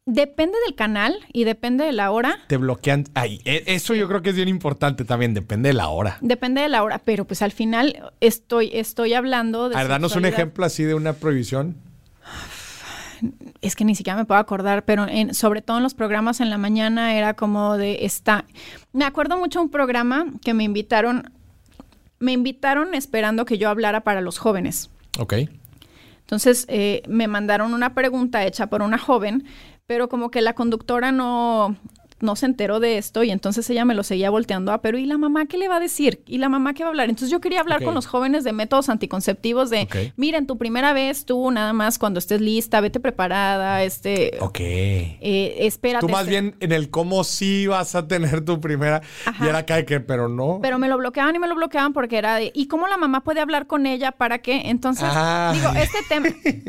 depende 0.05 0.57
del 0.65 0.75
canal 0.75 1.17
y 1.33 1.43
depende 1.43 1.83
de 1.85 1.91
la 1.91 2.11
hora. 2.11 2.39
Te 2.47 2.57
bloquean. 2.57 3.05
Ay, 3.13 3.41
e- 3.45 3.63
eso 3.67 3.93
yo 3.95 4.07
creo 4.07 4.21
que 4.21 4.29
es 4.29 4.35
bien 4.35 4.47
importante 4.47 5.05
también. 5.05 5.33
Depende 5.33 5.69
de 5.69 5.73
la 5.73 5.89
hora. 5.89 6.17
Depende 6.21 6.61
de 6.61 6.69
la 6.69 6.83
hora, 6.83 6.99
pero 6.99 7.25
pues 7.25 7.41
al 7.41 7.51
final 7.51 8.11
estoy, 8.19 8.69
estoy 8.73 9.13
hablando 9.13 9.69
de. 9.69 9.75
A 9.75 9.79
ver, 9.79 9.87
danos 9.89 10.15
un 10.15 10.25
ejemplo 10.25 10.65
así 10.65 10.83
de 10.83 10.93
una 10.93 11.13
prohibición. 11.13 11.75
Es 13.61 13.75
que 13.75 13.85
ni 13.85 13.95
siquiera 13.95 14.17
me 14.17 14.25
puedo 14.25 14.39
acordar, 14.39 14.85
pero 14.85 15.07
en, 15.07 15.33
sobre 15.33 15.61
todo 15.61 15.77
en 15.77 15.83
los 15.83 15.93
programas 15.93 16.41
en 16.41 16.49
la 16.49 16.57
mañana 16.57 17.15
era 17.15 17.33
como 17.33 17.77
de 17.77 18.05
esta. 18.05 18.45
Me 18.91 19.05
acuerdo 19.05 19.37
mucho 19.37 19.61
un 19.61 19.69
programa 19.69 20.27
que 20.43 20.53
me 20.53 20.63
invitaron. 20.63 21.31
Me 22.19 22.31
invitaron 22.33 22.93
esperando 22.93 23.45
que 23.45 23.57
yo 23.57 23.69
hablara 23.69 24.01
para 24.01 24.21
los 24.21 24.37
jóvenes. 24.37 24.89
Ok. 25.17 25.33
Entonces 26.19 26.65
eh, 26.69 27.03
me 27.07 27.27
mandaron 27.27 27.73
una 27.73 27.93
pregunta 27.93 28.45
hecha 28.45 28.67
por 28.67 28.81
una 28.81 28.97
joven, 28.97 29.45
pero 29.87 30.09
como 30.09 30.31
que 30.31 30.41
la 30.41 30.53
conductora 30.53 31.11
no, 31.11 31.75
no 32.25 32.35
se 32.35 32.45
enteró 32.47 32.79
de 32.81 32.97
esto 32.97 33.23
y 33.23 33.31
entonces 33.31 33.69
ella 33.69 33.85
me 33.85 33.93
lo 33.95 34.03
seguía 34.03 34.29
volteando 34.29 34.73
a, 34.73 34.81
pero 34.81 34.97
¿y 34.97 35.05
la 35.05 35.17
mamá 35.17 35.45
qué 35.45 35.57
le 35.57 35.67
va 35.69 35.77
a 35.77 35.79
decir? 35.79 36.21
¿Y 36.27 36.39
la 36.39 36.49
mamá 36.49 36.73
qué 36.73 36.83
va 36.83 36.87
a 36.87 36.91
hablar? 36.91 37.07
Entonces 37.09 37.29
yo 37.29 37.39
quería 37.39 37.61
hablar 37.61 37.83
con 37.83 37.93
los 37.95 38.05
jóvenes 38.07 38.43
de 38.43 38.51
métodos 38.51 38.89
anticonceptivos 38.89 39.69
de, 39.69 39.83
Ok. 39.83 39.95
miren, 40.17 40.47
tu 40.47 40.57
primera 40.57 40.91
vez 40.93 41.25
tú 41.25 41.49
nada 41.51 41.71
más 41.73 41.97
cuando 41.97 42.19
estés 42.19 42.41
lista, 42.41 42.81
vete 42.81 42.99
preparada, 42.99 43.83
este, 43.83 44.37
Ok. 44.41 44.57
eh, 44.59 45.55
espérate. 45.59 46.05
Tú 46.05 46.11
más 46.11 46.21
este- 46.21 46.31
bien 46.31 46.55
en 46.59 46.71
el 46.71 46.89
cómo 46.89 47.23
sí 47.23 47.67
vas 47.67 47.95
a 47.95 48.07
tener 48.07 48.43
tu 48.43 48.59
primera. 48.59 49.01
Ajá. 49.25 49.45
Y 49.45 49.47
era 49.49 49.59
acá 49.59 49.75
de 49.75 49.85
que, 49.85 49.99
pero 49.99 50.27
no. 50.27 50.59
Pero 50.61 50.79
me 50.79 50.87
lo 50.87 50.97
bloqueaban 50.97 51.35
y 51.35 51.39
me 51.39 51.47
lo 51.47 51.55
bloqueaban 51.55 51.93
porque 51.93 52.17
era 52.17 52.35
de, 52.35 52.51
¿y 52.53 52.67
cómo 52.67 52.87
la 52.87 52.97
mamá 52.97 53.23
puede 53.23 53.39
hablar 53.39 53.67
con 53.67 53.85
ella 53.85 54.11
para 54.11 54.39
qué? 54.39 54.63
Entonces, 54.65 55.05
Ah. 55.07 55.51
digo, 55.53 55.69
este 55.75 55.99
tema, 56.09 56.27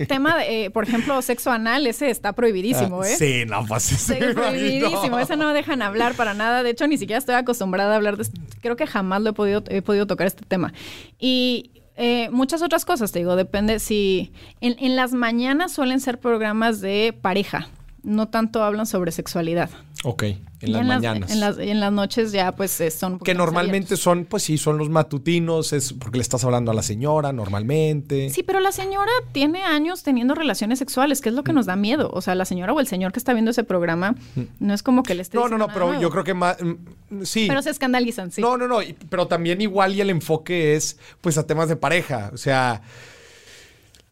tema 0.08 0.36
de, 0.36 0.64
eh, 0.66 0.70
por 0.70 0.84
ejemplo, 0.84 1.20
sexo 1.22 1.50
anal, 1.50 1.86
ese 1.86 2.10
está 2.10 2.32
prohibidísimo, 2.34 3.02
Ah, 3.02 3.08
¿eh? 3.08 3.16
Sí, 3.16 3.44
no, 3.46 3.64
pues 3.66 3.82
sí, 3.84 4.14
prohibidísimo. 4.34 5.18
Ese 5.18 5.36
no 5.36 5.45
me 5.46 5.54
dejan 5.54 5.82
hablar 5.82 6.14
para 6.14 6.34
nada. 6.34 6.62
De 6.62 6.70
hecho, 6.70 6.86
ni 6.86 6.98
siquiera 6.98 7.18
estoy 7.18 7.34
acostumbrada 7.34 7.92
a 7.92 7.96
hablar 7.96 8.16
de 8.16 8.24
esto. 8.24 8.40
Creo 8.60 8.76
que 8.76 8.86
jamás 8.86 9.22
lo 9.22 9.30
he 9.30 9.32
podido, 9.32 9.64
he 9.68 9.82
podido 9.82 10.06
tocar 10.06 10.26
este 10.26 10.44
tema. 10.44 10.72
Y 11.18 11.70
eh, 11.96 12.28
muchas 12.30 12.62
otras 12.62 12.84
cosas, 12.84 13.12
te 13.12 13.20
digo, 13.20 13.36
depende 13.36 13.78
si... 13.78 14.32
En, 14.60 14.76
en 14.78 14.96
las 14.96 15.12
mañanas 15.12 15.72
suelen 15.72 16.00
ser 16.00 16.18
programas 16.18 16.80
de 16.80 17.16
pareja. 17.20 17.68
No 18.06 18.28
tanto 18.28 18.62
hablan 18.62 18.86
sobre 18.86 19.10
sexualidad. 19.10 19.68
Ok, 20.04 20.22
en 20.22 20.38
Y 20.60 20.66
las 20.68 20.86
mañanas. 20.86 21.30
en, 21.32 21.40
las, 21.40 21.58
y 21.58 21.70
en 21.70 21.80
las 21.80 21.90
noches 21.92 22.30
ya, 22.30 22.54
pues, 22.54 22.80
eh, 22.80 22.92
son... 22.92 23.14
un 23.14 23.18
que 23.18 23.34
normalmente 23.34 23.86
abiertos. 23.94 24.00
son, 24.00 24.24
pues 24.26 24.44
sí, 24.44 24.58
son 24.58 24.78
los 24.78 24.88
matutinos, 24.90 25.72
es 25.72 25.92
porque 25.92 26.18
le 26.18 26.22
estás 26.22 26.44
hablando 26.44 26.70
a 26.70 26.74
la 26.74 26.82
señora 26.82 27.32
normalmente. 27.32 28.30
Sí, 28.30 28.44
pero 28.44 28.60
la 28.60 28.70
señora 28.70 29.10
tiene 29.32 29.64
años 29.64 30.04
teniendo 30.04 30.36
relaciones 30.36 30.78
sexuales, 30.78 31.20
que 31.20 31.30
es 31.30 31.34
lo 31.34 31.42
Mm. 31.42 31.44
que 31.46 31.52
nos 31.52 31.66
da 31.66 31.74
miedo. 31.74 32.08
O 32.12 32.20
sea, 32.20 32.36
la 32.36 32.44
señora 32.44 32.72
o 32.72 32.78
el 32.78 32.86
señor 32.86 33.10
que 33.10 33.18
está 33.18 33.32
viendo 33.32 33.50
ese 33.50 33.64
programa, 33.64 34.14
no 34.60 34.72
es 34.72 34.84
como 34.84 35.02
que 35.02 35.14
le 35.16 35.22
esté 35.22 35.36
No, 35.36 35.48
no, 35.48 35.58
no, 35.58 35.66
pero 35.66 36.00
yo 36.00 36.08
creo 36.10 36.22
que 36.22 36.34
más. 36.34 36.58
mm, 36.62 37.22
Sí. 37.24 37.46
Pero 37.48 37.60
se 37.62 37.70
escandalizan, 37.70 38.30
sí. 38.30 38.40
No, 38.40 38.56
no, 38.56 38.68
no. 38.68 38.78
Pero 39.10 39.26
también 39.26 39.60
igual 39.60 39.94
y 39.96 40.00
el 40.00 40.10
enfoque 40.10 40.76
es, 40.76 40.96
pues, 41.20 41.38
a 41.38 41.46
temas 41.46 41.68
de 41.68 41.74
pareja. 41.76 42.30
O 42.32 42.36
sea. 42.36 42.82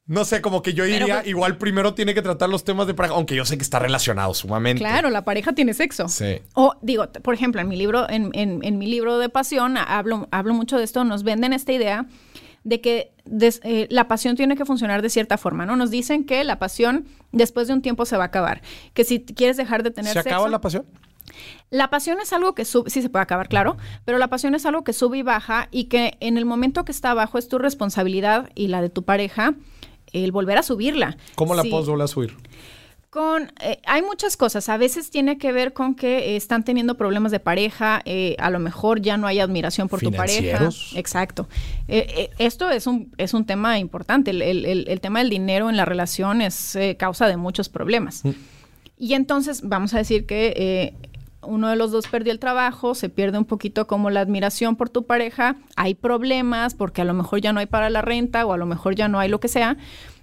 No 0.06 0.26
sé, 0.26 0.42
como 0.42 0.60
que 0.62 0.74
yo 0.74 0.84
diría, 0.84 1.16
pues- 1.20 1.26
igual 1.28 1.56
primero 1.56 1.94
tiene 1.94 2.12
que 2.12 2.20
tratar 2.20 2.50
los 2.50 2.62
temas 2.62 2.86
de 2.86 2.92
pareja, 2.92 3.14
aunque 3.14 3.34
yo 3.34 3.46
sé 3.46 3.56
que 3.56 3.62
está 3.62 3.78
relacionado 3.78 4.34
sumamente. 4.34 4.80
Claro, 4.80 5.08
la 5.08 5.24
pareja 5.24 5.54
tiene 5.54 5.72
sexo. 5.72 6.08
Sí. 6.08 6.40
O 6.52 6.74
digo, 6.82 7.10
por 7.22 7.32
ejemplo, 7.32 7.60
en 7.62 7.68
mi 7.68 7.76
libro, 7.76 8.08
en, 8.10 8.30
en- 8.34 8.60
en 8.62 8.76
mi 8.78 8.86
libro 8.86 9.16
de 9.18 9.30
pasión, 9.30 9.76
hablo, 9.78 10.28
hablo 10.30 10.52
mucho 10.52 10.76
de 10.76 10.84
esto, 10.84 11.04
nos 11.04 11.22
venden 11.22 11.54
esta 11.54 11.72
idea 11.72 12.04
de 12.64 12.80
que 12.82 13.12
des- 13.24 13.60
eh, 13.64 13.86
la 13.90 14.06
pasión 14.06 14.36
tiene 14.36 14.56
que 14.56 14.66
funcionar 14.66 15.00
de 15.00 15.08
cierta 15.08 15.38
forma, 15.38 15.64
¿no? 15.64 15.74
Nos 15.76 15.90
dicen 15.90 16.24
que 16.24 16.44
la 16.44 16.58
pasión 16.58 17.06
después 17.32 17.66
de 17.68 17.72
un 17.74 17.80
tiempo 17.80 18.04
se 18.04 18.18
va 18.18 18.24
a 18.24 18.26
acabar. 18.26 18.60
Que 18.92 19.04
si 19.04 19.20
quieres 19.24 19.56
dejar 19.56 19.82
de 19.82 19.90
tener 19.90 20.12
¿Se 20.12 20.18
acaba 20.18 20.48
la 20.50 20.60
pasión? 20.60 20.84
la 21.70 21.88
pasión 21.88 22.18
es 22.22 22.32
algo 22.34 22.54
que 22.54 22.64
sube, 22.66 22.90
sí 22.90 23.00
se 23.00 23.08
puede 23.08 23.22
acabar, 23.22 23.48
claro, 23.48 23.78
pero 24.04 24.18
la 24.18 24.28
pasión 24.28 24.54
es 24.54 24.66
algo 24.66 24.84
que 24.84 24.92
sube 24.92 25.18
y 25.18 25.22
baja 25.22 25.68
y 25.70 25.84
que 25.84 26.16
en 26.20 26.36
el 26.36 26.44
momento 26.44 26.84
que 26.84 26.92
está 26.92 27.10
abajo 27.12 27.38
es 27.38 27.48
tu 27.48 27.56
responsabilidad 27.58 28.50
y 28.54 28.68
la 28.68 28.82
de 28.82 28.90
tu 28.90 29.02
pareja 29.04 29.54
el 30.14 30.32
volver 30.32 30.56
a 30.58 30.62
subirla. 30.62 31.16
¿Cómo 31.34 31.54
la 31.54 31.62
Sí. 31.62 31.70
puedo 31.70 31.84
volver 31.84 32.04
a 32.04 32.08
subir? 32.08 32.34
Con, 33.10 33.52
eh, 33.60 33.80
hay 33.86 34.02
muchas 34.02 34.36
cosas. 34.36 34.68
A 34.68 34.76
veces 34.76 35.08
tiene 35.10 35.38
que 35.38 35.52
ver 35.52 35.72
con 35.72 35.94
que 35.94 36.30
eh, 36.32 36.36
están 36.36 36.64
teniendo 36.64 36.96
problemas 36.96 37.30
de 37.30 37.38
pareja. 37.38 38.02
eh, 38.04 38.34
a 38.40 38.50
lo 38.50 38.58
mejor 38.58 39.00
ya 39.00 39.16
no 39.16 39.28
hay 39.28 39.38
admiración 39.38 39.88
por 39.88 40.00
tu 40.00 40.10
pareja. 40.10 40.40
Financieros. 40.40 40.92
Exacto. 40.96 41.48
Eh, 41.86 42.06
eh, 42.16 42.30
esto 42.38 42.70
es 42.70 42.88
un, 42.88 43.12
es 43.16 43.32
un 43.32 43.44
tema 43.46 43.78
importante. 43.78 44.32
El, 44.32 44.42
el- 44.42 44.64
el- 44.66 44.88
el 44.88 45.00
tema 45.00 45.20
del 45.20 45.30
dinero 45.30 45.70
en 45.70 45.76
la 45.76 45.84
relación 45.84 46.42
es 46.42 46.74
eh, 46.74 46.96
causa 46.98 47.28
de 47.28 47.36
muchos 47.36 47.68
problemas. 47.68 48.22
Y 48.98 49.14
entonces 49.14 49.60
vamos 49.62 49.94
a 49.94 49.98
decir 49.98 50.26
que 50.26 50.52
eh, 50.56 50.94
uno 51.46 51.68
de 51.68 51.76
los 51.76 51.92
dos 51.92 52.06
perdió 52.06 52.32
el 52.32 52.38
trabajo, 52.38 52.94
se 52.94 53.08
pierde 53.08 53.38
un 53.38 53.44
poquito 53.44 53.86
como 53.86 54.10
la 54.10 54.20
admiración 54.20 54.76
por 54.76 54.90
tu 54.90 55.04
pareja, 55.06 55.56
hay 55.76 55.94
problemas 55.94 56.74
porque 56.74 57.02
a 57.02 57.04
lo 57.04 57.14
mejor 57.14 57.40
ya 57.40 57.52
no 57.52 57.60
hay 57.60 57.66
para 57.66 57.90
la 57.90 58.02
renta 58.02 58.44
o 58.46 58.52
a 58.52 58.56
lo 58.56 58.66
mejor 58.66 58.94
ya 58.94 59.08
no 59.08 59.18
hay 59.18 59.28
lo 59.28 59.40
que 59.40 59.48
sea. 59.48 59.76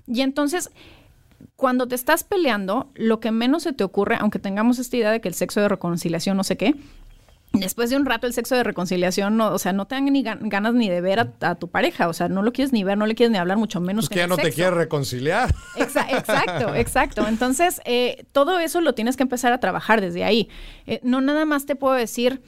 Y 0.07 0.21
entonces 0.21 0.71
cuando 1.55 1.87
te 1.87 1.95
estás 1.95 2.23
peleando, 2.23 2.89
lo 2.95 3.19
que 3.19 3.31
menos 3.31 3.63
se 3.63 3.73
te 3.73 3.83
ocurre, 3.83 4.17
aunque 4.19 4.39
tengamos 4.39 4.79
esta 4.79 4.97
idea 4.97 5.11
de 5.11 5.21
que 5.21 5.27
el 5.27 5.33
sexo 5.33 5.61
de 5.61 5.69
reconciliación 5.69 6.37
no 6.37 6.43
sé 6.43 6.57
qué, 6.57 6.75
después 7.53 7.89
de 7.89 7.97
un 7.97 8.05
rato 8.05 8.27
el 8.27 8.33
sexo 8.33 8.55
de 8.55 8.63
reconciliación, 8.63 9.35
no, 9.37 9.49
o 9.53 9.59
sea, 9.59 9.73
no 9.73 9.85
te 9.85 9.95
dan 9.95 10.05
ni 10.05 10.23
gan- 10.23 10.39
ganas 10.43 10.73
ni 10.73 10.89
de 10.89 11.01
ver 11.01 11.19
a, 11.19 11.33
a 11.41 11.55
tu 11.55 11.69
pareja, 11.69 12.07
o 12.07 12.13
sea, 12.13 12.29
no 12.29 12.41
lo 12.41 12.53
quieres 12.53 12.71
ni 12.73 12.83
ver, 12.83 12.97
no 12.97 13.05
le 13.05 13.15
quieres 13.15 13.31
ni 13.31 13.37
hablar, 13.37 13.57
mucho 13.57 13.81
menos 13.81 14.05
Pues 14.07 14.09
que 14.15 14.19
ya 14.19 14.27
no 14.27 14.37
te 14.37 14.51
quieres 14.51 14.73
reconciliar. 14.73 15.53
Exa- 15.75 16.07
exacto, 16.17 16.75
exacto. 16.75 17.27
Entonces, 17.27 17.81
eh, 17.85 18.25
todo 18.31 18.59
eso 18.59 18.79
lo 18.81 18.93
tienes 18.93 19.17
que 19.17 19.23
empezar 19.23 19.51
a 19.53 19.59
trabajar 19.59 19.99
desde 20.01 20.23
ahí. 20.23 20.49
Eh, 20.87 20.99
no 21.03 21.19
nada 21.21 21.45
más 21.45 21.65
te 21.65 21.75
puedo 21.75 21.93
decir, 21.95 22.41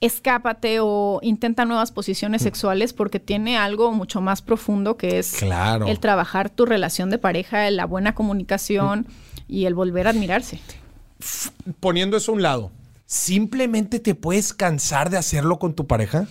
escápate 0.00 0.78
o 0.80 1.20
intenta 1.22 1.64
nuevas 1.64 1.90
posiciones 1.90 2.42
sexuales 2.42 2.92
porque 2.92 3.18
tiene 3.18 3.56
algo 3.56 3.92
mucho 3.92 4.20
más 4.20 4.42
profundo 4.42 4.96
que 4.98 5.18
es 5.18 5.32
Claro. 5.38 5.86
el 5.86 5.98
trabajar 6.00 6.50
tu 6.50 6.66
relación 6.66 7.08
de 7.10 7.18
pareja, 7.18 7.68
la 7.70 7.86
buena 7.86 8.14
comunicación 8.14 9.06
y 9.48 9.64
el 9.64 9.74
volver 9.74 10.06
a 10.06 10.10
admirarse. 10.10 10.60
Poniendo 11.80 12.16
eso 12.18 12.32
a 12.32 12.34
un 12.34 12.42
lado, 12.42 12.70
¿simplemente 13.06 14.00
te 14.00 14.14
puedes 14.14 14.52
cansar 14.52 15.10
de 15.10 15.16
hacerlo 15.16 15.58
con 15.58 15.74
tu 15.74 15.86
pareja? 15.86 16.26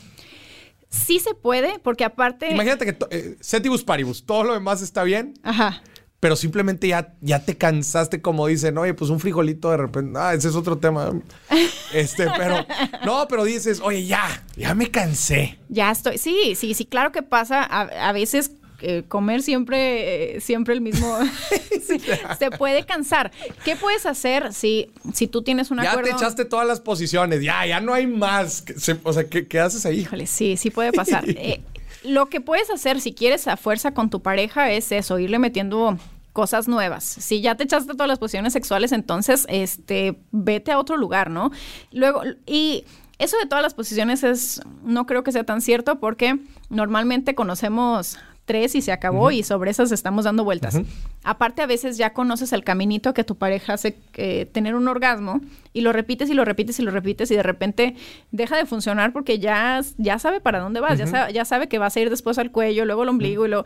Sí 0.90 1.20
se 1.20 1.34
puede, 1.34 1.80
porque 1.80 2.04
aparte... 2.04 2.52
Imagínate 2.52 2.86
que 2.86 2.98
eh, 3.10 3.38
setibus 3.42 3.84
paribus, 3.84 4.26
todo 4.26 4.44
lo 4.44 4.54
demás 4.54 4.82
está 4.82 5.04
bien, 5.04 5.34
Ajá. 5.44 5.82
pero 6.20 6.36
simplemente 6.36 6.88
ya, 6.88 7.16
ya 7.22 7.44
te 7.44 7.58
cansaste, 7.58 8.22
como 8.22 8.48
dicen, 8.48 8.78
oye, 8.78 8.94
pues 8.94 9.10
un 9.10 9.20
frijolito 9.20 9.72
de 9.72 9.78
repente, 9.78 10.18
ah, 10.20 10.34
ese 10.34 10.48
es 10.50 10.56
otro 10.56 10.78
tema. 10.78 11.12
Este, 11.94 12.28
pero, 12.36 12.66
no, 13.06 13.26
pero 13.30 13.46
dices, 13.46 13.80
oye, 13.82 14.06
ya, 14.06 14.44
ya 14.58 14.76
me 14.76 14.92
cansé. 14.92 15.60
Ya 15.70 15.92
estoy. 15.92 16.18
Sí, 16.18 16.54
sí, 16.56 16.74
sí, 16.74 16.86
claro 16.86 17.14
que 17.14 17.22
pasa. 17.22 17.64
A, 17.64 18.10
a 18.10 18.12
veces 18.12 18.52
eh, 18.82 19.04
comer 19.08 19.42
siempre, 19.42 20.36
eh, 20.38 20.42
siempre 20.42 20.74
el 20.74 20.82
mismo. 20.82 21.18
Sí, 21.86 22.02
se 22.40 22.50
puede 22.52 22.84
cansar. 22.84 23.32
¿Qué 23.64 23.76
puedes 23.76 24.06
hacer 24.08 24.54
si, 24.54 24.90
si 25.14 25.28
tú 25.28 25.44
tienes 25.44 25.70
un 25.70 25.82
ya 25.82 25.92
acuerdo? 25.92 26.10
te 26.10 26.16
echaste 26.16 26.44
todas 26.46 26.66
las 26.68 26.82
posiciones, 26.82 27.44
ya, 27.44 27.64
ya 27.66 27.80
no 27.80 27.94
hay 27.94 28.08
más. 28.08 28.64
Se- 28.78 29.00
o 29.04 29.14
sea, 29.14 29.26
¿qué, 29.30 29.48
qué 29.48 29.60
haces 29.60 29.86
ahí? 29.86 30.00
Híjole, 30.00 30.26
sí, 30.26 30.58
sí 30.58 30.72
puede 30.72 30.92
pasar. 30.92 31.24
Eh, 31.38 31.62
lo 32.04 32.28
que 32.28 32.40
puedes 32.42 32.70
hacer 32.72 33.02
si 33.02 33.14
quieres 33.14 33.48
a 33.48 33.56
fuerza 33.58 33.94
con 33.94 34.10
tu 34.10 34.22
pareja 34.22 34.72
es 34.72 34.92
eso, 34.92 35.20
irle 35.20 35.38
metiendo 35.40 35.98
cosas 36.34 36.68
nuevas. 36.68 37.04
Si 37.04 37.42
ya 37.42 37.56
te 37.56 37.64
echaste 37.64 37.94
todas 37.94 38.08
las 38.08 38.20
posiciones 38.20 38.54
sexuales, 38.54 38.92
entonces 38.92 39.46
este 39.50 40.18
vete 40.32 40.72
a 40.72 40.80
otro 40.80 40.98
lugar, 40.98 41.30
¿no? 41.30 41.52
Luego 41.92 42.22
y 42.48 42.84
Eso 43.18 43.38
de 43.38 43.46
todas 43.48 43.64
las 43.64 43.74
posiciones 43.74 44.24
es, 44.24 44.62
no 44.84 45.06
creo 45.06 45.24
que 45.24 45.32
sea 45.32 45.44
tan 45.46 45.62
cierto 45.62 46.00
porque 46.00 46.38
normalmente 46.70 47.34
conocemos 47.36 48.18
tres 48.46 48.76
y 48.76 48.82
se 48.82 48.92
acabó 48.92 49.32
y 49.32 49.44
sobre 49.44 49.72
esas 49.72 49.92
estamos 49.92 50.26
dando 50.26 50.44
vueltas. 50.44 50.80
Aparte, 51.24 51.62
a 51.62 51.66
veces 51.66 51.98
ya 51.98 52.14
conoces 52.14 52.54
el 52.54 52.64
caminito 52.64 53.14
que 53.14 53.24
tu 53.24 53.36
pareja 53.36 53.74
hace 53.74 53.98
eh, 54.14 54.46
tener 54.46 54.76
un 54.76 54.88
orgasmo 54.88 55.42
y 55.74 55.82
lo 55.82 55.92
repites 55.92 56.30
y 56.30 56.34
lo 56.34 56.46
repites 56.46 56.80
y 56.80 56.84
lo 56.84 56.92
repites 56.92 57.32
y 57.32 57.36
de 57.36 57.44
repente 57.44 57.96
deja 58.32 58.56
de 58.56 58.66
funcionar 58.66 59.12
porque 59.12 59.40
ya, 59.40 59.82
ya 59.98 60.20
sabe 60.20 60.40
para 60.40 60.60
dónde 60.60 60.80
vas, 60.80 60.98
ya, 60.98 61.08
sabe, 61.08 61.34
ya 61.34 61.44
sabe 61.44 61.68
que 61.68 61.80
vas 61.80 61.96
a 61.98 62.00
ir 62.00 62.10
después 62.10 62.38
al 62.38 62.52
cuello, 62.52 62.86
luego 62.86 63.02
al 63.02 63.10
ombligo 63.10 63.46
y, 63.46 63.50
lo, 63.50 63.66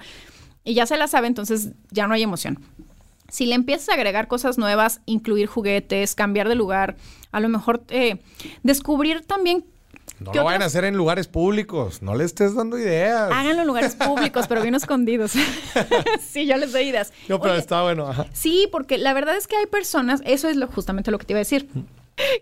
y 0.64 0.74
ya 0.74 0.86
se 0.86 0.98
la 0.98 1.08
sabe, 1.08 1.28
entonces 1.28 1.70
ya 1.92 2.08
no 2.08 2.14
hay 2.14 2.24
emoción. 2.24 2.60
Si 3.28 3.46
le 3.46 3.56
empiezas 3.56 3.90
a 3.90 3.94
agregar 3.94 4.28
cosas 4.28 4.58
nuevas, 4.58 5.02
incluir 5.06 5.48
juguetes, 5.48 6.16
cambiar 6.16 6.50
de 6.50 6.56
lugar, 6.56 6.96
a 7.32 7.40
lo 7.40 7.50
mejor 7.50 7.84
eh, 7.90 8.20
descubrir 8.64 9.22
también 9.22 9.66
no 10.20 10.34
lo 10.34 10.44
vayan 10.44 10.62
a 10.62 10.66
hacer 10.66 10.84
en 10.84 10.98
lugares 10.98 11.28
públicos. 11.28 12.02
No 12.02 12.16
le 12.16 12.26
estés 12.26 12.54
dando 12.56 12.78
ideas. 12.78 13.32
Háganlo 13.32 13.62
en 13.62 13.68
lugares 13.68 13.96
públicos, 14.08 14.48
pero 14.48 14.62
bien 14.62 14.76
escondidos. 14.76 15.32
sí, 16.20 16.46
yo 16.46 16.58
les 16.58 16.72
doy 16.72 16.84
ideas. 16.84 17.14
No, 17.28 17.40
pero 17.40 17.56
está 17.56 17.84
bueno. 17.84 18.12
Sí, 18.34 18.68
porque 18.72 18.98
la 18.98 19.14
verdad 19.14 19.38
es 19.38 19.48
que 19.48 19.56
hay 19.56 19.66
personas, 19.66 20.22
eso 20.26 20.50
es 20.50 20.58
lo, 20.58 20.68
justamente 20.68 21.12
lo 21.12 21.18
que 21.18 21.26
te 21.26 21.34
iba 21.34 21.38
a 21.38 21.42
decir, 21.42 21.70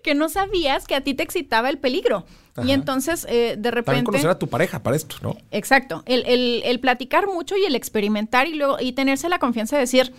que 0.04 0.16
no 0.16 0.30
sabías 0.30 0.86
que 0.86 0.96
a 0.96 1.02
ti 1.02 1.14
te 1.14 1.24
excitaba 1.24 1.70
el 1.70 1.78
peligro. 1.78 2.26
Y 2.64 2.72
entonces, 2.72 3.28
eh, 3.30 3.56
de 3.56 3.70
repente... 3.70 3.86
También 3.86 4.06
conocer 4.06 4.30
a 4.32 4.40
tu 4.40 4.48
pareja 4.48 4.82
para 4.82 4.96
esto, 4.96 5.18
¿no? 5.22 5.38
Exacto. 5.52 6.02
El, 6.08 6.26
el, 6.26 6.64
el 6.66 6.80
platicar 6.80 7.28
mucho 7.28 7.56
y 7.56 7.64
el 7.66 7.76
experimentar 7.76 8.48
y 8.48 8.56
luego 8.56 8.78
y 8.80 8.94
tenerse 8.94 9.30
la 9.30 9.38
confianza 9.38 9.76
de 9.76 9.82
decir, 9.82 10.12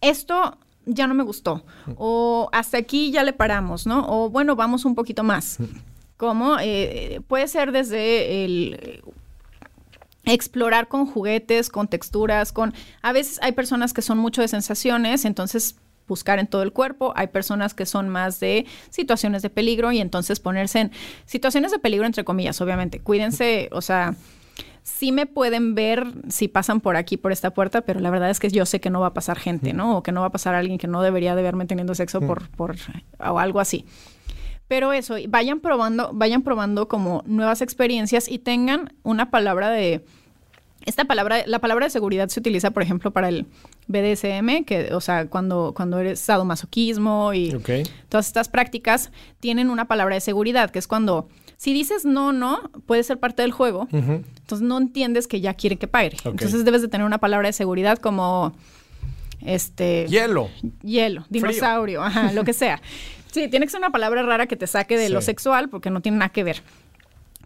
esto 0.00 0.56
ya 0.86 1.08
no 1.08 1.14
me 1.14 1.24
gustó. 1.24 1.64
O 1.96 2.48
hasta 2.52 2.78
aquí 2.78 3.10
ya 3.10 3.24
le 3.24 3.32
paramos, 3.32 3.88
¿no? 3.88 4.06
O 4.08 4.30
bueno, 4.30 4.54
vamos 4.54 4.84
un 4.84 4.94
poquito 4.94 5.24
más 5.24 5.58
como 6.18 6.58
eh, 6.60 7.22
puede 7.26 7.48
ser 7.48 7.72
desde 7.72 8.44
el 8.44 9.02
explorar 10.24 10.88
con 10.88 11.06
juguetes, 11.06 11.70
con 11.70 11.88
texturas, 11.88 12.52
con... 12.52 12.74
A 13.00 13.12
veces 13.12 13.38
hay 13.40 13.52
personas 13.52 13.94
que 13.94 14.02
son 14.02 14.18
mucho 14.18 14.42
de 14.42 14.48
sensaciones, 14.48 15.24
entonces 15.24 15.76
buscar 16.06 16.38
en 16.38 16.46
todo 16.46 16.62
el 16.62 16.72
cuerpo. 16.72 17.12
Hay 17.16 17.28
personas 17.28 17.72
que 17.72 17.86
son 17.86 18.08
más 18.08 18.40
de 18.40 18.66
situaciones 18.90 19.42
de 19.42 19.50
peligro 19.50 19.92
y 19.92 20.00
entonces 20.00 20.40
ponerse 20.40 20.80
en 20.80 20.92
situaciones 21.24 21.70
de 21.70 21.78
peligro, 21.78 22.04
entre 22.04 22.24
comillas, 22.24 22.60
obviamente. 22.60 23.00
Cuídense, 23.00 23.68
o 23.72 23.80
sea, 23.80 24.16
sí 24.82 25.12
me 25.12 25.26
pueden 25.26 25.74
ver 25.74 26.04
si 26.28 26.48
pasan 26.48 26.80
por 26.80 26.96
aquí, 26.96 27.16
por 27.16 27.30
esta 27.30 27.50
puerta, 27.50 27.82
pero 27.82 28.00
la 28.00 28.10
verdad 28.10 28.30
es 28.30 28.40
que 28.40 28.50
yo 28.50 28.66
sé 28.66 28.80
que 28.80 28.90
no 28.90 29.00
va 29.00 29.08
a 29.08 29.14
pasar 29.14 29.38
gente, 29.38 29.72
¿no? 29.72 29.98
O 29.98 30.02
que 30.02 30.12
no 30.12 30.22
va 30.22 30.26
a 30.26 30.32
pasar 30.32 30.56
alguien 30.56 30.78
que 30.78 30.88
no 30.88 31.00
debería 31.00 31.36
de 31.36 31.42
verme 31.42 31.66
teniendo 31.66 31.94
sexo 31.94 32.20
por, 32.20 32.48
por 32.50 32.76
o 33.20 33.38
algo 33.38 33.60
así. 33.60 33.84
Pero 34.68 34.92
eso, 34.92 35.16
vayan 35.28 35.60
probando, 35.60 36.10
vayan 36.12 36.42
probando 36.42 36.88
como 36.88 37.22
nuevas 37.26 37.62
experiencias 37.62 38.28
y 38.28 38.38
tengan 38.38 38.92
una 39.02 39.30
palabra 39.30 39.70
de 39.70 40.04
esta 40.88 41.04
palabra, 41.04 41.42
la 41.46 41.58
palabra 41.58 41.86
de 41.86 41.90
seguridad 41.90 42.28
se 42.28 42.40
utiliza, 42.40 42.70
por 42.70 42.82
ejemplo, 42.82 43.10
para 43.10 43.28
el 43.28 43.46
BDSM, 43.88 44.64
que, 44.64 44.90
o 44.94 45.00
sea, 45.00 45.26
cuando, 45.26 45.74
cuando 45.76 45.98
eres 45.98 46.20
sadomasoquismo 46.20 47.34
y 47.34 47.54
todas 48.08 48.26
estas 48.26 48.48
prácticas 48.48 49.10
tienen 49.40 49.70
una 49.70 49.86
palabra 49.86 50.14
de 50.14 50.20
seguridad, 50.20 50.70
que 50.70 50.78
es 50.78 50.86
cuando, 50.86 51.28
si 51.56 51.74
dices 51.74 52.04
no, 52.04 52.32
no, 52.32 52.70
puede 52.86 53.02
ser 53.02 53.18
parte 53.18 53.42
del 53.42 53.52
juego, 53.52 53.88
entonces 53.92 54.66
no 54.66 54.78
entiendes 54.78 55.26
que 55.26 55.40
ya 55.40 55.54
quiere 55.54 55.76
que 55.76 55.88
pague. 55.88 56.16
Entonces 56.24 56.64
debes 56.64 56.80
de 56.80 56.88
tener 56.88 57.06
una 57.06 57.18
palabra 57.18 57.48
de 57.48 57.52
seguridad 57.52 57.98
como, 57.98 58.54
este... 59.44 60.06
Hielo. 60.08 60.48
Hielo, 60.82 61.26
dinosaurio, 61.28 62.02
ajá, 62.02 62.32
lo 62.32 62.44
que 62.44 62.52
sea. 62.52 62.80
Sí, 63.30 63.48
tiene 63.48 63.66
que 63.66 63.70
ser 63.70 63.80
una 63.80 63.90
palabra 63.90 64.22
rara 64.22 64.46
que 64.46 64.56
te 64.56 64.66
saque 64.66 64.96
de 64.96 65.10
lo 65.10 65.20
sexual 65.20 65.68
porque 65.68 65.90
no 65.90 66.00
tiene 66.00 66.18
nada 66.18 66.30
que 66.30 66.44
ver. 66.44 66.62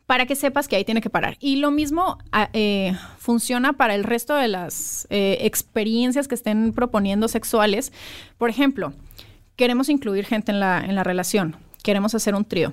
Para 0.07 0.27
que 0.27 0.37
sepas 0.37 0.69
que 0.69 0.77
ahí 0.77 0.85
tiene 0.85 1.01
que 1.01 1.11
parar. 1.11 1.37
Y 1.41 1.57
lo 1.57 1.71
mismo 1.71 2.19
ah, 2.33 2.51
eh, 2.53 2.95
funciona 3.19 3.73
para 3.75 3.95
el 3.95 4.05
resto 4.05 4.35
de 4.35 4.49
las 4.49 5.07
eh, 5.11 5.39
experiencias 5.41 6.29
que 6.29 6.35
estén 6.35 6.73
proponiendo 6.73 7.29
sexuales. 7.29 7.93
Por 8.37 8.51
ejemplo, 8.51 8.93
queremos 9.57 9.89
incluir 9.89 10.25
gente 10.25 10.53
en 10.53 10.61
la, 10.61 10.81
en 10.81 10.95
la 10.95 11.05
relación. 11.05 11.57
Queremos 11.83 12.15
hacer 12.15 12.35
un 12.35 12.45
trío. 12.45 12.73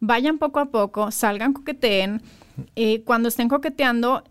Vayan 0.00 0.38
poco 0.38 0.58
a 0.58 0.66
poco, 0.66 1.10
salgan, 1.10 1.52
coqueteen. 1.52 2.22
Eh, 2.76 3.02
cuando 3.04 3.28
estén 3.28 3.48
coqueteando, 3.48 4.24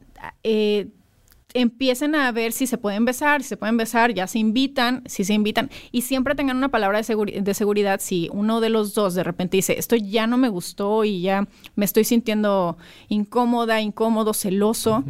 empiecen 1.54 2.16
a 2.16 2.32
ver 2.32 2.52
si 2.52 2.68
se 2.68 2.78
pueden 2.78 3.06
besar, 3.06 3.42
si 3.42 3.50
se 3.50 3.58
pueden 3.58 3.78
besar, 3.78 4.14
ya 4.14 4.28
se 4.28 4.40
invitan, 4.40 5.04
si 5.06 5.24
se 5.24 5.34
invitan, 5.34 5.70
y 5.92 6.02
siempre 6.02 6.36
tengan 6.36 6.58
una 6.58 6.70
palabra 6.70 7.02
de, 7.02 7.42
de, 7.42 7.54
seguridad 7.54 8.00
si 8.02 8.30
uno 8.32 8.62
de 8.62 8.70
los 8.70 8.94
dos 8.94 9.16
de 9.16 9.24
repente 9.24 9.58
dice, 9.58 9.78
esto 9.78 9.96
ya 9.96 10.28
no 10.28 10.38
me 10.38 10.50
gustó 10.50 11.04
y 11.06 11.22
ya 11.22 11.48
me 11.76 11.86
estoy 11.86 12.04
sintiendo 12.04 12.78
incómoda, 13.08 13.82
incómodo, 13.82 14.34
celoso. 14.34 15.04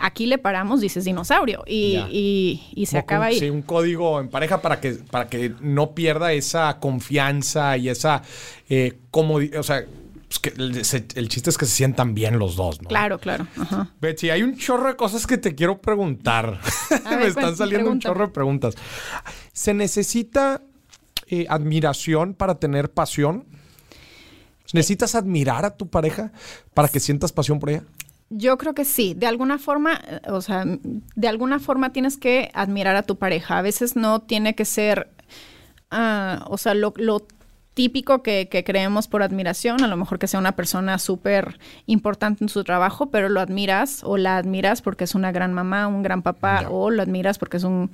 Aquí 0.00 0.26
le 0.26 0.38
paramos, 0.38 0.80
dices 0.80 1.04
dinosaurio, 1.04 1.64
y, 1.66 2.60
y, 2.72 2.86
se 2.86 2.98
acaba 2.98 3.26
ahí. 3.26 3.38
Sí, 3.40 3.50
un 3.50 3.62
código 3.62 4.20
en 4.20 4.28
pareja 4.28 4.62
para 4.62 4.80
que, 4.80 4.92
para 4.92 5.26
que 5.28 5.52
no 5.60 5.90
pierda 5.90 6.32
esa 6.32 6.78
confianza 6.78 7.76
y 7.76 7.88
esa 7.88 8.22
eh, 8.68 9.00
comodidad, 9.10 9.58
o 9.58 9.64
sea, 9.64 9.84
pues 10.28 10.38
que 10.40 10.50
el, 10.50 11.28
chiste 11.28 11.48
es 11.48 11.56
que 11.56 11.64
se 11.64 11.74
sientan 11.74 12.14
bien 12.14 12.38
los 12.38 12.54
dos, 12.56 12.82
¿no? 12.82 12.88
Claro, 12.88 13.18
claro. 13.18 13.46
Ajá. 13.56 13.90
Betsy, 13.98 14.28
hay 14.28 14.42
un 14.42 14.58
chorro 14.58 14.88
de 14.88 14.96
cosas 14.96 15.26
que 15.26 15.38
te 15.38 15.54
quiero 15.54 15.80
preguntar. 15.80 16.60
Me 17.10 17.26
están 17.26 17.56
saliendo 17.56 17.90
un 17.90 17.98
chorro 17.98 18.26
de 18.26 18.32
preguntas. 18.32 18.74
¿Se 19.52 19.72
necesita 19.72 20.62
eh, 21.28 21.46
admiración 21.48 22.34
para 22.34 22.56
tener 22.56 22.90
pasión? 22.90 23.46
¿Necesitas 24.74 25.14
admirar 25.14 25.64
a 25.64 25.76
tu 25.76 25.88
pareja 25.88 26.30
para 26.74 26.88
que 26.88 27.00
sientas 27.00 27.32
pasión 27.32 27.58
por 27.58 27.70
ella? 27.70 27.84
Yo 28.28 28.58
creo 28.58 28.74
que 28.74 28.84
sí. 28.84 29.14
De 29.14 29.26
alguna 29.26 29.58
forma, 29.58 29.98
eh, 30.06 30.20
o 30.28 30.42
sea, 30.42 30.64
de 30.66 31.28
alguna 31.28 31.58
forma 31.58 31.90
tienes 31.92 32.18
que 32.18 32.50
admirar 32.52 32.96
a 32.96 33.02
tu 33.02 33.16
pareja. 33.16 33.56
A 33.56 33.62
veces 33.62 33.96
no 33.96 34.20
tiene 34.20 34.54
que 34.54 34.66
ser, 34.66 35.10
ah, 35.90 36.44
o 36.48 36.58
sea, 36.58 36.74
lo, 36.74 36.92
lo 36.96 37.26
típico 37.78 38.24
que, 38.24 38.48
creemos 38.66 39.06
por 39.06 39.22
admiración, 39.22 39.84
a 39.84 39.86
lo 39.86 39.96
mejor 39.96 40.18
que 40.18 40.26
sea 40.26 40.40
una 40.40 40.56
persona 40.56 40.98
súper 40.98 41.60
importante 41.86 42.42
en 42.42 42.48
su 42.48 42.64
trabajo, 42.64 43.10
pero 43.10 43.28
lo 43.28 43.38
admiras 43.38 44.02
o 44.02 44.16
la 44.16 44.36
admiras 44.36 44.82
porque 44.82 45.04
es 45.04 45.14
una 45.14 45.30
gran 45.30 45.54
mamá, 45.54 45.86
un 45.86 46.02
gran 46.02 46.22
papá, 46.22 46.66
o 46.68 46.90
lo 46.90 47.02
admiras 47.02 47.38
porque 47.38 47.58
es 47.58 47.62
un 47.62 47.92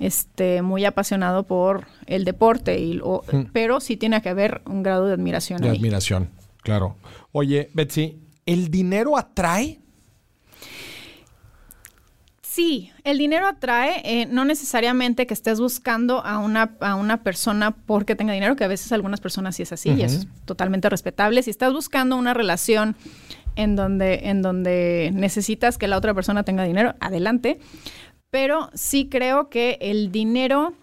este 0.00 0.60
muy 0.60 0.84
apasionado 0.84 1.44
por 1.44 1.86
el 2.04 2.26
deporte, 2.26 2.78
y, 2.78 2.98
mm. 2.98 3.52
pero 3.54 3.80
sí 3.80 3.96
tiene 3.96 4.20
que 4.20 4.28
haber 4.28 4.60
un 4.66 4.82
grado 4.82 5.06
de 5.06 5.14
admiración. 5.14 5.62
De 5.62 5.70
admiración, 5.70 6.28
claro. 6.60 6.96
Oye, 7.32 7.70
Betsy, 7.72 8.20
¿el 8.44 8.70
dinero 8.70 9.16
atrae? 9.16 9.80
Sí, 12.52 12.92
el 13.04 13.16
dinero 13.16 13.46
atrae, 13.46 14.02
eh, 14.04 14.26
no 14.26 14.44
necesariamente 14.44 15.26
que 15.26 15.32
estés 15.32 15.58
buscando 15.58 16.22
a 16.22 16.36
una, 16.36 16.76
a 16.80 16.96
una 16.96 17.22
persona 17.22 17.70
porque 17.70 18.14
tenga 18.14 18.34
dinero, 18.34 18.56
que 18.56 18.64
a 18.64 18.68
veces 18.68 18.92
algunas 18.92 19.22
personas 19.22 19.56
sí 19.56 19.62
es 19.62 19.72
así 19.72 19.88
y 19.88 20.02
es 20.02 20.26
totalmente 20.44 20.90
respetable. 20.90 21.42
Si 21.42 21.48
estás 21.48 21.72
buscando 21.72 22.14
una 22.14 22.34
relación 22.34 22.94
en 23.56 23.74
donde, 23.74 24.28
en 24.28 24.42
donde 24.42 25.12
necesitas 25.14 25.78
que 25.78 25.88
la 25.88 25.96
otra 25.96 26.12
persona 26.12 26.42
tenga 26.42 26.64
dinero, 26.64 26.94
adelante. 27.00 27.58
Pero 28.28 28.68
sí 28.74 29.08
creo 29.10 29.48
que 29.48 29.78
el 29.80 30.12
dinero 30.12 30.74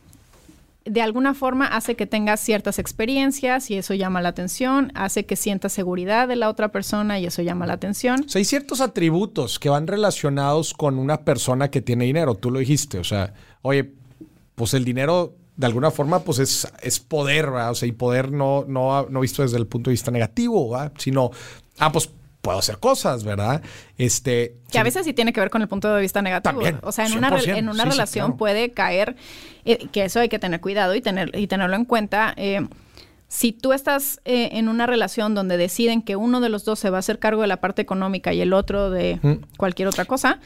de 0.90 1.02
alguna 1.02 1.34
forma 1.34 1.66
hace 1.68 1.96
que 1.96 2.06
tengas 2.06 2.40
ciertas 2.40 2.80
experiencias 2.80 3.70
y 3.70 3.78
eso 3.78 3.94
llama 3.94 4.22
la 4.22 4.30
atención, 4.30 4.92
hace 4.96 5.26
que 5.26 5.36
sientas 5.36 5.72
seguridad 5.74 6.28
de 6.28 6.36
la 6.36 6.50
otra 6.50 6.72
persona 6.72 7.20
y 7.20 7.26
eso 7.26 7.42
llama 7.42 7.68
la 7.68 7.74
atención. 7.74 8.24
O 8.26 8.30
sea, 8.30 8.40
hay 8.40 8.46
ciertos 8.46 8.82
atributos 8.82 9.60
que 9.60 9.70
van 9.70 9.88
relacionados 9.88 10.74
con 10.74 10.98
una 10.98 11.22
persona 11.22 11.70
que 11.70 11.82
tiene 11.82 12.06
dinero, 12.06 12.36
tú 12.36 12.52
lo 12.52 12.60
dijiste, 12.60 12.98
o 13.00 13.04
sea, 13.04 13.34
oye, 13.62 13.94
pues 14.56 14.74
el 14.74 14.84
dinero 14.84 15.36
de 15.56 15.66
alguna 15.66 15.92
forma 15.92 16.20
pues 16.20 16.40
es, 16.40 16.68
es 16.82 17.00
poder, 17.00 17.52
¿verdad? 17.52 17.72
O 17.72 17.76
sea, 17.76 17.88
y 17.88 17.92
poder 17.92 18.32
no, 18.32 18.66
no, 18.68 19.08
no 19.10 19.20
visto 19.20 19.42
desde 19.42 19.58
el 19.58 19.68
punto 19.68 19.90
de 19.90 19.94
vista 19.94 20.10
negativo, 20.10 20.72
¿verdad? 20.72 20.94
sino, 20.98 21.32
ah, 21.78 21.92
pues 21.92 22.10
puedo 22.42 22.58
hacer 22.58 22.78
cosas, 22.80 23.24
¿verdad? 23.24 23.62
Este, 23.98 24.56
que 24.72 24.80
a 24.80 24.84
veces 24.84 25.06
sí 25.06 25.14
tiene 25.14 25.34
que 25.34 25.40
ver 25.40 25.50
con 25.50 25.62
el 25.62 25.68
punto 25.68 25.94
de 25.94 26.02
vista 26.02 26.22
negativo. 26.22 26.54
También, 26.54 26.80
o 26.84 26.92
sea, 26.92 27.06
en 27.06 27.18
una, 27.18 27.38
en 27.40 27.70
una 27.70 27.86
relación 27.86 28.38
puede 28.38 28.72
caer, 28.72 29.16
eh, 29.66 29.88
que 29.92 30.06
eso 30.06 30.20
hay 30.20 30.30
que 30.30 30.40
tener 30.40 30.62
cuidado 30.62 30.96
y, 30.96 31.02
tener, 31.02 31.36
y 31.38 31.48
tenerlo 31.48 31.76
en 31.76 31.86
cuenta. 31.86 32.34
Eh, 32.38 32.66
si 33.28 33.52
tú 33.52 33.74
estás 33.74 34.22
eh, 34.26 34.50
en 34.54 34.70
una 34.70 34.88
relación 34.88 35.36
donde 35.36 35.58
deciden 35.58 36.02
que 36.02 36.16
uno 36.16 36.40
de 36.40 36.50
los 36.50 36.66
dos 36.66 36.80
se 36.80 36.90
va 36.90 36.98
a 36.98 37.00
hacer 37.00 37.20
cargo 37.20 37.42
de 37.42 37.48
la 37.48 37.58
parte 37.58 37.82
económica 37.82 38.34
y 38.34 38.42
el 38.42 38.54
otro 38.54 38.90
de 38.90 39.20
cualquier 39.58 39.88
otra 39.88 40.06
cosa, 40.06 40.40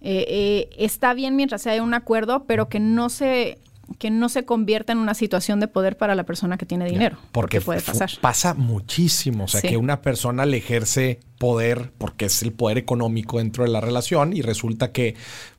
está 0.00 1.14
bien 1.14 1.34
mientras 1.34 1.66
haya 1.66 1.82
un 1.82 1.94
acuerdo, 1.94 2.44
pero 2.44 2.68
que 2.68 2.78
no 2.78 3.08
se 3.08 3.58
que 3.98 4.10
no 4.10 4.28
se 4.28 4.44
convierta 4.44 4.92
en 4.92 4.98
una 4.98 5.14
situación 5.14 5.60
de 5.60 5.68
poder 5.68 5.96
para 5.96 6.14
la 6.14 6.24
persona 6.24 6.58
que 6.58 6.66
tiene 6.66 6.84
dinero. 6.86 7.16
porque, 7.32 7.60
puede 7.60 7.80
pasar. 7.80 8.10
Pasa 8.20 8.54
muchísimo. 8.54 9.44
O 9.44 9.48
sea, 9.48 9.62
que 9.62 9.76
una 9.76 10.02
persona 10.02 10.44
le 10.46 10.58
ejerce 10.58 11.20
poder 11.38 11.92
porque 11.98 12.26
es 12.26 12.42
el 12.42 12.52
poder 12.52 12.78
económico 12.78 13.38
dentro 13.38 13.64
de 13.64 13.70
la 13.70 13.80
relación 13.80 14.32
y 14.36 14.42
resulta 14.42 14.92
que 14.92 15.14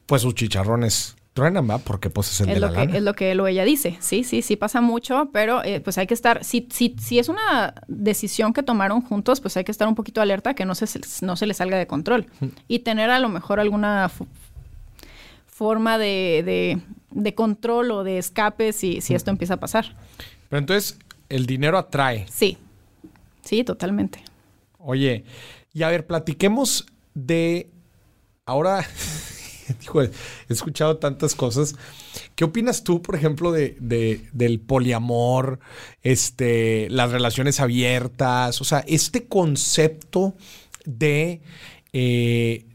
pues 0.06 0.22
sus 0.22 0.36
chicharrones 0.36 1.16
truenan, 1.34 1.70
¿va? 1.70 1.78
Porque 1.78 2.10
pues 2.10 2.32
es 2.32 2.42
el 2.42 2.50
es 2.50 2.56
de 2.56 2.60
lo 2.60 2.68
la 2.68 2.74
que 2.74 2.80
lana. 2.86 2.98
es 2.98 3.04
lo 3.04 3.14
que 3.14 3.32
él 3.32 3.40
o 3.40 3.48
ella 3.48 3.64
dice. 3.64 3.96
Sí, 4.00 4.24
sí, 4.24 4.42
sí 4.42 4.56
pasa 4.58 4.82
mucho, 4.82 5.30
pero 5.32 5.64
eh, 5.64 5.80
pues 5.80 5.98
hay 5.98 6.06
que 6.08 6.14
estar, 6.14 6.44
si, 6.44 6.68
si, 6.72 6.96
si 7.00 7.18
es 7.20 7.30
una 7.30 7.74
decisión 7.88 8.52
que 8.52 8.62
tomaron 8.64 9.02
juntos, 9.02 9.40
pues 9.40 9.56
hay 9.56 9.64
que 9.64 9.72
estar 9.72 9.88
un 9.88 9.96
poquito 9.96 10.22
alerta 10.22 10.54
que 10.54 10.66
no 10.66 10.76
se, 10.76 10.86
no 11.22 11.36
se 11.36 11.46
le 11.46 11.54
salga 11.54 11.78
de 11.78 11.88
control. 11.88 12.26
Y 12.68 12.80
tener 12.80 13.10
a 13.10 13.20
lo 13.20 13.30
mejor 13.30 13.60
alguna 13.60 14.12
forma 15.46 15.98
de, 15.98 16.44
de- 16.46 16.82
de 17.12 17.34
control 17.36 17.92
o 17.92 18.04
de 18.04 18.18
escape 18.18 18.74
si, 18.74 19.02
si 19.02 19.16
esto 19.16 19.32
empieza 19.32 19.56
a 19.56 19.60
pasar. 19.60 19.96
Pero 20.50 20.60
entonces, 20.60 20.98
el 21.30 21.46
dinero 21.46 21.78
atrae. 21.78 22.26
Sí, 22.30 22.58
sí, 23.44 23.64
totalmente. 23.64 24.24
Oye, 24.78 25.24
y 25.74 25.84
a 25.84 25.90
ver, 25.90 26.08
platiquemos 26.08 26.86
de. 27.14 27.70
Ahora, 28.46 28.84
he 30.50 30.54
escuchado 30.54 30.98
tantas 30.98 31.36
cosas. 31.36 31.76
¿Qué 32.36 32.46
opinas 32.46 32.84
tú, 32.84 33.02
por 33.02 33.16
ejemplo, 33.16 33.52
de, 33.52 33.76
de- 33.80 34.28
del 34.32 34.60
poliamor, 34.60 35.60
este, 36.02 36.90
las 36.90 37.12
relaciones 37.12 37.60
abiertas? 37.60 38.62
O 38.62 38.64
sea, 38.64 38.80
este 38.88 39.28
concepto 39.28 40.36
de. 40.86 41.42
eh, 41.94 42.66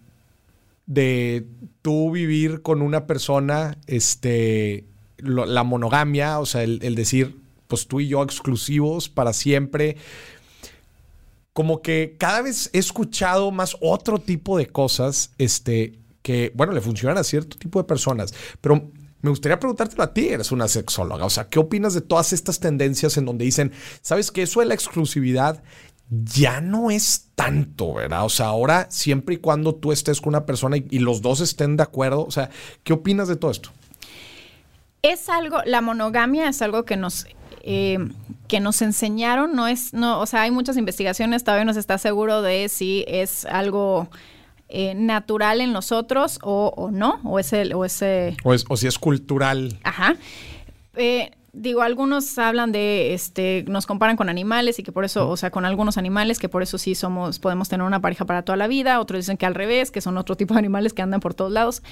de 0.86 1.46
tú 1.84 2.10
vivir 2.10 2.62
con 2.62 2.80
una 2.80 3.06
persona, 3.06 3.76
este, 3.86 4.86
la 5.18 5.64
monogamia, 5.64 6.40
o 6.40 6.46
sea, 6.46 6.62
el, 6.62 6.78
el 6.82 6.94
decir, 6.94 7.36
pues 7.68 7.86
tú 7.86 8.00
y 8.00 8.08
yo 8.08 8.22
exclusivos 8.22 9.10
para 9.10 9.34
siempre. 9.34 9.98
Como 11.52 11.82
que 11.82 12.16
cada 12.16 12.40
vez 12.40 12.70
he 12.72 12.78
escuchado 12.78 13.50
más 13.50 13.76
otro 13.82 14.18
tipo 14.18 14.56
de 14.56 14.66
cosas, 14.66 15.32
este, 15.36 15.98
que, 16.22 16.52
bueno, 16.54 16.72
le 16.72 16.80
funcionan 16.80 17.18
a 17.18 17.22
cierto 17.22 17.58
tipo 17.58 17.78
de 17.82 17.86
personas, 17.86 18.32
pero 18.62 18.90
me 19.20 19.28
gustaría 19.28 19.60
preguntártelo 19.60 20.04
a 20.04 20.14
ti, 20.14 20.28
eres 20.28 20.52
una 20.52 20.68
sexóloga, 20.68 21.26
o 21.26 21.30
sea, 21.30 21.50
¿qué 21.50 21.58
opinas 21.58 21.92
de 21.92 22.00
todas 22.00 22.32
estas 22.32 22.60
tendencias 22.60 23.18
en 23.18 23.26
donde 23.26 23.44
dicen, 23.44 23.72
sabes 24.00 24.30
que 24.30 24.40
eso 24.40 24.60
de 24.60 24.66
la 24.66 24.74
exclusividad 24.74 25.62
ya 26.10 26.60
no 26.60 26.90
es 26.90 27.28
tanto, 27.34 27.94
¿verdad? 27.94 28.24
O 28.24 28.28
sea, 28.28 28.46
ahora 28.46 28.86
siempre 28.90 29.36
y 29.36 29.38
cuando 29.38 29.74
tú 29.74 29.90
estés 29.92 30.20
con 30.20 30.30
una 30.30 30.46
persona 30.46 30.76
y, 30.76 30.86
y 30.90 30.98
los 31.00 31.22
dos 31.22 31.40
estén 31.40 31.76
de 31.76 31.82
acuerdo, 31.82 32.24
o 32.24 32.30
sea, 32.30 32.50
¿qué 32.84 32.92
opinas 32.92 33.28
de 33.28 33.36
todo 33.36 33.50
esto? 33.50 33.70
Es 35.02 35.28
algo, 35.28 35.58
la 35.66 35.80
monogamia 35.80 36.48
es 36.48 36.62
algo 36.62 36.84
que 36.84 36.96
nos, 36.96 37.26
eh, 37.62 37.98
que 38.48 38.60
nos 38.60 38.80
enseñaron, 38.82 39.54
no 39.54 39.66
es, 39.68 39.92
no, 39.92 40.20
o 40.20 40.26
sea, 40.26 40.42
hay 40.42 40.50
muchas 40.50 40.76
investigaciones, 40.76 41.44
todavía 41.44 41.64
no 41.64 41.74
se 41.74 41.80
está 41.80 41.98
seguro 41.98 42.40
de 42.42 42.68
si 42.68 43.04
es 43.06 43.44
algo 43.44 44.08
eh, 44.70 44.94
natural 44.94 45.60
en 45.60 45.72
nosotros 45.72 46.38
o, 46.42 46.72
o 46.76 46.90
no, 46.90 47.20
o 47.24 47.38
es 47.38 47.52
el, 47.52 47.74
o 47.74 47.84
es- 47.84 48.02
o 48.42 48.76
si 48.76 48.86
es 48.86 48.98
cultural. 48.98 49.78
ajá. 49.84 50.16
Digo, 51.54 51.82
algunos 51.82 52.36
hablan 52.38 52.72
de, 52.72 53.14
este, 53.14 53.64
nos 53.68 53.86
comparan 53.86 54.16
con 54.16 54.28
animales 54.28 54.78
y 54.78 54.82
que 54.82 54.90
por 54.90 55.04
eso, 55.04 55.28
o 55.28 55.36
sea, 55.36 55.50
con 55.50 55.64
algunos 55.64 55.96
animales, 55.98 56.38
que 56.38 56.48
por 56.48 56.62
eso 56.62 56.78
sí 56.78 56.94
somos, 56.94 57.38
podemos 57.38 57.68
tener 57.68 57.86
una 57.86 58.00
pareja 58.00 58.24
para 58.24 58.42
toda 58.42 58.56
la 58.56 58.66
vida, 58.66 58.98
otros 58.98 59.20
dicen 59.20 59.36
que 59.36 59.46
al 59.46 59.54
revés, 59.54 59.90
que 59.90 60.00
son 60.00 60.18
otro 60.18 60.36
tipo 60.36 60.54
de 60.54 60.58
animales 60.58 60.92
que 60.92 61.02
andan 61.02 61.20
por 61.20 61.34
todos 61.34 61.52
lados. 61.52 61.82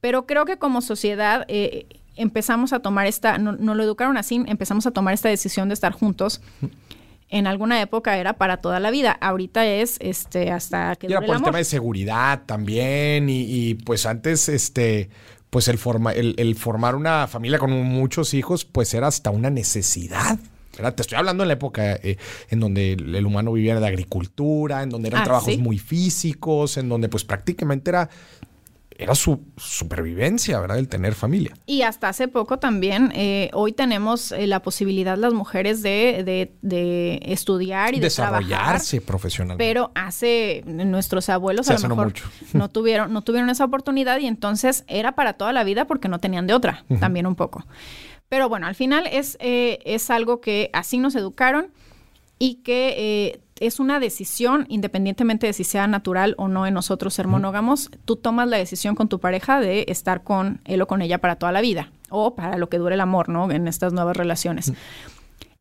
Pero 0.00 0.26
creo 0.26 0.44
que 0.44 0.56
como 0.56 0.82
sociedad 0.82 1.44
eh, 1.48 1.86
empezamos 2.16 2.72
a 2.72 2.80
tomar 2.80 3.06
esta, 3.06 3.38
no, 3.38 3.52
no 3.52 3.74
lo 3.74 3.82
educaron 3.82 4.16
así, 4.16 4.42
empezamos 4.46 4.86
a 4.86 4.90
tomar 4.92 5.14
esta 5.14 5.28
decisión 5.28 5.68
de 5.68 5.74
estar 5.74 5.92
juntos. 5.92 6.40
En 7.28 7.46
alguna 7.46 7.80
época 7.80 8.18
era 8.18 8.34
para 8.34 8.58
toda 8.58 8.78
la 8.78 8.90
vida, 8.90 9.12
ahorita 9.12 9.66
es 9.66 9.96
este 10.00 10.50
hasta 10.50 10.96
que 10.96 11.06
Y 11.06 11.12
era 11.12 11.20
dure 11.20 11.28
por 11.28 11.36
el 11.36 11.42
tema 11.42 11.58
de 11.58 11.64
seguridad 11.64 12.42
también. 12.44 13.30
Y, 13.30 13.46
y, 13.48 13.74
pues 13.74 14.04
antes, 14.04 14.50
este, 14.50 15.08
pues 15.52 15.68
el, 15.68 15.76
forma, 15.76 16.12
el, 16.12 16.34
el 16.38 16.56
formar 16.56 16.94
una 16.94 17.26
familia 17.26 17.58
con 17.58 17.70
muchos 17.72 18.32
hijos, 18.32 18.64
pues 18.64 18.94
era 18.94 19.08
hasta 19.08 19.28
una 19.30 19.50
necesidad. 19.50 20.38
¿verdad? 20.74 20.94
Te 20.94 21.02
estoy 21.02 21.18
hablando 21.18 21.44
en 21.44 21.48
la 21.48 21.54
época 21.54 21.92
eh, 21.96 22.16
en 22.48 22.58
donde 22.58 22.94
el, 22.94 23.14
el 23.14 23.26
humano 23.26 23.52
vivía 23.52 23.78
de 23.78 23.86
agricultura, 23.86 24.82
en 24.82 24.88
donde 24.88 25.08
eran 25.08 25.20
Ah, 25.20 25.24
trabajos 25.24 25.52
sí. 25.52 25.58
muy 25.60 25.78
físicos, 25.78 26.78
en 26.78 26.88
donde 26.88 27.10
pues 27.10 27.24
prácticamente 27.24 27.90
era, 27.90 28.08
era 29.02 29.14
su 29.14 29.40
supervivencia, 29.56 30.58
¿verdad? 30.60 30.78
El 30.78 30.88
tener 30.88 31.14
familia. 31.14 31.52
Y 31.66 31.82
hasta 31.82 32.08
hace 32.08 32.28
poco 32.28 32.58
también, 32.58 33.12
eh, 33.14 33.50
hoy 33.52 33.72
tenemos 33.72 34.32
eh, 34.32 34.46
la 34.46 34.60
posibilidad 34.62 35.16
las 35.18 35.32
mujeres 35.34 35.82
de, 35.82 36.22
de- 36.24 36.52
de 36.62 37.20
estudiar 37.24 37.94
y 37.94 38.00
de 38.00 38.08
trabajar. 38.10 38.42
Desarrollarse 38.44 39.00
profesionalmente. 39.00 39.64
Pero 39.64 39.90
hace 39.94 40.62
nuestros 40.66 41.28
abuelos 41.28 41.68
a 41.70 41.74
lo 41.78 41.88
mejor 41.88 42.06
mucho. 42.06 42.24
no 42.52 42.68
tuvieron, 42.70 43.12
no 43.12 43.22
tuvieron 43.22 43.50
esa 43.50 43.64
oportunidad 43.64 44.18
y 44.20 44.26
entonces 44.26 44.84
era 44.86 45.12
para 45.12 45.34
toda 45.34 45.52
la 45.52 45.64
vida 45.64 45.86
porque 45.86 46.08
no 46.08 46.18
tenían 46.18 46.46
de 46.46 46.54
otra, 46.54 46.84
también 47.00 47.26
un 47.26 47.34
poco. 47.34 47.64
Pero 48.28 48.48
bueno, 48.48 48.66
al 48.66 48.74
final 48.74 49.06
es, 49.12 49.36
eh, 49.40 49.78
es 49.84 50.08
algo 50.10 50.40
que 50.40 50.70
así 50.72 50.98
nos 50.98 51.14
educaron 51.14 51.66
y 52.38 52.56
que 52.62 53.42
es 53.66 53.80
una 53.80 54.00
decisión, 54.00 54.66
independientemente 54.68 55.46
de 55.46 55.52
si 55.52 55.64
sea 55.64 55.86
natural 55.86 56.34
o 56.38 56.48
no 56.48 56.66
en 56.66 56.74
nosotros 56.74 57.14
ser 57.14 57.26
monógamos, 57.26 57.90
tú 58.04 58.16
tomas 58.16 58.48
la 58.48 58.56
decisión 58.56 58.94
con 58.94 59.08
tu 59.08 59.20
pareja 59.20 59.60
de 59.60 59.84
estar 59.88 60.22
con 60.22 60.60
él 60.64 60.82
o 60.82 60.86
con 60.86 61.02
ella 61.02 61.18
para 61.18 61.36
toda 61.36 61.52
la 61.52 61.60
vida 61.60 61.90
o 62.10 62.34
para 62.34 62.58
lo 62.58 62.68
que 62.68 62.78
dure 62.78 62.94
el 62.94 63.00
amor, 63.00 63.28
¿no? 63.28 63.50
En 63.50 63.68
estas 63.68 63.92
nuevas 63.92 64.16
relaciones. 64.16 64.72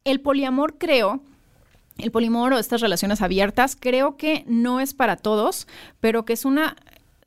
El 0.04 0.20
poliamor 0.20 0.78
creo 0.78 1.22
el 1.98 2.12
polimor 2.12 2.54
o 2.54 2.58
estas 2.58 2.82
relaciones 2.82 3.22
abiertas, 3.22 3.78
creo 3.80 4.18
que 4.18 4.44
no 4.48 4.80
es 4.80 4.94
para 4.94 5.18
todos, 5.18 5.68
pero 6.00 6.26
que 6.26 6.34
es 6.34 6.46
una 6.46 6.76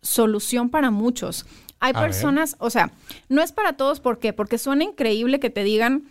solución 0.03 0.69
para 0.69 0.91
muchos. 0.91 1.47
Hay 1.81 1.93
A 1.95 2.01
ver. 2.01 2.11
personas, 2.11 2.57
o 2.59 2.71
sea, 2.71 2.91
no 3.29 3.43
es 3.43 3.53
para 3.53 3.75
todos, 3.75 4.01
¿por 4.01 4.19
qué? 4.19 4.33
Porque 4.33 4.59
suena 4.59 4.85
increíble 4.85 5.41
que 5.41 5.51
te 5.51 5.65
digan, 5.65 6.05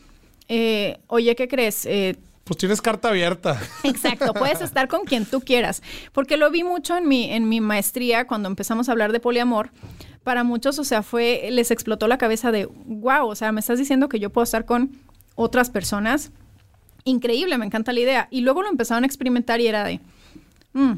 eh, 0.48 1.00
oye, 1.08 1.36
¿qué 1.36 1.48
crees? 1.48 1.86
Eh, 1.86 2.18
Pues 2.44 2.58
tienes 2.58 2.82
carta 2.82 3.10
abierta. 3.10 3.60
Exacto, 3.84 4.34
puedes 4.34 4.62
estar 4.62 4.88
con 4.88 5.06
quien 5.06 5.26
tú 5.26 5.42
quieras. 5.42 5.82
Porque 6.12 6.36
lo 6.38 6.52
vi 6.52 6.64
mucho 6.64 6.98
en 6.98 7.08
mi, 7.08 7.32
en 7.32 7.48
mi 7.48 7.62
maestría 7.62 8.28
cuando 8.28 8.48
empezamos 8.50 8.90
a 8.90 8.92
hablar 8.92 9.12
de 9.12 9.20
poliamor. 9.20 9.72
Para 10.24 10.44
muchos, 10.44 10.80
o 10.80 10.84
sea, 10.84 11.04
fue, 11.04 11.48
les 11.52 11.72
explotó 11.72 12.08
la 12.08 12.18
cabeza 12.18 12.52
de, 12.52 12.66
wow, 12.86 13.28
o 13.28 13.36
sea, 13.36 13.52
me 13.52 13.60
estás 13.60 13.78
diciendo 13.80 14.10
que 14.10 14.20
yo 14.20 14.30
puedo 14.30 14.44
estar 14.44 14.66
con 14.66 14.92
otras 15.36 15.70
personas. 15.70 16.32
Increíble, 17.06 17.58
me 17.58 17.66
encanta 17.66 17.92
la 17.94 18.00
idea. 18.00 18.28
Y 18.32 18.42
luego 18.42 18.62
lo 18.62 18.70
empezaron 18.70 19.04
a 19.04 19.08
experimentar 19.08 19.60
y 19.60 19.68
era 19.68 19.84
de, 19.84 20.00
"Mm, 20.74 20.94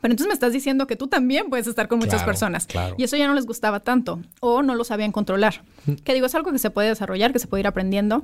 pero 0.00 0.12
entonces 0.12 0.28
me 0.28 0.32
estás 0.34 0.52
diciendo 0.52 0.86
que 0.86 0.96
tú 0.96 1.08
también 1.08 1.48
puedes 1.50 1.66
estar 1.66 1.88
con 1.88 1.98
muchas 1.98 2.22
personas. 2.24 2.66
claro. 2.66 2.94
Y 2.98 3.04
eso 3.04 3.16
ya 3.16 3.26
no 3.26 3.34
les 3.34 3.46
gustaba 3.46 3.80
tanto 3.80 4.20
o 4.40 4.62
no 4.62 4.74
lo 4.74 4.84
sabían 4.84 5.12
controlar. 5.12 5.62
Que 6.04 6.14
digo, 6.14 6.26
es 6.26 6.34
algo 6.34 6.52
que 6.52 6.58
se 6.58 6.70
puede 6.70 6.88
desarrollar, 6.88 7.32
que 7.32 7.38
se 7.38 7.48
puede 7.48 7.62
ir 7.62 7.66
aprendiendo. 7.66 8.22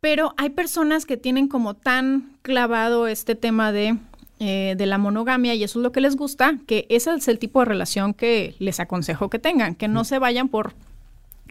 Pero 0.00 0.32
hay 0.36 0.50
personas 0.50 1.06
que 1.06 1.16
tienen 1.16 1.48
como 1.48 1.74
tan 1.74 2.30
clavado 2.42 3.08
este 3.08 3.34
tema 3.34 3.72
de, 3.72 3.98
eh, 4.38 4.74
de 4.78 4.86
la 4.86 4.96
monogamia 4.98 5.54
y 5.54 5.64
eso 5.64 5.80
es 5.80 5.82
lo 5.82 5.90
que 5.92 6.00
les 6.00 6.14
gusta, 6.16 6.54
que 6.66 6.86
ese 6.88 7.12
es 7.14 7.26
el 7.28 7.38
tipo 7.40 7.58
de 7.60 7.64
relación 7.66 8.14
que 8.14 8.54
les 8.60 8.78
aconsejo 8.78 9.28
que 9.28 9.38
tengan, 9.40 9.74
que 9.74 9.88
no 9.88 10.04
se 10.04 10.18
vayan 10.20 10.48
por 10.48 10.72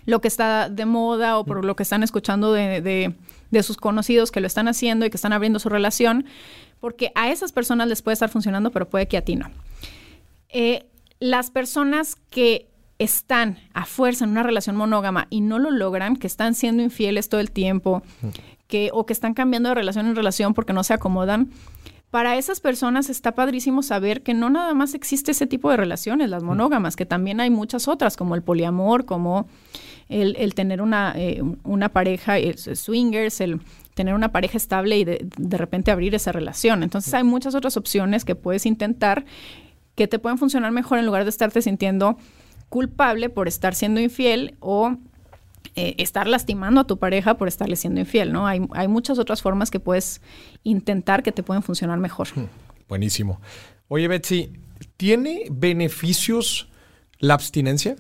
lo 0.06 0.22
que 0.22 0.30
está 0.30 0.70
de 0.70 0.86
moda 0.86 1.38
o 1.38 1.43
por 1.45 1.66
lo 1.66 1.76
que 1.76 1.84
están 1.84 2.04
escuchando 2.04 2.54
de, 2.54 2.82
de- 2.82 3.14
de 3.52 3.64
sus 3.64 3.78
conocidos 3.78 4.32
que 4.32 4.41
lo 4.41 4.48
están 4.48 4.68
haciendo 4.68 5.06
y 5.06 5.10
que 5.10 5.16
están 5.18 5.32
abriendo 5.34 5.60
su 5.60 5.70
relación, 5.70 6.26
porque 6.82 7.12
a 7.16 7.30
esas 7.32 7.52
personas 7.54 7.88
les 7.88 8.02
puede 8.02 8.14
estar 8.14 8.30
funcionando, 8.30 8.72
pero 8.72 8.89
puede 8.89 9.08
que 9.08 9.16
a 9.18 9.22
ti 9.24 9.36
no. 9.38 9.50
Eh, 10.50 10.86
las 11.20 11.50
personas 11.50 12.18
que 12.30 12.68
están 13.00 13.58
a 13.74 13.86
fuerza 13.86 14.26
en 14.26 14.32
una 14.32 14.43
relación 14.43 14.76
monógama 14.76 15.28
y 15.30 15.41
no 15.41 15.60
lo 15.60 15.72
logran, 15.72 16.16
que 16.16 16.28
están 16.28 16.56
siendo 16.56 16.84
infieles 16.84 17.30
todo 17.30 17.41
el 17.41 17.52
tiempo, 17.52 18.02
que, 18.68 18.89
o 18.93 19.06
que 19.06 19.14
están 19.14 19.34
cambiando 19.34 19.70
de 19.70 19.76
relación 19.76 20.08
en 20.08 20.16
relación 20.16 20.54
porque 20.54 20.74
no 20.74 20.84
se 20.84 20.93
acomodan, 20.93 21.50
para 22.10 22.38
esas 22.38 22.62
personas 22.62 23.10
está 23.10 23.34
padrísimo 23.34 23.84
saber 23.84 24.24
que 24.24 24.34
no 24.34 24.50
nada 24.50 24.74
más 24.74 24.93
existe 24.93 25.32
ese 25.32 25.45
tipo 25.45 25.70
de 25.70 25.78
relaciones, 25.78 26.30
las 26.30 26.41
monógamas, 26.41 26.95
que 26.95 27.06
también 27.06 27.41
hay 27.41 27.50
muchas 27.50 27.88
otras, 27.88 28.16
como 28.16 28.34
el 28.36 28.43
poliamor, 28.43 29.06
como 29.06 29.48
el, 30.08 30.36
el 30.38 30.56
tener 30.56 30.82
una, 30.82 31.14
eh, 31.18 31.43
una 31.64 31.89
pareja, 31.89 32.38
el 32.38 32.58
swingers, 32.58 33.41
el 33.41 33.60
tener 33.93 34.14
una 34.14 34.32
pareja 34.32 34.58
estable 34.58 34.98
y 34.98 35.04
de, 35.04 35.28
de 35.38 35.58
repente 35.58 35.91
abrir 35.91 36.16
esa 36.16 36.32
relación. 36.32 36.82
Entonces 36.82 37.14
hay 37.14 37.26
muchas 37.26 37.56
otras 37.56 37.76
opciones 37.76 38.24
que 38.24 38.36
puedes 38.36 38.66
intentar 38.66 39.26
que 39.95 40.08
te 40.08 40.20
pueden 40.20 40.38
funcionar 40.38 40.72
mejor 40.72 41.00
en 41.00 41.06
lugar 41.08 41.24
de 41.24 41.30
estarte 41.32 41.62
sintiendo 41.62 42.18
culpable 42.70 43.30
por 43.30 43.47
estar 43.47 43.76
siendo 43.76 43.99
infiel 43.99 44.55
o 44.59 44.95
eh, 45.76 45.95
estar 45.97 46.28
lastimando 46.28 46.82
a 46.82 46.84
tu 46.86 46.97
pareja 46.97 47.38
por 47.38 47.47
estarle 47.47 47.76
siendo 47.76 47.99
infiel, 47.99 48.34
¿no? 48.34 48.47
Hay, 48.47 48.61
hay 48.74 48.88
muchas 48.88 49.20
otras 49.20 49.41
formas 49.41 49.70
que 49.70 49.80
puedes 49.80 50.22
intentar 50.63 51.24
que 51.24 51.32
te 51.32 51.43
pueden 51.43 51.63
funcionar 51.63 51.99
mejor. 51.99 52.30
Buenísimo. 52.88 53.39
Oye, 53.88 54.07
Betsy, 54.07 54.51
¿tiene 54.97 55.45
beneficios 55.49 56.68
la 57.20 57.36
abstinencia? 57.36 57.95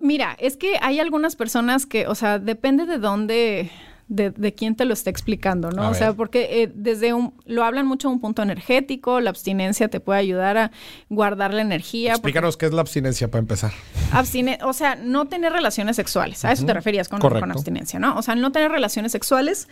Mira, 0.00 0.36
es 0.38 0.56
que 0.56 0.76
hay 0.80 1.00
algunas 1.00 1.36
personas 1.36 1.86
que, 1.86 2.06
o 2.06 2.14
sea, 2.14 2.38
depende 2.38 2.84
de 2.84 2.98
dónde, 2.98 3.70
de, 4.08 4.54
quién 4.54 4.74
te 4.74 4.84
lo 4.84 4.94
está 4.94 5.10
explicando, 5.10 5.70
¿no? 5.70 5.90
o 5.90 5.94
sea, 5.94 6.14
porque 6.14 6.62
eh, 6.62 6.72
desde 6.74 7.12
un, 7.12 7.34
lo 7.44 7.64
hablan 7.64 7.86
mucho 7.86 8.08
de 8.08 8.14
un 8.14 8.20
punto 8.20 8.42
energético, 8.42 9.20
la 9.20 9.30
abstinencia 9.30 9.88
te 9.88 10.00
puede 10.00 10.20
ayudar 10.20 10.56
a 10.56 10.70
guardar 11.10 11.52
la 11.52 11.60
energía. 11.60 12.12
Explícanos 12.12 12.56
qué 12.56 12.66
es 12.66 12.72
la 12.72 12.80
abstinencia 12.80 13.30
para 13.30 13.40
empezar. 13.40 13.72
Abstine 14.12 14.58
o 14.62 14.72
sea, 14.72 14.96
no 14.96 15.26
tener 15.26 15.52
relaciones 15.52 15.96
sexuales, 15.96 16.44
a 16.44 16.52
eso 16.52 16.64
te 16.64 16.72
referías 16.72 17.08
con, 17.08 17.20
con, 17.20 17.50
abstinencia, 17.50 17.98
¿no? 17.98 18.16
O 18.16 18.22
sea, 18.22 18.34
no 18.34 18.50
tener 18.50 18.70
relaciones 18.70 19.12
sexuales. 19.12 19.68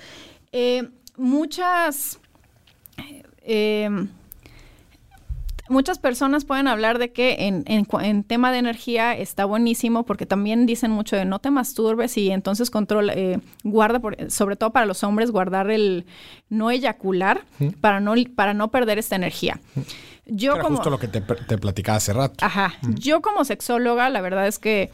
Eh, 0.53 0.89
muchas... 1.17 2.21
Eh, 3.43 3.89
muchas 5.69 5.99
personas 5.99 6.45
pueden 6.45 6.69
hablar 6.69 6.99
de 6.99 7.13
que 7.13 7.37
en, 7.41 7.65
en, 7.67 8.25
tema 8.25 8.53
de 8.53 8.59
energía 8.59 9.17
está 9.17 9.45
buenísimo 9.45 10.05
porque 10.05 10.27
también 10.27 10.67
dicen 10.67 10.91
mucho 10.91 11.17
de 11.17 11.25
no 11.25 11.39
te 11.39 11.51
masturbes 11.51 12.17
y 12.17 12.31
entonces 12.31 12.71
controla, 12.71 13.13
eh, 13.15 13.41
guarda, 13.65 14.01
por, 14.01 14.31
sobre 14.31 14.57
todo 14.57 14.71
para 14.71 14.87
los 14.87 15.03
hombres, 15.05 15.31
guardar 15.31 15.71
el 15.71 16.07
no 16.49 16.71
eyacular 16.71 17.45
para, 17.81 18.01
no, 18.01 18.15
para 18.35 18.55
no 18.55 18.71
perder 18.71 18.99
esta 18.99 19.17
energía. 19.17 19.61
Yo 20.27 20.55
Era 20.55 20.63
como, 20.63 20.77
justo 20.77 20.91
lo 20.91 20.99
que 20.99 21.09
te, 21.09 21.21
te 21.21 21.59
platicaba 21.59 21.99
hace 21.99 22.13
rato. 22.13 22.45
Ajá. 22.45 22.75
Yo 22.95 23.23
como 23.23 23.45
sexóloga, 23.45 24.09
la 24.11 24.21
verdad 24.21 24.47
es 24.47 24.59
que 24.59 24.91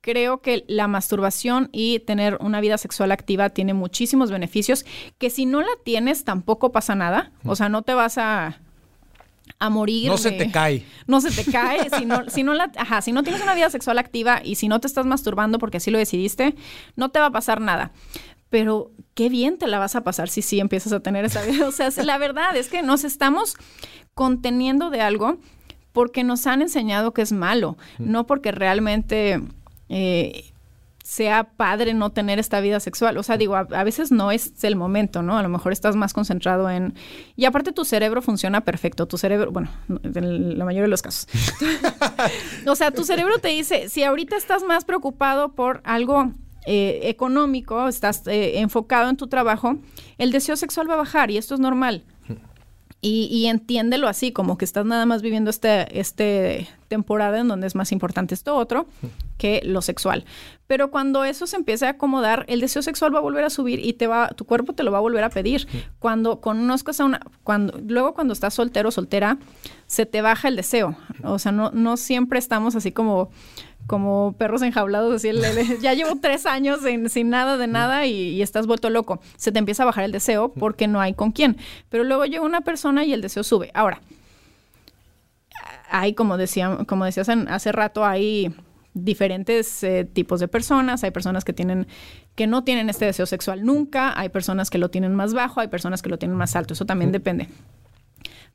creo 0.00 0.40
que 0.40 0.64
la 0.68 0.88
masturbación 0.88 1.68
y 1.72 2.00
tener 2.00 2.38
una 2.40 2.60
vida 2.60 2.78
sexual 2.78 3.12
activa 3.12 3.50
tiene 3.50 3.74
muchísimos 3.74 4.30
beneficios 4.30 4.84
que 5.18 5.30
si 5.30 5.46
no 5.46 5.60
la 5.60 5.68
tienes 5.84 6.24
tampoco 6.24 6.72
pasa 6.72 6.94
nada. 6.94 7.32
O 7.44 7.56
sea, 7.56 7.68
no 7.68 7.82
te 7.82 7.94
vas 7.94 8.18
a 8.18 8.60
a 9.58 9.70
morir. 9.70 10.08
No 10.08 10.18
se 10.18 10.32
te 10.32 10.50
cae. 10.50 10.84
No 11.06 11.20
se 11.20 11.30
te 11.30 11.50
cae. 11.50 11.88
si, 11.96 12.04
no, 12.04 12.28
si, 12.28 12.42
no 12.42 12.52
la, 12.54 12.70
ajá, 12.76 13.00
si 13.00 13.12
no 13.12 13.22
tienes 13.22 13.42
una 13.42 13.54
vida 13.54 13.70
sexual 13.70 13.98
activa 13.98 14.42
y 14.44 14.56
si 14.56 14.68
no 14.68 14.78
te 14.78 14.86
estás 14.86 15.06
masturbando 15.06 15.58
porque 15.58 15.78
así 15.78 15.90
lo 15.90 15.98
decidiste, 15.98 16.54
no 16.96 17.10
te 17.10 17.18
va 17.18 17.26
a 17.26 17.30
pasar 17.32 17.60
nada. 17.60 17.92
Pero 18.50 18.90
qué 19.14 19.28
bien 19.28 19.58
te 19.58 19.66
la 19.66 19.78
vas 19.78 19.96
a 19.96 20.04
pasar 20.04 20.28
si 20.28 20.42
sí 20.42 20.60
empiezas 20.60 20.92
a 20.92 21.00
tener 21.00 21.24
esa 21.24 21.42
vida. 21.42 21.66
O 21.68 21.72
sea, 21.72 21.90
la 22.04 22.18
verdad 22.18 22.56
es 22.56 22.68
que 22.68 22.82
nos 22.82 23.04
estamos 23.04 23.56
conteniendo 24.14 24.90
de 24.90 25.00
algo 25.00 25.38
porque 25.92 26.24
nos 26.24 26.46
han 26.46 26.62
enseñado 26.62 27.12
que 27.12 27.22
es 27.22 27.32
malo, 27.32 27.76
no 27.98 28.26
porque 28.26 28.52
realmente 28.52 29.40
eh, 29.88 30.52
sea 31.08 31.44
padre 31.44 31.94
no 31.94 32.10
tener 32.10 32.38
esta 32.38 32.60
vida 32.60 32.80
sexual. 32.80 33.16
O 33.16 33.22
sea, 33.22 33.38
digo, 33.38 33.56
a, 33.56 33.64
veces 33.64 34.12
no 34.12 34.30
es 34.30 34.62
el 34.62 34.76
momento, 34.76 35.22
¿no? 35.22 35.38
A 35.38 35.42
lo 35.42 35.48
mejor 35.48 35.72
estás 35.72 35.96
más 35.96 36.12
concentrado 36.12 36.68
en... 36.68 36.92
Y 37.34 37.46
aparte 37.46 37.72
tu 37.72 37.86
cerebro 37.86 38.20
funciona 38.20 38.60
perfecto. 38.60 39.08
Tu 39.08 39.16
cerebro, 39.16 39.50
bueno, 39.50 39.70
en 39.88 40.58
la 40.58 40.66
mayoría 40.66 40.82
de 40.82 40.88
los 40.88 41.00
casos. 41.00 41.26
o 42.66 42.76
sea, 42.76 42.90
tu 42.90 43.04
cerebro 43.04 43.38
te 43.38 43.48
dice, 43.48 43.88
si 43.88 44.02
ahorita 44.04 44.36
estás 44.36 44.62
más 44.64 44.84
preocupado 44.84 45.54
por 45.54 45.80
algo 45.84 46.30
eh, 46.66 47.00
económico, 47.04 47.88
estás 47.88 48.26
eh, 48.26 48.58
enfocado 48.60 49.08
en 49.08 49.16
tu 49.16 49.28
trabajo, 49.28 49.78
el 50.18 50.30
deseo 50.30 50.56
sexual 50.56 50.90
va 50.90 50.94
a 50.94 50.98
bajar 50.98 51.30
y 51.30 51.38
esto 51.38 51.54
es 51.54 51.60
normal. 51.60 52.04
Y, 53.00 53.46
entiéndelo 53.46 54.08
así, 54.08 54.32
como 54.32 54.58
que 54.58 54.64
estás 54.64 54.84
nada 54.84 55.06
más 55.06 55.22
viviendo 55.22 55.50
este, 55.50 56.00
este 56.00 56.68
temporada 56.88 57.38
en 57.38 57.46
donde 57.46 57.68
es 57.68 57.76
más 57.76 57.92
importante 57.92 58.34
esto 58.34 58.56
otro 58.56 58.86
que 59.36 59.60
lo 59.64 59.82
sexual. 59.82 60.24
Pero 60.66 60.90
cuando 60.90 61.24
eso 61.24 61.46
se 61.46 61.54
empieza 61.54 61.86
a 61.86 61.90
acomodar, 61.90 62.44
el 62.48 62.60
deseo 62.60 62.82
sexual 62.82 63.14
va 63.14 63.18
a 63.18 63.22
volver 63.22 63.44
a 63.44 63.50
subir 63.50 63.78
y 63.86 63.92
te 63.92 64.08
va, 64.08 64.30
tu 64.30 64.46
cuerpo 64.46 64.72
te 64.72 64.82
lo 64.82 64.90
va 64.90 64.98
a 64.98 65.00
volver 65.00 65.22
a 65.22 65.30
pedir. 65.30 65.68
Cuando 66.00 66.40
conozcas 66.40 66.98
a 66.98 67.04
una, 67.04 67.20
cuando, 67.44 67.78
luego 67.86 68.14
cuando 68.14 68.32
estás 68.32 68.54
soltero 68.54 68.88
o 68.88 68.92
soltera, 68.92 69.38
se 69.86 70.04
te 70.04 70.20
baja 70.20 70.48
el 70.48 70.56
deseo. 70.56 70.96
O 71.22 71.38
sea, 71.38 71.52
no, 71.52 71.70
no 71.70 71.96
siempre 71.96 72.40
estamos 72.40 72.74
así 72.74 72.90
como 72.90 73.30
como 73.88 74.34
perros 74.38 74.60
enjaulados, 74.62 75.14
así, 75.14 75.30
ya 75.80 75.94
llevo 75.94 76.16
tres 76.22 76.46
años 76.46 76.80
sin, 77.08 77.30
nada 77.30 77.56
de 77.56 77.66
nada 77.66 78.06
y, 78.06 78.40
estás 78.42 78.66
vuelto 78.66 78.90
loco. 78.90 79.18
Se 79.36 79.50
te 79.50 79.58
empieza 79.58 79.82
a 79.82 79.86
bajar 79.86 80.04
el 80.04 80.12
deseo 80.12 80.52
porque 80.52 80.86
no 80.86 81.00
hay 81.00 81.14
con 81.14 81.32
quién. 81.32 81.56
Pero 81.88 82.04
luego 82.04 82.26
llega 82.26 82.44
una 82.44 82.60
persona 82.60 83.04
y 83.04 83.14
el 83.14 83.22
deseo 83.22 83.42
sube. 83.42 83.70
Ahora, 83.72 84.00
hay, 85.90 86.12
como, 86.12 86.36
decía, 86.36 86.78
como 86.86 87.06
decías 87.06 87.28
hace 87.30 87.72
rato, 87.72 88.04
hay 88.04 88.54
diferentes 88.92 89.82
eh, 89.82 90.04
tipos 90.04 90.38
de 90.38 90.48
personas. 90.48 91.02
Hay 91.02 91.10
personas 91.10 91.44
que 91.44 91.54
tienen 91.54 91.88
que 92.34 92.46
no 92.46 92.62
tienen 92.62 92.90
este 92.90 93.06
deseo 93.06 93.26
sexual 93.26 93.64
nunca, 93.64 94.16
hay 94.16 94.28
personas 94.28 94.70
que 94.70 94.78
lo 94.78 94.90
tienen 94.90 95.12
más 95.12 95.34
bajo, 95.34 95.60
hay 95.60 95.66
personas 95.66 96.02
que 96.02 96.10
lo 96.10 96.18
tienen 96.18 96.36
más 96.36 96.54
alto. 96.54 96.74
Eso 96.74 96.84
también 96.84 97.10
depende. 97.10 97.48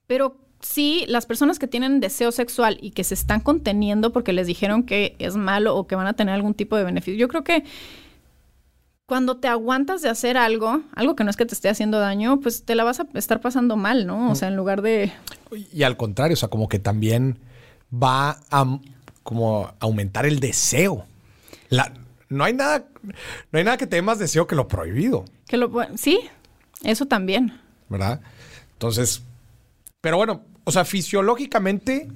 Pero 0.07 0.37
sí, 0.63 1.05
las 1.07 1.25
personas 1.25 1.59
que 1.59 1.67
tienen 1.67 1.99
deseo 1.99 2.31
sexual 2.31 2.77
y 2.81 2.91
que 2.91 3.03
se 3.03 3.13
están 3.13 3.41
conteniendo 3.41 4.11
porque 4.11 4.33
les 4.33 4.47
dijeron 4.47 4.83
que 4.83 5.15
es 5.19 5.35
malo 5.35 5.75
o 5.75 5.87
que 5.87 5.95
van 5.95 6.07
a 6.07 6.13
tener 6.13 6.33
algún 6.33 6.53
tipo 6.53 6.75
de 6.75 6.83
beneficio, 6.83 7.19
yo 7.19 7.27
creo 7.27 7.43
que 7.43 7.63
cuando 9.05 9.37
te 9.37 9.47
aguantas 9.47 10.01
de 10.01 10.09
hacer 10.09 10.37
algo, 10.37 10.81
algo 10.95 11.15
que 11.15 11.23
no 11.23 11.29
es 11.29 11.35
que 11.35 11.45
te 11.45 11.53
esté 11.53 11.69
haciendo 11.69 11.99
daño, 11.99 12.39
pues 12.39 12.63
te 12.63 12.73
la 12.73 12.83
vas 12.83 12.99
a 12.99 13.07
estar 13.13 13.41
pasando 13.41 13.75
mal, 13.75 14.07
¿no? 14.07 14.31
O 14.31 14.35
sea, 14.35 14.47
en 14.47 14.55
lugar 14.55 14.81
de... 14.81 15.11
Y 15.71 15.83
al 15.83 15.97
contrario, 15.97 16.33
o 16.33 16.37
sea, 16.37 16.49
como 16.49 16.69
que 16.69 16.79
también 16.79 17.37
va 17.93 18.39
a 18.49 18.79
como 19.21 19.73
aumentar 19.79 20.25
el 20.25 20.39
deseo. 20.39 21.05
La, 21.69 21.93
no 22.29 22.43
hay 22.43 22.53
nada, 22.53 22.85
no 23.51 23.59
hay 23.59 23.63
nada 23.63 23.77
que 23.77 23.87
te 23.87 23.97
dé 23.97 24.01
más 24.01 24.19
deseo 24.19 24.47
que 24.47 24.55
lo 24.55 24.67
prohibido. 24.67 25.25
Que 25.47 25.57
lo, 25.57 25.71
sí, 25.95 26.21
eso 26.83 27.05
también. 27.05 27.59
¿Verdad? 27.89 28.21
Entonces, 28.73 29.21
pero 30.01 30.17
bueno, 30.17 30.41
o 30.63 30.71
sea, 30.71 30.85
fisiológicamente, 30.85 32.07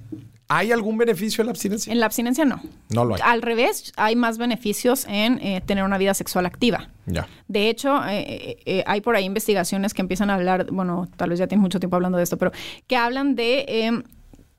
¿hay 0.47 0.71
algún 0.71 0.97
beneficio 0.97 1.41
en 1.41 1.47
la 1.47 1.51
abstinencia? 1.51 1.91
En 1.91 1.99
la 1.99 2.05
abstinencia 2.05 2.45
no. 2.45 2.61
No 2.89 3.05
lo 3.05 3.15
hay. 3.15 3.21
Al 3.23 3.41
revés, 3.41 3.91
hay 3.97 4.15
más 4.15 4.37
beneficios 4.37 5.05
en 5.09 5.39
eh, 5.39 5.61
tener 5.65 5.83
una 5.83 5.97
vida 5.97 6.13
sexual 6.13 6.45
activa. 6.45 6.89
Ya. 7.05 7.27
De 7.47 7.69
hecho, 7.69 8.01
eh, 8.07 8.57
eh, 8.65 8.83
hay 8.87 9.01
por 9.01 9.15
ahí 9.15 9.25
investigaciones 9.25 9.93
que 9.93 10.01
empiezan 10.01 10.29
a 10.29 10.35
hablar, 10.35 10.67
bueno, 10.71 11.07
tal 11.17 11.29
vez 11.29 11.39
ya 11.39 11.47
tienes 11.47 11.61
mucho 11.61 11.79
tiempo 11.79 11.95
hablando 11.95 12.17
de 12.17 12.23
esto, 12.23 12.37
pero 12.37 12.51
que 12.87 12.95
hablan 12.95 13.35
de 13.35 14.03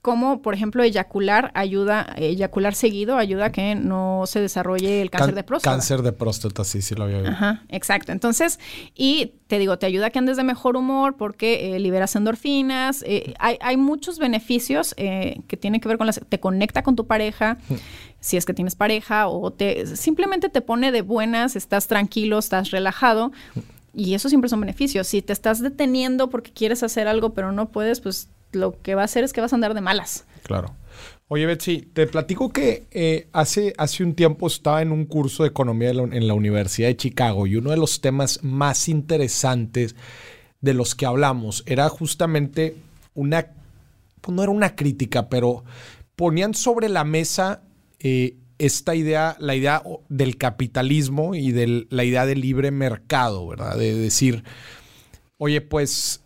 como 0.03 0.43
por 0.43 0.55
ejemplo 0.55 0.83
eyacular 0.83 1.51
ayuda, 1.55 2.15
eyacular 2.17 2.75
seguido 2.75 3.17
ayuda 3.17 3.47
a 3.47 3.53
que 3.53 3.75
no 3.75 4.25
se 4.27 4.41
desarrolle 4.41 5.03
el 5.03 5.11
cáncer 5.11 5.35
de 5.35 5.43
próstata. 5.43 5.75
Cáncer 5.75 6.03
de 6.03 6.13
próstata, 6.13 6.63
sí, 6.65 6.83
sí 6.83 6.95
lo 6.95 7.05
había 7.05 7.19
oído. 7.19 7.31
Ajá, 7.31 7.65
exacto. 7.69 8.13
Entonces, 8.13 8.61
y 8.95 9.35
te 9.49 9.59
digo, 9.59 9.79
te 9.79 9.87
ayuda 9.87 10.07
a 10.07 10.11
que 10.11 10.19
andes 10.21 10.37
de 10.37 10.45
mejor 10.45 10.77
humor 10.77 11.17
porque 11.17 11.75
eh, 11.75 11.81
liberas 11.81 12.15
endorfinas. 12.15 13.03
Eh, 13.07 13.35
hay, 13.41 13.59
hay, 13.61 13.77
muchos 13.77 14.19
beneficios 14.19 14.95
eh, 14.99 15.41
que 15.49 15.57
tienen 15.57 15.81
que 15.81 15.89
ver 15.89 15.99
con 15.99 16.07
las... 16.07 16.21
Te 16.29 16.39
conecta 16.39 16.83
con 16.83 16.95
tu 16.95 17.07
pareja, 17.07 17.59
mm. 17.69 17.75
si 18.21 18.37
es 18.37 18.47
que 18.47 18.55
tienes 18.55 18.77
pareja, 18.77 19.27
o 19.29 19.51
te 19.51 19.97
simplemente 19.97 20.49
te 20.49 20.61
pone 20.61 20.93
de 20.93 21.03
buenas, 21.03 21.57
estás 21.57 21.89
tranquilo, 21.89 22.39
estás 22.39 22.71
relajado. 22.71 23.33
Mm. 23.55 23.61
Y 23.95 24.15
eso 24.15 24.29
siempre 24.29 24.49
son 24.49 24.61
beneficios. 24.61 25.09
Si 25.09 25.23
te 25.23 25.33
estás 25.33 25.61
deteniendo 25.61 26.31
porque 26.31 26.53
quieres 26.53 26.85
hacer 26.85 27.09
algo 27.09 27.35
pero 27.35 27.51
no 27.51 27.71
puedes, 27.71 28.01
pues 28.01 28.29
lo 28.53 28.81
que 28.83 28.95
va 28.95 29.03
a 29.03 29.05
hacer 29.05 29.25
es 29.25 29.33
que 29.33 29.41
vas 29.41 29.53
a 29.53 29.57
andar 29.57 29.75
de 29.75 29.81
malas. 29.81 30.27
Claro. 30.43 30.75
Oye, 31.31 31.45
Betsy, 31.45 31.83
te 31.83 32.07
platico 32.07 32.51
que 32.51 32.87
eh, 32.91 33.29
hace, 33.33 33.75
hace 33.77 34.03
un 34.03 34.15
tiempo 34.15 34.47
estaba 34.47 34.81
en 34.81 34.93
un 34.93 35.05
curso 35.05 35.43
de 35.43 35.51
economía 35.51 35.91
en 35.91 36.27
la 36.27 36.33
Universidad 36.33 36.89
de 36.89 36.97
Chicago 36.97 37.47
y 37.47 37.57
uno 37.57 37.71
de 37.71 37.77
los 37.77 38.01
temas 38.01 38.43
más 38.43 38.89
interesantes 38.89 39.95
de 40.63 40.75
los 40.75 40.95
que 40.95 41.05
hablamos 41.05 41.63
era 41.67 41.89
justamente 41.91 42.77
una, 43.13 43.49
pues 44.23 44.35
no 44.35 44.43
era 44.43 44.51
una 44.51 44.75
crítica, 44.75 45.29
pero 45.29 45.65
ponían 46.17 46.55
sobre 46.55 46.89
la 46.89 47.05
mesa 47.05 47.63
eh, 48.01 48.39
esta 48.59 48.95
idea, 48.95 49.37
la 49.39 49.55
idea 49.55 49.83
del 50.09 50.39
capitalismo 50.39 51.35
y 51.35 51.53
de 51.53 51.87
la 51.91 52.05
idea 52.05 52.25
del 52.25 52.41
libre 52.41 52.71
mercado, 52.71 53.47
¿verdad? 53.47 53.77
De 53.77 53.95
decir, 53.95 54.45
oye, 55.37 55.61
pues 55.61 56.23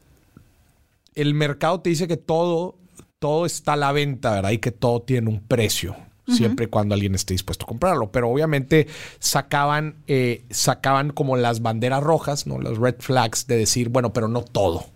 el 1.15 1.35
mercado 1.35 1.81
te 1.81 1.91
dice 1.91 2.09
que 2.09 2.17
todo, 2.17 2.79
todo 3.19 3.47
está 3.47 3.75
a 3.75 3.77
la 3.77 3.93
venta, 3.93 4.33
¿verdad? 4.33 4.51
Y 4.51 4.59
que 4.59 4.73
todo 4.73 5.03
tiene 5.03 5.29
un 5.29 5.41
precio. 5.41 5.97
Siempre 6.29 6.67
y 6.67 6.69
cuando 6.69 6.95
alguien 6.95 7.15
esté 7.15 7.35
dispuesto 7.35 7.65
a 7.65 7.69
comprarlo. 7.69 8.11
Pero 8.11 8.31
obviamente 8.31 8.87
sacaban, 9.19 9.97
eh, 10.07 10.45
sacaban 10.51 11.11
como 11.11 11.37
las 11.37 11.61
banderas 11.61 12.03
rojas, 12.03 12.47
¿no? 12.47 12.59
Las 12.59 12.79
red 12.79 12.95
flags 13.01 13.47
de 13.49 13.57
decir, 13.57 13.89
bueno, 13.89 14.13
pero 14.13 14.29
no 14.29 14.43
todo. 14.43 14.87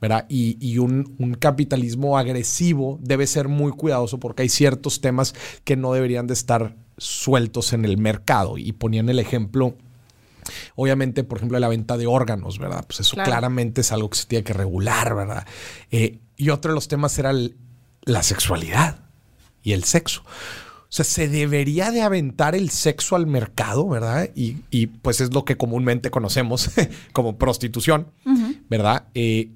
¿verdad? 0.00 0.24
Y, 0.30 0.78
un, 0.78 1.14
un, 1.18 1.34
capitalismo 1.34 2.16
agresivo 2.16 2.98
debe 3.02 3.26
ser 3.26 3.48
muy 3.48 3.72
cuidadoso 3.72 4.18
porque 4.18 4.42
hay 4.42 4.48
ciertos 4.48 5.02
temas 5.02 5.34
que 5.64 5.76
no 5.76 5.92
deberían 5.92 6.26
de 6.26 6.32
estar 6.32 6.74
sueltos 6.96 7.74
en 7.74 7.84
el 7.84 7.98
mercado. 7.98 8.56
Y 8.56 8.72
ponían 8.72 9.10
el 9.10 9.18
ejemplo 9.18 9.74
Obviamente, 10.76 11.24
por 11.24 11.38
ejemplo, 11.38 11.58
la 11.58 11.68
venta 11.68 11.96
de 11.96 12.06
órganos, 12.06 12.58
¿verdad? 12.58 12.84
Pues 12.86 13.00
eso 13.00 13.16
claramente 13.16 13.80
es 13.80 13.92
algo 13.92 14.10
que 14.10 14.18
se 14.18 14.26
tiene 14.26 14.44
que 14.44 14.52
regular, 14.52 15.14
¿verdad? 15.14 15.46
Eh, 15.90 16.18
y 16.36 16.50
otro 16.50 16.72
de 16.72 16.74
los 16.74 16.88
temas 16.88 17.18
era 17.18 17.32
la 18.02 18.22
sexualidad 18.22 19.04
y 19.62 19.72
el 19.72 19.84
sexo. 19.84 20.22
O 20.22 20.92
sea, 20.92 21.04
se 21.04 21.28
debería 21.28 21.92
de 21.92 22.02
aventar 22.02 22.56
el 22.56 22.70
sexo 22.70 23.14
al 23.14 23.26
mercado, 23.26 23.88
¿verdad? 23.88 24.30
Y, 24.34 24.86
pues 24.86 25.20
es 25.20 25.32
lo 25.32 25.44
que 25.44 25.56
comúnmente 25.56 26.10
conocemos 26.10 26.70
como 27.12 27.38
prostitución, 27.38 28.08
¿verdad? 28.68 29.04
Eh, 29.14 29.50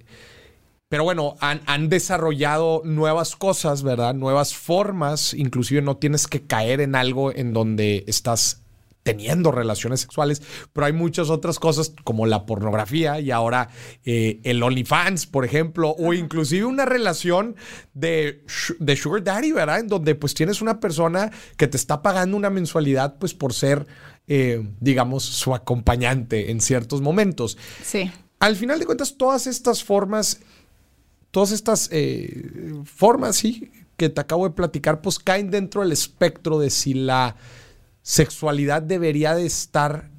pero 0.88 1.02
bueno, 1.02 1.34
han, 1.40 1.60
han, 1.66 1.88
desarrollado 1.88 2.82
nuevas 2.84 3.34
cosas, 3.34 3.82
¿verdad? 3.82 4.14
Nuevas 4.14 4.54
formas. 4.54 5.34
Inclusive 5.34 5.82
no 5.82 5.96
tienes 5.96 6.28
que 6.28 6.42
caer 6.42 6.80
en 6.80 6.94
algo 6.94 7.34
en 7.34 7.52
donde 7.52 8.04
estás 8.06 8.63
teniendo 9.04 9.52
relaciones 9.52 10.00
sexuales, 10.00 10.42
pero 10.72 10.86
hay 10.86 10.92
muchas 10.92 11.30
otras 11.30 11.60
cosas 11.60 11.92
como 12.02 12.26
la 12.26 12.46
pornografía 12.46 13.20
y 13.20 13.30
ahora 13.30 13.68
eh, 14.04 14.40
el 14.44 14.62
OnlyFans, 14.62 15.26
por 15.26 15.44
ejemplo, 15.44 15.90
o 15.90 16.14
inclusive 16.14 16.64
una 16.64 16.86
relación 16.86 17.54
de, 17.92 18.42
de 18.80 18.96
Sugar 18.96 19.22
Daddy, 19.22 19.52
¿verdad? 19.52 19.80
En 19.80 19.88
donde 19.88 20.14
pues 20.14 20.32
tienes 20.34 20.62
una 20.62 20.80
persona 20.80 21.30
que 21.56 21.68
te 21.68 21.76
está 21.76 22.00
pagando 22.00 22.36
una 22.36 22.48
mensualidad 22.48 23.18
pues 23.18 23.34
por 23.34 23.52
ser, 23.52 23.86
eh, 24.26 24.66
digamos, 24.80 25.22
su 25.22 25.54
acompañante 25.54 26.50
en 26.50 26.62
ciertos 26.62 27.02
momentos. 27.02 27.58
Sí. 27.82 28.10
Al 28.40 28.56
final 28.56 28.78
de 28.78 28.86
cuentas, 28.86 29.16
todas 29.18 29.46
estas 29.46 29.84
formas, 29.84 30.40
todas 31.30 31.52
estas 31.52 31.90
eh, 31.92 32.72
formas, 32.86 33.36
sí, 33.36 33.70
que 33.98 34.08
te 34.08 34.20
acabo 34.22 34.48
de 34.48 34.54
platicar, 34.54 35.02
pues 35.02 35.18
caen 35.18 35.50
dentro 35.50 35.82
del 35.82 35.92
espectro 35.92 36.58
de 36.58 36.70
si 36.70 36.94
la 36.94 37.36
sexualidad 38.04 38.82
debería 38.82 39.34
de 39.34 39.46
estar 39.46 40.10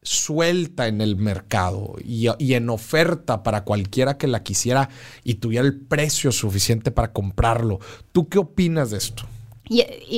suelta 0.00 0.86
en 0.86 1.00
el 1.00 1.16
mercado 1.16 1.96
y, 2.02 2.28
en 2.54 2.70
oferta 2.70 3.42
para 3.42 3.64
cualquiera 3.64 4.16
que 4.16 4.28
la 4.28 4.44
quisiera 4.44 4.88
y 5.24 5.34
tuviera 5.34 5.66
el 5.66 5.76
precio 5.76 6.30
suficiente 6.30 6.92
para 6.92 7.12
comprarlo. 7.12 7.80
¿Tú 8.12 8.28
qué 8.28 8.38
opinas 8.38 8.92
de 8.92 8.98
esto? 8.98 9.24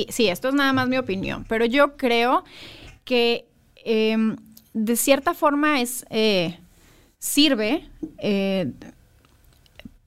Sí, 0.09 0.27
esto 0.27 0.49
es 0.49 0.53
nada 0.53 0.71
más 0.71 0.87
mi 0.87 0.97
opinión, 0.97 1.43
pero 1.49 1.65
yo 1.65 1.97
creo 1.97 2.43
que 3.03 3.47
em, 3.83 4.35
de 4.73 4.95
cierta 4.95 5.33
forma 5.33 5.81
es 5.81 6.05
eh, 6.11 6.59
sirve 7.17 7.89
eh, 8.19 8.71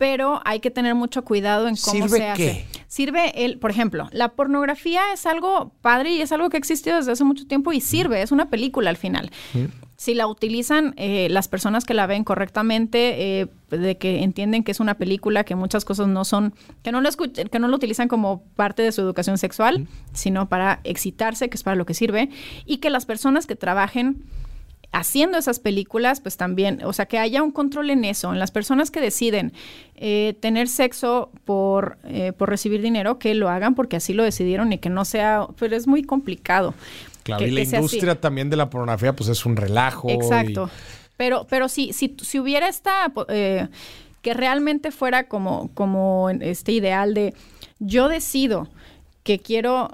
pero 0.02 0.40
hay 0.44 0.58
que 0.58 0.72
tener 0.72 0.96
mucho 0.96 1.22
cuidado 1.22 1.68
en 1.68 1.76
cómo 1.76 2.08
se 2.08 2.28
hace. 2.28 2.66
Sirve 2.88 3.44
el, 3.44 3.60
por 3.60 3.70
ejemplo, 3.70 4.08
la 4.10 4.30
pornografía 4.30 5.00
es 5.14 5.26
algo 5.26 5.70
padre 5.80 6.10
y 6.10 6.20
es 6.20 6.32
algo 6.32 6.50
que 6.50 6.56
ha 6.56 6.58
existido 6.58 6.96
desde 6.96 7.12
hace 7.12 7.22
mucho 7.22 7.46
tiempo 7.46 7.72
y 7.72 7.80
sirve, 7.80 8.20
es 8.20 8.32
una 8.32 8.50
película 8.50 8.90
al 8.90 8.96
final. 8.96 9.30
Si 9.94 10.14
la 10.14 10.26
utilizan 10.26 10.92
eh, 10.96 11.28
las 11.30 11.46
personas 11.46 11.84
que 11.84 11.94
la 11.94 12.08
ven 12.08 12.24
correctamente, 12.24 13.42
eh, 13.42 13.46
de 13.70 13.96
que 13.96 14.24
entienden 14.24 14.64
que 14.64 14.72
es 14.72 14.80
una 14.80 14.94
película, 14.94 15.44
que 15.44 15.54
muchas 15.54 15.84
cosas 15.84 16.08
no 16.08 16.24
son, 16.24 16.52
que 16.82 16.90
no 16.90 17.00
lo 17.00 17.08
escuchen, 17.08 17.46
que 17.46 17.60
no 17.60 17.68
lo 17.68 17.76
utilizan 17.76 18.08
como 18.08 18.42
parte 18.56 18.82
de 18.82 18.90
su 18.90 19.02
educación 19.02 19.38
sexual, 19.38 19.86
sino 20.12 20.48
para 20.48 20.80
excitarse, 20.82 21.48
que 21.48 21.54
es 21.54 21.62
para 21.62 21.76
lo 21.76 21.86
que 21.86 21.94
sirve, 21.94 22.28
y 22.66 22.78
que 22.78 22.90
las 22.90 23.06
personas 23.06 23.46
que 23.46 23.54
trabajen 23.54 24.24
haciendo 24.92 25.38
esas 25.38 25.58
películas, 25.58 26.20
pues 26.20 26.36
también, 26.36 26.84
o 26.84 26.92
sea, 26.92 27.06
que 27.06 27.18
haya 27.18 27.42
un 27.42 27.50
control 27.50 27.90
en 27.90 28.04
eso, 28.04 28.32
en 28.32 28.38
las 28.38 28.50
personas 28.50 28.90
que 28.90 29.00
deciden 29.00 29.52
eh, 29.96 30.36
tener 30.40 30.68
sexo 30.68 31.30
por, 31.44 31.96
eh, 32.04 32.32
por 32.32 32.50
recibir 32.50 32.82
dinero, 32.82 33.18
que 33.18 33.34
lo 33.34 33.48
hagan 33.48 33.74
porque 33.74 33.96
así 33.96 34.12
lo 34.12 34.22
decidieron 34.22 34.72
y 34.72 34.78
que 34.78 34.90
no 34.90 35.04
sea, 35.06 35.48
pero 35.58 35.74
es 35.74 35.86
muy 35.86 36.02
complicado. 36.02 36.74
Claro, 37.22 37.46
y 37.46 37.50
la 37.50 37.62
industria 37.62 38.20
también 38.20 38.50
de 38.50 38.56
la 38.56 38.68
pornografía, 38.68 39.16
pues 39.16 39.30
es 39.30 39.46
un 39.46 39.56
relajo. 39.56 40.10
Exacto. 40.10 40.68
Pero, 41.16 41.46
pero 41.48 41.68
si, 41.68 41.92
si, 41.92 42.16
si 42.20 42.38
hubiera 42.38 42.68
esta, 42.68 43.12
eh, 43.28 43.68
que 44.20 44.34
realmente 44.34 44.90
fuera 44.90 45.24
como, 45.28 45.70
como 45.72 46.28
este 46.30 46.72
ideal 46.72 47.14
de 47.14 47.32
yo 47.78 48.08
decido 48.08 48.68
que 49.22 49.38
quiero 49.38 49.90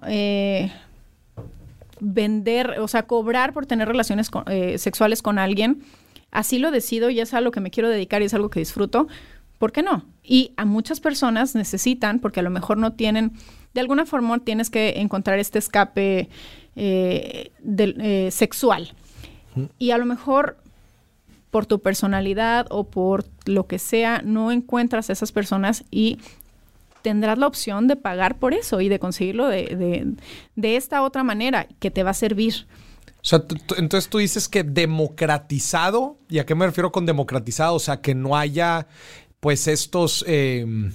vender, 2.01 2.79
o 2.81 2.89
sea, 2.89 3.07
cobrar 3.07 3.53
por 3.53 3.67
tener 3.67 3.89
relaciones 3.89 4.31
eh, 4.47 4.79
sexuales 4.79 5.23
con 5.23 5.39
alguien, 5.39 5.83
así 6.31 6.59
lo 6.59 6.71
decido 6.71 7.11
y 7.11 7.21
es 7.21 7.35
a 7.35 7.41
lo 7.41 7.51
que 7.51 7.61
me 7.61 7.71
quiero 7.71 7.89
dedicar 7.89 8.23
y 8.23 8.27
es 8.27 8.35
algo 8.35 8.51
que 8.51 8.61
disfruto, 8.61 9.09
¿por 9.59 9.73
qué 9.73 9.83
no? 9.83 10.05
Y 10.23 10.53
a 10.57 10.65
muchas 10.65 11.01
personas 11.01 11.55
necesitan, 11.55 12.21
porque 12.21 12.41
a 12.41 12.43
lo 12.43 12.51
mejor 12.51 12.79
no 12.79 12.93
tienen, 12.93 13.33
de 13.75 13.81
alguna 13.81 14.07
forma 14.07 14.39
tienes 14.41 14.71
que 14.71 15.01
encontrar 15.01 15.39
este 15.39 15.59
escape 15.59 16.29
eh, 16.77 17.51
eh, 17.67 18.29
sexual. 18.31 18.93
Y 19.79 19.91
a 19.91 19.99
lo 19.99 20.07
mejor 20.07 20.59
por 21.51 21.67
tu 21.67 21.81
personalidad 21.81 22.67
o 22.71 22.85
por 22.85 23.25
lo 23.47 23.67
que 23.67 23.79
sea, 23.79 24.23
no 24.25 24.53
encuentras 24.53 25.11
a 25.11 25.13
esas 25.13 25.33
personas 25.33 25.85
y 25.91 26.19
tendrás 27.03 27.39
la 27.39 27.47
opción 27.47 27.89
de 27.89 27.97
pagar 27.97 28.39
por 28.39 28.55
eso 28.55 28.81
y 28.81 28.89
de 28.89 28.99
conseguirlo 28.99 29.49
de, 29.49 30.17
esta 30.63 31.03
otra 31.03 31.25
manera 31.25 31.67
que 31.79 31.91
te 31.91 32.03
va 32.03 32.11
a 32.11 32.15
servir. 32.15 32.67
O 33.21 33.25
sea, 33.25 33.45
entonces 33.77 34.09
tú 34.09 34.19
dices 34.19 34.49
que 34.49 34.63
democratizado, 34.63 36.19
¿y 36.29 36.39
a 36.39 36.47
qué 36.47 36.55
me 36.55 36.67
refiero 36.67 36.93
con 36.93 37.05
democratizado? 37.05 37.75
O 37.75 37.81
sea, 37.81 38.01
que 38.01 38.15
no 38.15 38.37
haya 38.37 38.87
pues 39.41 39.67
estos... 39.67 40.25
Em, 40.27 40.93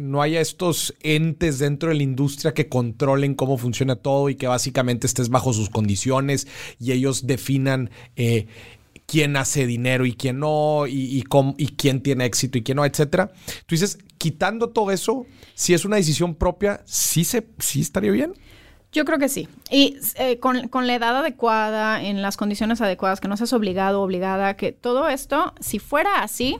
no 0.00 0.22
haya 0.22 0.40
estos 0.40 0.94
entes 1.00 1.58
dentro 1.58 1.88
de 1.88 1.96
la 1.96 2.02
industria 2.04 2.54
que 2.54 2.68
controlen 2.68 3.34
cómo 3.34 3.58
funciona 3.58 3.96
todo 3.96 4.28
y 4.28 4.36
que 4.36 4.46
básicamente 4.46 5.08
estés 5.08 5.28
bajo 5.28 5.52
sus 5.52 5.70
condiciones 5.70 6.46
y 6.78 6.92
ellos 6.92 7.26
definan 7.26 7.90
eh, 8.14 8.46
quién 9.06 9.36
hace 9.36 9.66
dinero 9.66 10.04
y 10.04 10.14
quién 10.14 10.40
no, 10.40 10.86
y, 10.86 11.24
y, 11.56 11.66
quién 11.76 12.02
tiene 12.02 12.24
éxito 12.24 12.58
y 12.58 12.62
quién 12.62 12.76
no, 12.76 12.84
etcétera. 12.84 13.32
Tú 13.66 13.74
dices, 13.74 13.98
quitando 14.18 14.70
todo 14.70 14.90
eso, 14.90 15.26
si 15.54 15.74
es 15.74 15.84
una 15.84 15.96
decisión 15.96 16.34
propia, 16.34 16.82
¿sí, 16.84 17.24
se, 17.24 17.46
sí 17.58 17.80
estaría 17.80 18.10
bien? 18.10 18.34
Yo 18.92 19.04
creo 19.04 19.18
que 19.18 19.28
sí. 19.28 19.48
Y 19.70 19.98
eh, 20.16 20.38
con, 20.38 20.68
con, 20.68 20.86
la 20.86 20.94
edad 20.94 21.16
adecuada, 21.18 22.02
en 22.02 22.22
las 22.22 22.36
condiciones 22.36 22.80
adecuadas, 22.80 23.20
que 23.20 23.28
no 23.28 23.36
seas 23.36 23.52
obligado, 23.52 24.02
obligada, 24.02 24.56
que 24.56 24.72
todo 24.72 25.08
esto, 25.08 25.54
si 25.60 25.78
fuera 25.78 26.22
así, 26.22 26.58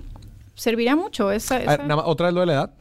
serviría 0.55 0.97
mucho. 0.97 1.31
Esa, 1.31 1.61
¿Otra 2.05 2.27
vez 2.27 2.35
lo 2.35 2.41
de 2.41 2.47
la 2.47 2.53
edad? 2.53 2.75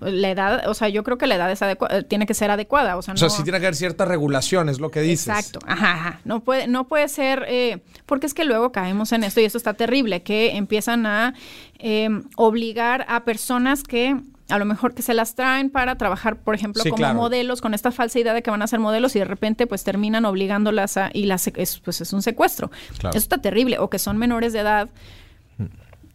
La 0.00 0.30
edad, 0.30 0.68
o 0.68 0.74
sea, 0.74 0.88
yo 0.88 1.02
creo 1.04 1.18
que 1.18 1.26
la 1.26 1.36
edad 1.36 1.50
es 1.50 1.60
eh, 1.62 1.76
tiene 2.08 2.26
que 2.26 2.34
ser 2.34 2.50
adecuada. 2.50 2.96
O 2.96 3.02
sea, 3.02 3.14
no, 3.14 3.30
sí 3.30 3.42
tiene 3.42 3.58
que 3.60 3.66
haber 3.66 3.76
cierta 3.76 4.04
regulación, 4.04 4.68
es 4.68 4.80
lo 4.80 4.90
que 4.90 5.00
dices. 5.00 5.28
Exacto, 5.28 5.60
ajá, 5.66 5.92
ajá. 5.92 6.20
No 6.24 6.40
puede, 6.40 6.68
no 6.68 6.86
puede 6.86 7.08
ser, 7.08 7.44
eh, 7.48 7.82
porque 8.06 8.26
es 8.26 8.34
que 8.34 8.44
luego 8.44 8.72
caemos 8.72 9.12
en 9.12 9.24
esto 9.24 9.40
y 9.40 9.44
esto 9.44 9.58
está 9.58 9.74
terrible, 9.74 10.22
que 10.22 10.56
empiezan 10.56 11.06
a 11.06 11.34
em, 11.78 12.24
obligar 12.36 13.04
a 13.08 13.24
personas 13.24 13.82
que 13.82 14.16
a 14.48 14.58
lo 14.58 14.64
mejor 14.64 14.94
que 14.94 15.02
se 15.02 15.14
las 15.14 15.34
traen 15.34 15.70
para 15.70 15.96
trabajar, 15.96 16.40
por 16.40 16.54
ejemplo, 16.54 16.82
como 16.88 17.14
modelos, 17.14 17.60
con 17.60 17.74
esta 17.74 17.92
falsa 17.92 18.18
idea 18.18 18.32
de 18.32 18.42
que 18.42 18.50
van 18.50 18.62
a 18.62 18.66
ser 18.66 18.80
modelos 18.80 19.14
y 19.14 19.18
de 19.18 19.26
repente 19.26 19.66
pues 19.66 19.84
terminan 19.84 20.24
obligándolas 20.24 20.96
a, 20.96 21.10
y 21.12 21.26
las, 21.26 21.46
es, 21.48 21.80
pues 21.80 22.00
es 22.00 22.12
un 22.12 22.22
secuestro. 22.22 22.70
Eso 22.98 23.10
está 23.18 23.38
terrible. 23.38 23.78
O 23.78 23.90
que 23.90 23.98
son 23.98 24.16
menores 24.16 24.54
de 24.54 24.60
edad 24.60 24.88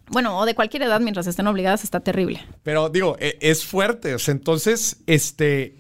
bueno, 0.10 0.38
o 0.38 0.46
de 0.46 0.56
cualquier 0.56 0.84
edad 0.84 1.00
mientras 1.00 1.28
estén 1.28 1.48
obligadas 1.48 1.84
está 1.84 2.00
terrible. 2.00 2.46
Pero 2.64 2.90
digo, 2.90 3.16
e, 3.20 3.38
es 3.42 3.66
fuerte. 3.66 4.16
Entonces, 4.28 4.98
este, 5.08 5.76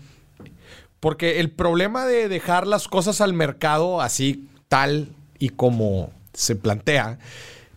porque 0.99 1.39
el 1.39 1.51
problema 1.51 2.05
de 2.05 2.30
dejar 2.30 2.67
las 2.67 2.88
cosas 2.88 3.21
al 3.21 3.34
mercado 3.34 4.01
así 4.01 4.47
tal 4.69 5.09
y 5.39 5.49
como 5.49 6.11
se 6.34 6.55
plantea, 6.55 7.19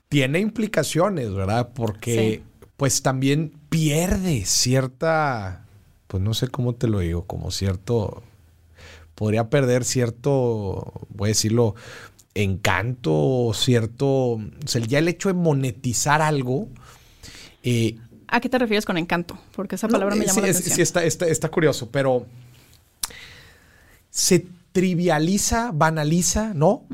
tiene 0.09 0.39
implicaciones, 0.39 1.35
¿verdad? 1.35 1.71
Porque 1.75 2.43
pues 2.77 3.03
también 3.03 3.53
pierde 3.69 4.45
cierta, 4.45 5.67
pues 6.07 6.23
no 6.23 6.35
sé 6.35 6.49
cómo 6.49 6.75
te 6.75 6.89
lo 6.89 7.01
digo, 7.01 7.25
como 7.25 7.51
cierto, 7.51 8.23
podría 9.15 9.51
perder 9.51 9.85
cierto, 9.85 10.93
voy 11.09 11.29
a 11.29 11.31
decirlo, 11.31 11.75
encanto, 12.43 13.53
cierto, 13.55 14.07
o 14.07 14.41
sea, 14.67 14.83
ya 14.83 14.99
el 14.99 15.09
hecho 15.09 15.29
de 15.29 15.35
monetizar 15.35 16.23
algo. 16.23 16.69
Eh, 17.63 17.97
¿A 18.29 18.41
qué 18.41 18.49
te 18.49 18.59
refieres 18.59 18.85
con 18.85 18.99
encanto? 18.99 19.39
Porque 19.55 19.77
esa 19.77 19.89
palabra 19.89 20.15
me 20.15 20.27
llama 20.27 20.43
la 20.43 20.49
atención. 20.49 20.77
Sí, 20.77 20.83
está, 20.83 21.05
está, 21.05 21.49
curioso, 21.49 21.91
pero 21.91 22.27
se 24.11 24.47
trivializa, 24.73 25.71
banaliza, 25.73 26.53
¿no? 26.55 26.85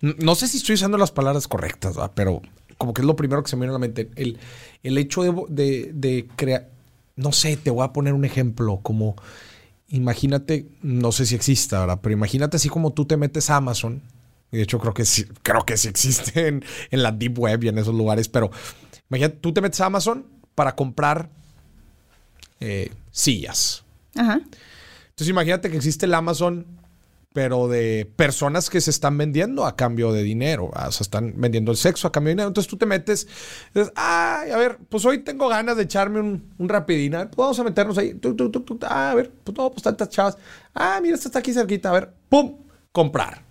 No 0.00 0.34
sé 0.34 0.46
si 0.48 0.58
estoy 0.58 0.74
usando 0.74 0.98
las 0.98 1.10
palabras 1.10 1.48
correctas, 1.48 1.96
pero 2.14 2.42
como 2.78 2.94
que 2.94 3.02
es 3.02 3.06
lo 3.06 3.16
primero 3.16 3.42
que 3.42 3.50
se 3.50 3.56
me 3.56 3.60
viene 3.60 3.70
a 3.70 3.74
la 3.74 3.78
mente. 3.78 4.10
El, 4.14 4.38
el 4.82 4.98
hecho 4.98 5.22
de, 5.48 5.90
de 5.92 6.28
crear, 6.36 6.68
no 7.16 7.32
sé, 7.32 7.56
te 7.56 7.70
voy 7.70 7.84
a 7.84 7.92
poner 7.92 8.12
un 8.12 8.24
ejemplo, 8.24 8.80
como 8.82 9.16
imagínate, 9.88 10.68
no 10.82 11.10
sé 11.12 11.26
si 11.26 11.34
exista, 11.34 11.80
¿verdad? 11.80 12.00
Pero 12.02 12.12
imagínate 12.12 12.56
así 12.58 12.68
como 12.68 12.92
tú 12.92 13.06
te 13.06 13.16
metes 13.16 13.50
a 13.50 13.56
Amazon 13.56 14.02
de 14.56 14.62
hecho, 14.62 14.78
creo 14.78 14.94
que 14.94 15.04
sí, 15.04 15.24
creo 15.42 15.64
que 15.64 15.76
sí 15.76 15.88
existe 15.88 16.46
en, 16.48 16.62
la 16.90 17.12
Deep 17.12 17.38
Web 17.38 17.64
y 17.64 17.68
en 17.68 17.78
esos 17.78 17.94
lugares. 17.94 18.28
Pero 18.28 18.50
imagínate, 19.10 19.36
tú 19.36 19.52
te 19.52 19.60
metes 19.60 19.80
a 19.80 19.86
Amazon 19.86 20.26
para 20.54 20.74
comprar 20.74 21.30
eh, 22.60 22.92
sillas. 23.10 23.84
Ajá. 24.14 24.40
Entonces 25.16 25.30
imagínate 25.30 25.70
que 25.70 25.78
existe 25.78 26.04
el 26.04 26.12
Amazon, 26.12 26.66
pero 27.32 27.68
de 27.68 28.10
personas 28.16 28.68
que 28.68 28.82
se 28.82 28.90
están 28.90 29.16
vendiendo 29.16 29.64
a 29.64 29.76
cambio 29.76 30.12
de 30.12 30.22
dinero. 30.22 30.70
O 30.74 30.92
sea, 30.92 31.02
están 31.04 31.32
vendiendo 31.36 31.70
el 31.70 31.78
sexo 31.78 32.06
a 32.08 32.12
cambio 32.12 32.28
de 32.28 32.32
dinero. 32.32 32.48
Entonces 32.48 32.68
tú 32.68 32.76
te 32.76 32.84
metes, 32.84 33.26
dices, 33.74 33.92
ay, 33.94 34.50
a 34.50 34.56
ver, 34.58 34.78
pues 34.88 35.06
hoy 35.06 35.18
tengo 35.18 35.48
ganas 35.48 35.76
de 35.78 35.84
echarme 35.84 36.20
un, 36.20 36.52
un 36.58 36.68
rapidín. 36.68 37.14
A 37.14 37.18
ver, 37.20 37.28
pues 37.28 37.36
vamos 37.36 37.58
a 37.58 37.64
meternos 37.64 37.96
ahí. 37.96 38.18
ah, 38.82 39.10
a 39.10 39.14
ver, 39.14 39.30
pues 39.42 39.56
no, 39.56 39.70
pues 39.70 39.82
tantas 39.82 40.10
chavas. 40.10 40.36
Ah, 40.74 40.98
mira, 41.02 41.14
esta 41.14 41.28
está 41.28 41.38
aquí 41.38 41.54
cerquita. 41.54 41.88
A 41.88 41.92
ver, 41.92 42.12
pum, 42.28 42.58
comprar. 42.92 43.45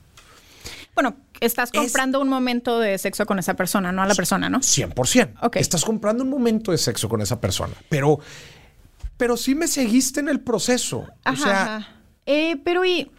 Bueno, 0.96 1.18
estás 1.42 1.72
comprando 1.72 2.22
un 2.22 2.30
momento 2.30 2.80
de 2.80 2.98
sexo 2.98 3.26
con 3.26 3.38
esa 3.38 3.56
persona, 3.56 3.92
no 3.92 4.02
a 4.02 4.06
la 4.06 4.16
persona, 4.16 4.50
¿no? 4.50 4.60
100%. 4.60 5.34
Ok. 5.42 5.58
Estás 5.58 5.84
comprando 5.84 6.24
un 6.24 6.30
momento 6.30 6.72
de 6.72 6.78
sexo 6.78 7.10
con 7.10 7.22
esa 7.22 7.42
persona, 7.42 7.74
pero, 7.90 8.20
pero 9.18 9.36
sí 9.36 9.56
me 9.56 9.68
seguiste 9.68 10.22
en 10.22 10.30
el 10.30 10.40
proceso. 10.40 11.06
o 11.26 11.36
sea, 11.36 11.86
eh, 12.26 12.56
pero 12.64 12.86
y 12.86 13.12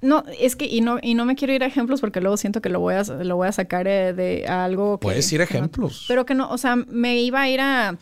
No, 0.00 0.24
es 0.38 0.56
que, 0.56 0.64
y 0.64 0.80
no, 0.80 0.98
y 1.02 1.14
no 1.14 1.26
me 1.26 1.36
quiero 1.36 1.52
ir 1.52 1.62
a 1.62 1.66
ejemplos 1.66 2.00
porque 2.00 2.22
luego 2.22 2.38
siento 2.38 2.62
que 2.62 2.70
lo 2.70 2.80
voy 2.80 2.94
a, 2.94 3.02
lo 3.02 3.36
voy 3.36 3.48
a 3.48 3.52
sacar 3.52 3.86
eh, 3.86 4.14
de 4.14 4.46
algo 4.46 4.98
que... 4.98 5.02
Puedes 5.02 5.30
ir 5.32 5.42
a 5.42 5.44
ejemplos. 5.44 6.06
pero 6.08 6.24
que 6.24 6.34
no, 6.34 6.48
o 6.50 6.56
sea, 6.56 6.76
me 6.76 7.20
iba 7.20 7.42
a 7.42 7.48
ir 7.50 7.60
a... 7.60 7.96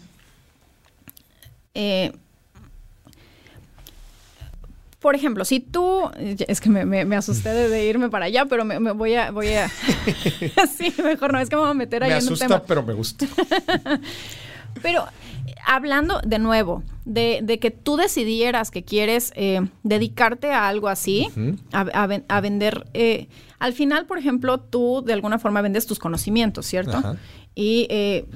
Eh, 1.75 2.13
por 5.07 5.15
ejemplo, 5.15 5.45
si 5.45 5.61
tú, 5.61 6.11
es 6.19 6.61
que 6.61 6.69
me, 6.69 7.15
asusté 7.15 7.51
de, 7.51 7.87
irme 7.87 8.11
para 8.11 8.25
allá, 8.25 8.47
pero 8.47 8.65
me, 8.65 8.91
voy 8.91 9.15
a, 9.15 9.31
voy 9.31 9.53
a, 9.53 9.69
sí, 10.77 10.93
mejor 11.01 11.33
no, 11.33 11.39
es 11.39 11.49
que 11.49 11.55
me 11.55 11.63
voy 11.63 11.71
a 11.71 11.75
meter 11.75 12.03
ahí 12.03 12.11
en 12.11 12.29
un 12.29 12.37
tema. 12.37 12.61
pero 12.65 12.83
me 12.83 12.93
gusta. 12.93 13.25
pero 14.83 15.07
hablando 15.65 16.21
de 16.27 16.41
nuevo 16.41 16.83
de, 17.05 17.59
que 17.61 17.71
tú 17.71 17.97
decidieras 17.97 18.73
que 18.73 18.83
quieres 18.83 19.33
eh, 19.37 19.61
dedicarte 19.85 20.51
a 20.51 20.67
algo 20.67 20.89
así, 20.89 21.29
a, 21.71 22.41
vender, 22.41 22.89
eh, 22.93 23.29
al 23.61 23.75
final, 23.75 24.07
por 24.07 24.19
ejemplo, 24.19 24.59
tú 24.59 25.05
de 25.07 25.13
alguna 25.13 25.39
forma 25.39 25.63
vendes 25.63 25.87
tus 25.87 26.01
conocimientos, 26.01 26.67
¿cierto? 26.67 27.17
Y 27.55 27.87
eh, 27.91 28.27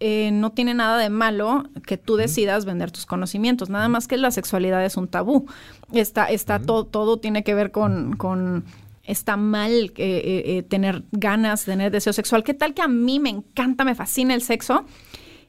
no 0.00 0.52
tiene 0.52 0.74
nada 0.74 0.98
de 0.98 1.10
malo 1.10 1.64
que 1.86 1.96
tú 1.96 2.16
decidas 2.16 2.64
vender 2.64 2.90
tus 2.90 3.06
conocimientos, 3.06 3.68
nada 3.68 3.88
más 3.88 4.06
que 4.06 4.16
la 4.16 4.30
sexualidad 4.30 4.84
es 4.84 4.96
un 4.96 5.08
tabú. 5.08 5.46
Está, 5.92 6.26
está 6.26 6.60
todo, 6.60 6.84
todo 6.84 7.18
tiene 7.18 7.42
que 7.42 7.54
ver 7.54 7.72
con, 7.72 8.16
con 8.16 8.64
está 9.04 9.36
mal 9.36 9.92
tener 9.92 11.04
ganas, 11.12 11.64
tener 11.64 11.90
deseo 11.90 12.12
sexual. 12.12 12.44
¿Qué 12.44 12.54
tal 12.54 12.74
que 12.74 12.82
a 12.82 12.88
mí 12.88 13.18
me 13.18 13.30
encanta, 13.30 13.84
me 13.84 13.94
fascina 13.94 14.34
el 14.34 14.42
sexo? 14.42 14.84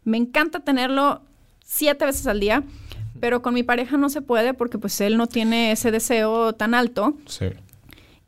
Me 0.03 0.17
encanta 0.17 0.61
tenerlo 0.61 1.21
siete 1.63 2.05
veces 2.05 2.25
al 2.25 2.39
día, 2.39 2.63
pero 3.19 3.41
con 3.41 3.53
mi 3.53 3.63
pareja 3.63 3.97
no 3.97 4.09
se 4.09 4.21
puede 4.21 4.53
porque 4.53 4.79
pues 4.79 4.99
él 5.01 5.17
no 5.17 5.27
tiene 5.27 5.71
ese 5.71 5.91
deseo 5.91 6.53
tan 6.53 6.73
alto. 6.73 7.17
Sí. 7.25 7.47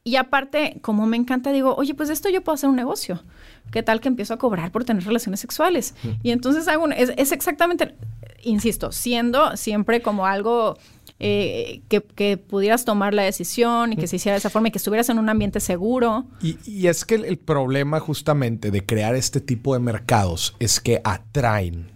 Y 0.03 0.15
aparte, 0.15 0.79
como 0.81 1.05
me 1.05 1.15
encanta, 1.15 1.51
digo, 1.51 1.75
oye, 1.75 1.93
pues 1.93 2.09
esto 2.09 2.27
yo 2.29 2.41
puedo 2.43 2.55
hacer 2.55 2.69
un 2.69 2.75
negocio. 2.75 3.23
¿Qué 3.71 3.83
tal 3.83 4.01
que 4.01 4.07
empiezo 4.07 4.33
a 4.33 4.37
cobrar 4.37 4.71
por 4.71 4.83
tener 4.83 5.03
relaciones 5.03 5.39
sexuales? 5.39 5.93
Y 6.23 6.31
entonces 6.31 6.67
hago 6.67 6.89
es, 6.89 7.31
exactamente, 7.31 7.93
insisto, 8.41 8.91
siendo 8.91 9.55
siempre 9.55 10.01
como 10.01 10.25
algo 10.25 10.75
eh, 11.19 11.81
que, 11.87 12.37
pudieras 12.37 12.83
tomar 12.83 13.13
la 13.13 13.21
decisión 13.21 13.93
y 13.93 13.95
que 13.95 14.07
se 14.07 14.15
hiciera 14.15 14.33
de 14.33 14.39
esa 14.39 14.49
forma 14.49 14.69
y 14.69 14.71
que 14.71 14.79
estuvieras 14.79 15.07
en 15.09 15.19
un 15.19 15.29
ambiente 15.29 15.59
seguro. 15.59 16.25
Y, 16.41 16.57
y 16.65 16.87
es 16.87 17.05
que 17.05 17.15
el, 17.15 17.37
problema 17.37 17.99
justamente 17.99 18.71
de 18.71 18.83
crear 18.83 19.13
este 19.13 19.39
tipo 19.39 19.75
de 19.75 19.81
mercados 19.81 20.55
es 20.59 20.79
que 20.79 20.99
atraen 21.03 21.91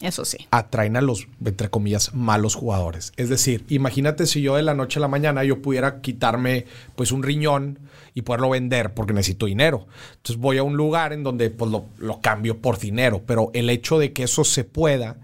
eso 0.00 0.24
sí. 0.24 0.46
Atraen 0.50 0.96
a 0.96 1.00
los, 1.00 1.26
entre 1.44 1.70
comillas, 1.70 2.14
malos 2.14 2.54
jugadores. 2.54 3.12
Es 3.16 3.28
decir, 3.28 3.64
imagínate 3.68 4.26
si 4.26 4.40
yo 4.40 4.56
de 4.56 4.62
la 4.62 4.74
noche 4.74 4.98
a 4.98 5.02
la 5.02 5.08
mañana 5.08 5.42
yo 5.44 5.60
pudiera 5.60 6.00
quitarme 6.00 6.66
pues 6.94 7.10
un 7.10 7.22
riñón 7.22 7.80
y 8.14 8.22
poderlo 8.22 8.50
vender 8.50 8.94
porque 8.94 9.12
necesito 9.12 9.46
dinero. 9.46 9.86
Entonces 10.16 10.36
voy 10.36 10.58
a 10.58 10.62
un 10.62 10.76
lugar 10.76 11.12
en 11.12 11.22
donde 11.22 11.50
pues 11.50 11.70
lo, 11.70 11.86
lo 11.98 12.20
cambio 12.20 12.58
por 12.58 12.78
dinero. 12.78 13.22
Pero 13.26 13.50
el 13.54 13.70
hecho 13.70 13.98
de 13.98 14.12
que 14.12 14.24
eso 14.24 14.44
se 14.44 14.64
pueda, 14.64 15.16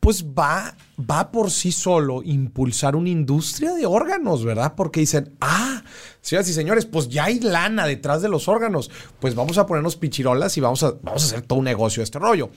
pues 0.00 0.24
va, 0.24 0.74
va 0.98 1.30
por 1.30 1.50
sí 1.50 1.72
solo 1.72 2.22
impulsar 2.22 2.96
una 2.96 3.10
industria 3.10 3.74
de 3.74 3.84
órganos, 3.84 4.44
¿verdad? 4.44 4.74
Porque 4.74 5.00
dicen, 5.00 5.36
ah, 5.42 5.82
señoras 6.22 6.48
y 6.48 6.54
señores, 6.54 6.86
pues 6.86 7.10
ya 7.10 7.24
hay 7.24 7.38
lana 7.38 7.86
detrás 7.86 8.22
de 8.22 8.30
los 8.30 8.48
órganos, 8.48 8.90
pues 9.20 9.34
vamos 9.34 9.58
a 9.58 9.66
ponernos 9.66 9.96
pichirolas 9.96 10.56
y 10.56 10.62
vamos 10.62 10.82
a, 10.82 10.92
vamos 11.02 11.22
a 11.22 11.26
hacer 11.26 11.42
todo 11.42 11.58
un 11.58 11.66
negocio 11.66 12.00
de 12.00 12.04
este 12.04 12.18
rollo. 12.18 12.50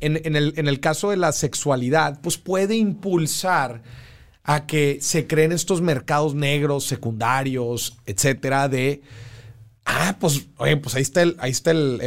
En, 0.00 0.16
el, 0.34 0.54
en 0.56 0.66
el 0.66 0.80
caso 0.80 1.10
de 1.10 1.18
la 1.18 1.32
sexualidad, 1.32 2.20
pues 2.22 2.38
puede 2.38 2.76
impulsar 2.76 3.82
a 4.44 4.64
que 4.64 4.98
se 5.02 5.26
creen 5.26 5.52
estos 5.52 5.82
mercados 5.82 6.34
negros, 6.34 6.86
secundarios, 6.86 7.98
etcétera, 8.06 8.70
de 8.70 9.02
Ah, 9.90 10.16
pues, 10.20 10.46
oye, 10.58 10.76
pues 10.76 10.94
ahí 10.94 11.02
está 11.02 11.22
el, 11.22 11.36
ahí 11.38 11.50
está 11.50 11.70
el, 11.70 12.00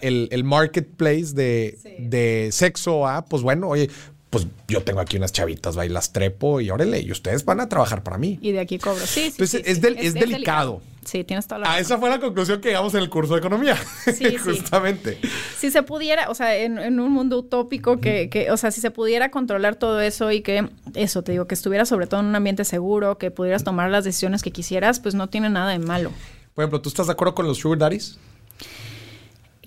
el, 0.00 0.44
marketplace 0.44 1.32
de, 1.34 1.76
de, 1.98 2.50
sexo. 2.52 3.08
Ah, 3.08 3.24
pues 3.24 3.42
bueno, 3.42 3.68
oye, 3.68 3.90
pues 4.30 4.46
yo 4.68 4.84
tengo 4.84 5.00
aquí 5.00 5.16
unas 5.16 5.32
chavitas, 5.32 5.76
va 5.76 5.84
y 5.84 5.88
las 5.88 6.12
trepo 6.12 6.60
y 6.60 6.70
órale, 6.70 7.00
y 7.00 7.10
ustedes 7.10 7.44
van 7.44 7.58
a 7.58 7.68
trabajar 7.68 8.04
para 8.04 8.16
mí. 8.16 8.38
Y 8.40 8.52
de 8.52 8.60
aquí 8.60 8.78
cobro. 8.78 9.04
Sí, 9.06 9.22
sí. 9.22 9.26
Entonces, 9.32 9.62
es, 9.64 9.82
es, 9.84 10.14
delicado. 10.14 10.82
Sí, 11.04 11.24
tienes 11.24 11.48
toda 11.48 11.58
la 11.58 11.72
Ah, 11.72 11.80
esa 11.80 11.98
fue 11.98 12.08
la 12.08 12.20
conclusión 12.20 12.60
que 12.60 12.68
llegamos 12.68 12.94
en 12.94 13.00
el 13.00 13.10
curso 13.10 13.34
de 13.34 13.40
economía. 13.40 13.76
Sí, 14.16 14.36
Justamente. 14.44 15.18
Si 15.58 15.72
se 15.72 15.82
pudiera, 15.82 16.30
o 16.30 16.34
sea, 16.36 16.56
en, 16.56 16.78
un 17.00 17.12
mundo 17.12 17.38
utópico 17.38 18.00
que, 18.00 18.30
que, 18.30 18.52
o 18.52 18.56
sea, 18.56 18.70
si 18.70 18.80
se 18.80 18.92
pudiera 18.92 19.32
controlar 19.32 19.74
todo 19.74 20.00
eso 20.00 20.30
y 20.30 20.42
que, 20.42 20.68
eso 20.94 21.22
te 21.22 21.32
digo, 21.32 21.48
que 21.48 21.54
estuviera 21.54 21.86
sobre 21.86 22.06
todo 22.06 22.20
en 22.20 22.26
un 22.26 22.36
ambiente 22.36 22.64
seguro, 22.64 23.18
que 23.18 23.32
pudieras 23.32 23.64
tomar 23.64 23.90
las 23.90 24.04
decisiones 24.04 24.42
que 24.42 24.52
quisieras, 24.52 25.00
pues 25.00 25.16
no 25.16 25.28
tiene 25.28 25.50
nada 25.50 25.72
de 25.72 25.80
malo. 25.80 26.12
Por 26.54 26.62
ejemplo, 26.62 26.80
¿tú 26.80 26.88
estás 26.88 27.06
de 27.06 27.12
acuerdo 27.12 27.34
con 27.34 27.46
los 27.46 27.58
sugar 27.58 27.78
daddies? 27.78 28.18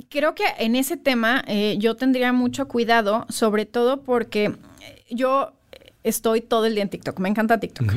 Creo 0.09 0.35
que 0.35 0.45
en 0.59 0.75
ese 0.75 0.95
tema 0.95 1.43
eh, 1.47 1.75
yo 1.79 1.95
tendría 1.95 2.31
mucho 2.31 2.67
cuidado, 2.67 3.25
sobre 3.29 3.65
todo 3.65 4.01
porque 4.01 4.55
yo 5.09 5.51
estoy 6.03 6.41
todo 6.41 6.65
el 6.65 6.75
día 6.75 6.83
en 6.83 6.89
TikTok. 6.89 7.19
Me 7.19 7.29
encanta 7.29 7.59
TikTok. 7.59 7.93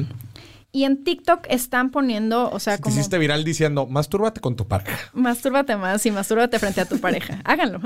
Y 0.72 0.84
en 0.84 1.02
TikTok 1.02 1.46
están 1.48 1.90
poniendo, 1.90 2.48
o 2.48 2.60
sea, 2.60 2.78
como... 2.78 2.94
hiciste 2.94 3.18
viral 3.18 3.42
diciendo, 3.42 3.86
mastúrbate 3.86 4.40
con 4.40 4.54
tu 4.54 4.68
pareja. 4.68 5.10
Mastúrbate 5.14 5.76
más 5.76 6.06
y 6.06 6.12
mastúrbate 6.12 6.60
frente 6.60 6.80
a 6.80 6.84
tu 6.84 7.00
pareja. 7.00 7.40
Háganlo. 7.44 7.80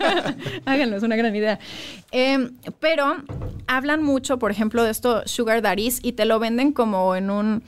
Háganlo, 0.64 0.96
es 0.96 1.02
una 1.04 1.14
gran 1.14 1.34
idea. 1.36 1.60
Em, 2.10 2.52
pero 2.80 3.16
hablan 3.68 4.02
mucho, 4.02 4.40
por 4.40 4.50
ejemplo, 4.50 4.82
de 4.82 4.90
esto 4.90 5.22
sugar 5.26 5.62
daddies 5.62 6.00
y 6.02 6.12
te 6.12 6.24
lo 6.24 6.40
venden 6.40 6.72
como 6.72 7.14
en 7.14 7.30
un 7.30 7.62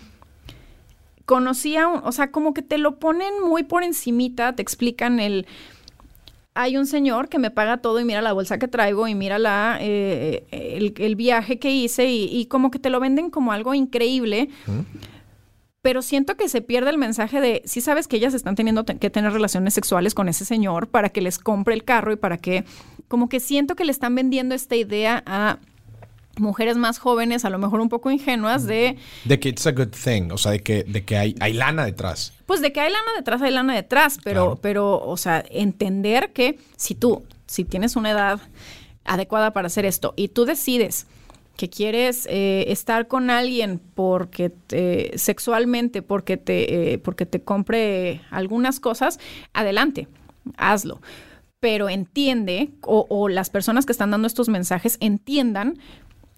conocía, 1.27 1.89
o 1.89 2.13
sea, 2.13 2.31
como 2.31 2.55
que 2.55 2.63
te 2.63 2.79
lo 2.79 2.99
ponen 2.99 3.33
muy 3.45 3.63
por 3.63 3.83
encimita, 3.83 4.55
te 4.55 4.63
explican 4.63 5.21
el... 5.21 5.47
Hay 6.55 6.77
un 6.77 6.87
señor 6.87 7.31
que 7.31 7.39
me 7.39 7.51
paga 7.51 7.79
todo 7.79 7.99
y 7.99 8.05
mira 8.05 8.21
la 8.21 8.35
bolsa 8.35 8.59
que 8.59 8.69
traigo 8.69 9.09
y 9.09 9.15
mira 9.15 9.39
la, 9.39 9.79
eh, 9.81 10.45
el, 10.51 11.17
viaje 11.17 11.59
que 11.59 11.71
hice 11.71 12.11
y, 12.11 12.45
como 12.45 12.71
que 12.71 12.79
te 12.79 12.91
lo 12.91 13.01
venden 13.01 13.31
como 13.31 13.53
algo 13.53 13.73
increíble. 13.73 14.51
Pero 15.81 16.03
siento 16.03 16.37
que 16.37 16.51
se 16.51 16.61
pierde 16.61 16.91
el 16.91 16.99
mensaje 16.99 17.41
de, 17.41 17.63
si 17.65 17.81
sabes 17.81 18.07
que 18.07 18.17
ellas 18.17 18.35
están 18.35 18.55
teniendo 18.55 18.85
que 18.85 19.09
tener 19.09 19.33
relaciones 19.33 19.73
sexuales 19.73 20.13
con 20.13 20.29
ese 20.29 20.45
señor 20.45 20.89
para 20.89 21.09
que 21.09 21.23
les 21.23 21.39
compre 21.39 21.73
el 21.73 21.85
carro 21.85 22.13
y 22.13 22.17
para 22.17 22.37
que, 22.37 22.67
como 23.09 23.31
que 23.31 23.41
siento 23.41 23.75
que 23.75 23.87
le 23.87 23.91
están 23.91 24.15
vendiendo 24.15 24.55
esta 24.55 24.77
idea 24.77 25.23
a 25.25 25.59
mujeres 26.39 26.77
más 26.77 26.99
jóvenes, 26.99 27.45
a 27.45 27.51
lo 27.51 27.59
mejor 27.59 27.81
un 27.81 27.89
poco 27.89 28.11
ingenuas, 28.11 28.67
de... 28.67 28.97
De 29.25 29.39
que 29.39 29.51
it's 29.51 29.67
a 29.67 29.73
good 29.73 29.89
thing, 29.89 30.31
o 30.31 30.39
sea, 30.39 30.53
de 30.53 30.61
que, 30.61 30.85
de 30.85 31.05
que 31.05 31.17
hay, 31.17 31.35
hay 31.41 31.53
lana 31.53 31.85
detrás. 31.85 32.33
Pues 32.47 32.61
de 32.61 32.73
que 32.73 32.81
hay 32.81 32.91
lana 32.91 33.13
detrás, 33.17 33.43
hay 33.43 33.53
lana 33.53 33.75
detrás, 33.75 34.19
pero, 34.25 34.59
pero, 34.61 35.01
o 35.01 35.17
sea, 35.17 35.45
entender 35.51 36.33
que 36.33 36.59
si 36.77 36.95
tú, 36.95 37.25
si 37.47 37.65
tienes 37.65 37.97
una 37.97 38.11
edad 38.11 38.41
adecuada 39.05 39.53
para 39.53 39.67
hacer 39.67 39.85
esto 39.85 40.15
y 40.17 40.29
tú 40.29 40.45
decides 40.45 41.07
que 41.57 41.69
quieres 41.69 42.27
eh, 42.31 42.65
estar 42.69 43.09
con 43.09 43.29
alguien 43.29 43.81
porque 43.95 44.49
te, 44.51 45.13
sexualmente, 45.17 46.01
porque 46.01 46.37
te, 46.39 46.93
eh, 46.95 46.99
porque 46.99 47.27
te 47.27 47.43
compre 47.43 48.23
algunas 48.31 48.81
cosas, 48.81 49.19
adelante, 49.53 50.09
hazlo 50.57 51.01
pero 51.61 51.89
entiende, 51.89 52.71
o, 52.81 53.07
o, 53.09 53.29
las 53.29 53.49
personas 53.49 53.87
que 53.87 53.93
están 53.93 54.11
dando 54.11 54.27
estos 54.27 54.49
mensajes 54.49 54.97
entiendan 54.99 55.79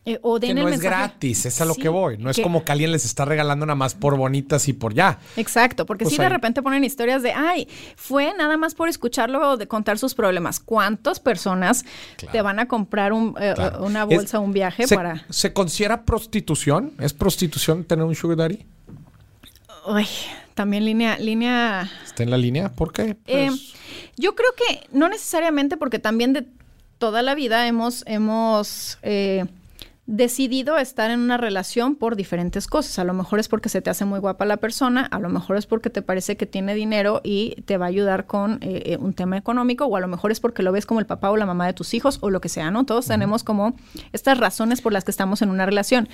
eh, 0.07 0.21
que 0.41 0.55
no 0.55 0.69
es 0.69 0.81
gratis, 0.81 1.47
es 1.47 1.61
a 1.63 1.65
lo 1.65 1.75
que 1.75 1.89
voy. 1.89 2.19
No 2.19 2.29
es 2.29 2.39
como 2.41 2.63
que 2.63 2.73
alguien 2.73 2.93
les 2.93 3.07
está 3.07 3.25
regalando 3.25 3.65
nada 3.65 3.75
más 3.75 3.95
por 3.95 4.17
bonitas 4.19 4.69
y 4.69 4.75
por 4.75 4.93
ya. 4.93 5.19
Exacto, 5.37 5.87
porque 5.87 6.05
si 6.05 6.19
de 6.19 6.29
repente 6.29 6.61
ponen 6.63 6.85
historias 6.85 7.23
de, 7.23 7.33
ay, 7.33 7.69
fue 7.97 8.35
nada 8.37 8.59
más 8.59 8.75
por 8.75 8.89
escucharlo 8.89 9.53
o 9.53 9.57
de 9.57 9.67
contar 9.67 9.99
sus 9.99 10.15
problemas. 10.15 10.61
¿Cuántas 10.61 11.21
personas 11.21 11.85
te 12.31 12.43
van 12.43 12.59
a 12.59 12.69
comprar 12.69 13.13
eh, 13.13 13.55
una 13.81 14.05
bolsa, 14.05 14.41
o 14.41 14.43
un 14.43 14.53
viaje 14.53 14.87
para... 14.89 15.25
¿Se 15.31 15.53
considera 15.55 16.05
prostitución? 16.05 16.93
¿Es 16.99 17.15
prostitución 17.15 17.85
tener 17.85 18.05
un 18.05 18.15
sugar 18.15 18.37
daddy? 18.37 18.67
Uy, 19.87 20.07
también 20.55 20.85
línea, 20.85 21.19
línea... 21.19 21.91
¿Está 22.05 22.23
en 22.25 22.31
la 22.31 22.37
línea? 22.37 22.71
¿Por 22.73 22.93
qué? 22.93 23.17
Eh, 23.27 23.47
pues 23.49 23.73
yo 24.17 24.35
creo 24.35 24.51
que 24.55 24.87
no 24.93 25.09
necesariamente 25.09 25.79
porque 25.79 25.99
también 25.99 26.35
de 26.35 26.47
toda 26.99 27.23
la 27.23 27.35
vida 27.35 27.67
hemos, 27.67 28.05
hemos 28.07 28.99
decidido 30.07 30.77
estar 30.77 31.11
en 31.11 31.21
una 31.21 31.39
relación 31.39 31.97
por 31.97 32.15
diferentes 32.15 32.67
cosas. 32.67 32.99
A 32.99 33.05
lo 33.05 33.15
mejor 33.15 33.39
es 33.39 33.49
porque 33.49 33.71
se 33.71 33.81
te 33.81 33.89
hace 33.89 34.05
muy 34.05 34.19
guapa 34.19 34.45
la 34.45 34.59
persona, 34.59 35.07
a 35.07 35.19
lo 35.19 35.31
mejor 35.31 35.57
es 35.57 35.67
porque 35.67 35.89
te 35.89 36.03
parece 36.03 36.37
que 36.37 36.45
tiene 36.45 36.75
dinero 36.75 37.23
y 37.25 37.63
te 37.63 37.79
va 37.79 37.87
a 37.87 37.89
ayudar 37.89 38.27
con 38.27 38.59
eh, 38.61 38.83
eh, 38.85 38.97
un 38.99 39.15
tema 39.15 39.39
económico, 39.39 39.87
o 39.87 39.97
a 39.97 40.01
lo 40.01 40.09
mejor 40.09 40.31
es 40.31 40.41
porque 40.41 40.63
lo 40.63 40.73
ves 40.73 40.85
como 40.85 41.01
el 41.01 41.07
papá 41.07 41.31
o 41.31 41.37
la 41.37 41.47
mamá 41.47 41.67
de 41.67 41.73
tus 41.73 41.95
hijos, 41.95 42.19
o 42.21 42.31
lo 42.31 42.41
que 42.41 42.51
sea, 42.51 42.71
¿no? 42.71 42.85
Todos 42.85 43.07
tenemos 43.07 43.45
como 43.45 43.75
estas 44.13 44.39
razones 44.39 44.83
por 44.83 44.93
las 44.93 45.05
que 45.05 45.11
estamos 45.11 45.41
en 45.41 45.51
una 45.51 45.65
relación. 45.65 46.09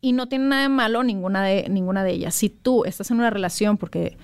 Y 0.00 0.12
no 0.12 0.28
tiene 0.28 0.46
nada 0.46 0.62
de 0.62 0.68
malo 0.68 1.02
ninguna 1.02 1.44
de, 1.44 1.68
ninguna 1.68 2.02
de 2.02 2.12
ellas. 2.12 2.34
Si 2.34 2.48
tú 2.48 2.84
estás 2.84 3.10
en 3.10 3.18
una 3.18 3.30
relación 3.30 3.76
porque 3.76 4.16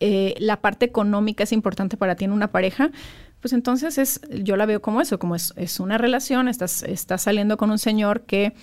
eh, 0.00 0.34
la 0.38 0.60
parte 0.60 0.84
económica 0.84 1.44
es 1.44 1.52
importante 1.52 1.96
para 1.96 2.16
ti 2.16 2.24
en 2.24 2.32
una 2.32 2.48
pareja, 2.48 2.90
pues 3.46 3.52
entonces 3.52 3.96
es, 3.96 4.20
yo 4.42 4.56
la 4.56 4.66
veo 4.66 4.82
como 4.82 5.00
eso, 5.00 5.20
como 5.20 5.36
es, 5.36 5.78
una 5.78 5.98
relación, 5.98 6.48
estás, 6.48 6.82
estás 6.82 7.22
saliendo 7.22 7.56
con 7.56 7.70
un 7.70 7.78
señor 7.78 8.22
que 8.22 8.54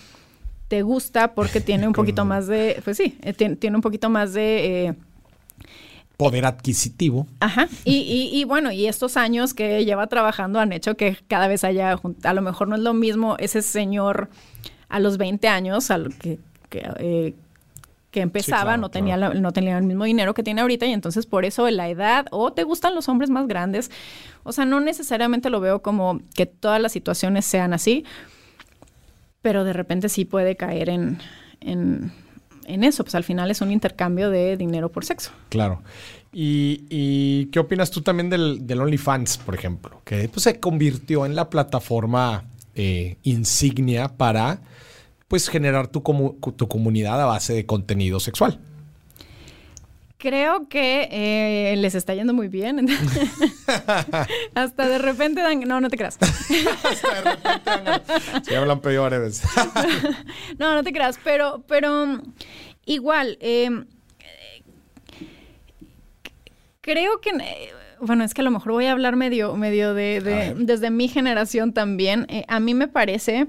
te 0.67 0.81
gusta 0.81 1.35
porque 1.35 1.61
tiene 1.61 1.87
un 1.87 1.93
poquito 1.93 2.25
más 2.25 2.47
de, 2.47 2.81
pues 2.83 2.97
sí, 2.97 3.17
eh, 3.21 3.31
tiene, 3.31 3.55
tiene 3.55 3.77
un 3.77 3.81
poquito 3.81 4.09
más 4.09 4.33
de... 4.33 4.87
eh, 4.87 4.93
Poder 6.17 6.45
adquisitivo. 6.45 7.27
Ajá. 7.39 7.69
Y, 7.85 7.95
y, 7.99 8.37
y 8.37 8.43
bueno, 8.43 8.73
y 8.73 8.87
estos 8.87 9.15
años 9.15 9.53
que 9.53 9.85
lleva 9.85 10.07
trabajando 10.07 10.59
han 10.59 10.73
hecho 10.73 10.97
que 10.97 11.15
cada 11.29 11.47
vez 11.47 11.63
haya, 11.63 11.97
a 12.23 12.33
lo 12.33 12.41
mejor 12.41 12.67
no 12.67 12.75
es 12.75 12.81
lo 12.81 12.93
mismo 12.93 13.37
ese 13.39 13.61
señor 13.61 14.27
a 14.89 14.99
los 14.99 15.17
20 15.17 15.47
años, 15.47 15.91
a 15.91 15.97
lo 15.97 16.09
que, 16.09 16.39
que, 16.69 16.83
eh, 16.99 17.35
que 18.13 18.21
empezaba, 18.21 18.63
claro, 18.63 18.81
no, 18.81 18.89
tenía 18.89 19.15
claro. 19.17 19.33
la- 19.33 19.41
no 19.41 19.51
tenía 19.51 19.77
el 19.77 19.83
mismo 19.83 20.05
dinero 20.05 20.33
que 20.33 20.43
tiene 20.43 20.61
ahorita 20.61 20.85
y 20.85 20.93
entonces 20.93 21.25
por 21.25 21.43
eso 21.43 21.69
la 21.69 21.89
edad 21.89 22.27
o 22.31 22.53
te 22.53 22.63
gustan 22.63 22.95
los 22.95 23.09
hombres 23.09 23.29
más 23.29 23.47
grandes. 23.47 23.91
O 24.43 24.53
sea, 24.53 24.63
no 24.65 24.79
necesariamente 24.79 25.49
lo 25.49 25.59
veo 25.59 25.81
como 25.81 26.21
que 26.35 26.45
todas 26.45 26.79
las 26.79 26.91
situaciones 26.93 27.43
sean 27.43 27.73
así, 27.73 28.05
pero 29.41 29.63
de 29.63 29.73
repente 29.73 30.09
sí 30.09 30.25
puede 30.25 30.55
caer 30.55 30.89
en, 30.89 31.17
en, 31.59 32.11
en 32.65 32.83
eso. 32.83 33.03
Pues 33.03 33.15
al 33.15 33.23
final 33.23 33.51
es 33.51 33.61
un 33.61 33.71
intercambio 33.71 34.29
de 34.29 34.57
dinero 34.57 34.89
por 34.91 35.03
sexo. 35.05 35.31
Claro. 35.49 35.81
¿Y, 36.31 36.83
y 36.89 37.45
qué 37.47 37.59
opinas 37.59 37.91
tú 37.91 38.01
también 38.01 38.29
del, 38.29 38.65
del 38.65 38.79
OnlyFans, 38.81 39.37
por 39.39 39.55
ejemplo? 39.55 40.01
Que 40.05 40.29
pues, 40.29 40.43
se 40.43 40.59
convirtió 40.59 41.25
en 41.25 41.35
la 41.35 41.49
plataforma 41.49 42.43
eh, 42.75 43.17
insignia 43.23 44.07
para 44.07 44.59
pues 45.33 45.49
generar 45.49 45.87
tu, 45.87 46.03
comu- 46.03 46.35
tu 46.55 46.67
comunidad 46.67 47.19
a 47.19 47.25
base 47.25 47.53
de 47.53 47.65
contenido 47.65 48.19
sexual. 48.19 48.59
Creo 50.19 50.69
que 50.69 51.07
eh, 51.11 51.75
les 51.77 51.95
está 51.95 52.13
yendo 52.13 52.35
muy 52.35 52.49
bien. 52.49 52.87
Hasta 54.53 54.87
de 54.87 54.99
repente 54.99 55.41
dan... 55.41 55.61
No, 55.61 55.81
no 55.81 55.89
te 55.89 55.97
creas. 55.97 56.19
Sí, 58.43 58.53
hablan 58.53 58.79
peores. 58.81 59.41
No, 60.59 60.75
no 60.75 60.83
te 60.83 60.93
creas. 60.93 61.17
Pero, 61.23 61.63
pero 61.67 62.21
igual, 62.85 63.39
eh, 63.41 63.71
creo 66.81 67.19
que... 67.21 67.31
eh, 67.31 67.69
Bueno, 68.01 68.23
es 68.23 68.35
que 68.35 68.41
a 68.41 68.43
lo 68.43 68.51
mejor 68.51 68.73
voy 68.73 68.85
a 68.85 68.91
hablar 68.91 69.15
medio, 69.15 69.55
medio 69.55 69.95
de, 69.95 70.21
de- 70.21 70.53
desde 70.59 70.91
mi 70.91 71.07
generación 71.07 71.73
también. 71.73 72.27
Eh, 72.29 72.45
a 72.47 72.59
mí 72.59 72.75
me 72.75 72.87
parece 72.87 73.47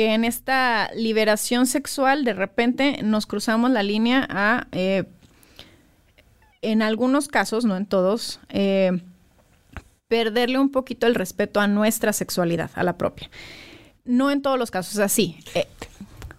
que 0.00 0.14
en 0.14 0.24
esta 0.24 0.90
liberación 0.94 1.66
sexual 1.66 2.24
de 2.24 2.32
repente 2.32 3.02
nos 3.02 3.26
cruzamos 3.26 3.70
la 3.70 3.82
línea 3.82 4.26
a, 4.30 4.66
eh, 4.72 5.04
en 6.62 6.80
algunos 6.80 7.28
casos, 7.28 7.66
no 7.66 7.76
en 7.76 7.84
todos, 7.84 8.40
eh, 8.48 8.98
perderle 10.08 10.58
un 10.58 10.70
poquito 10.70 11.06
el 11.06 11.14
respeto 11.14 11.60
a 11.60 11.66
nuestra 11.66 12.14
sexualidad, 12.14 12.70
a 12.76 12.82
la 12.82 12.96
propia. 12.96 13.28
No 14.06 14.30
en 14.30 14.40
todos 14.40 14.58
los 14.58 14.70
casos, 14.70 14.98
así. 15.00 15.36
Eh, 15.54 15.66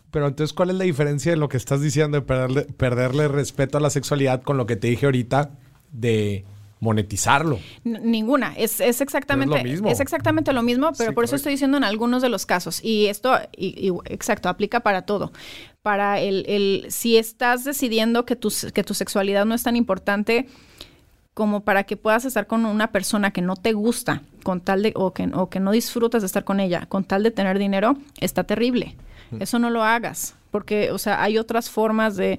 Pero 0.10 0.28
entonces, 0.28 0.54
¿cuál 0.54 0.72
es 0.72 0.78
la 0.78 0.86
diferencia 0.86 1.32
de 1.32 1.38
lo 1.38 1.48
que 1.48 1.58
estás 1.58 1.82
diciendo 1.82 2.20
de 2.20 2.26
perderle, 2.26 2.64
perderle 2.64 3.28
respeto 3.28 3.78
a 3.78 3.82
la 3.82 3.92
sexualidad 3.92 4.42
con 4.42 4.58
lo 4.58 4.66
que 4.66 4.76
te 4.76 4.88
dije 4.88 5.06
ahorita 5.06 5.52
de 5.92 6.46
monetizarlo? 6.82 7.60
N- 7.86 8.00
Ninguna, 8.04 8.54
es, 8.58 8.82
es 8.82 9.00
exactamente 9.00 9.56
Es 9.56 9.64
lo 9.64 9.70
mismo. 9.70 9.90
es 9.90 10.00
exactamente 10.02 10.52
lo 10.52 10.64
mismo, 10.64 10.92
pero 10.98 11.12
Sí, 11.12 11.16
por 11.16 11.24
eso 11.24 11.32
correcto. 11.32 11.36
estoy 11.38 11.52
diciendo 11.54 11.78
en 11.78 11.86
algunos 11.86 12.22
de 12.22 12.28
los 12.28 12.46
casos. 12.46 12.84
Y 12.84 13.06
esto, 13.06 13.34
y- 13.56 13.88
y- 13.90 13.94
exacto, 14.14 14.50
aplica 14.50 14.82
para 14.82 15.04
todo. 15.04 15.32
Para 15.84 16.20
el, 16.20 16.44
el- 16.50 16.86
si 16.90 17.18
estás 17.18 17.64
decidiendo 17.64 18.26
que 18.26 18.36
tu, 18.36 18.52
que 18.74 18.84
tu 18.84 18.94
sexualidad 18.94 19.46
no 19.46 19.56
es 19.56 19.64
tan 19.64 19.76
importante 19.78 20.48
como 21.34 21.62
para 21.62 21.86
que 21.86 21.96
puedas 21.96 22.26
estar 22.26 22.46
con 22.46 22.66
una 22.66 22.92
persona 22.92 23.32
que 23.32 23.42
no 23.42 23.56
te 23.56 23.72
gusta, 23.72 24.22
con 24.44 24.60
tal 24.60 24.84
de, 24.84 24.92
o 24.96 25.14
que, 25.14 25.30
o 25.34 25.50
que 25.50 25.60
no 25.62 25.72
disfrutas 25.72 26.22
de 26.24 26.26
estar 26.26 26.44
con 26.44 26.60
ella, 26.60 26.88
con 26.90 27.04
tal 27.06 27.24
de 27.24 27.32
tener 27.32 27.58
dinero, 27.58 27.96
está 28.20 28.44
terrible. 28.44 28.96
Eso 29.40 29.58
no 29.60 29.70
lo 29.70 29.82
hagas, 29.84 30.36
porque, 30.52 30.92
o 30.92 30.98
sea, 30.98 31.24
hay 31.24 31.38
otras 31.38 31.70
formas 31.70 32.18
de, 32.18 32.38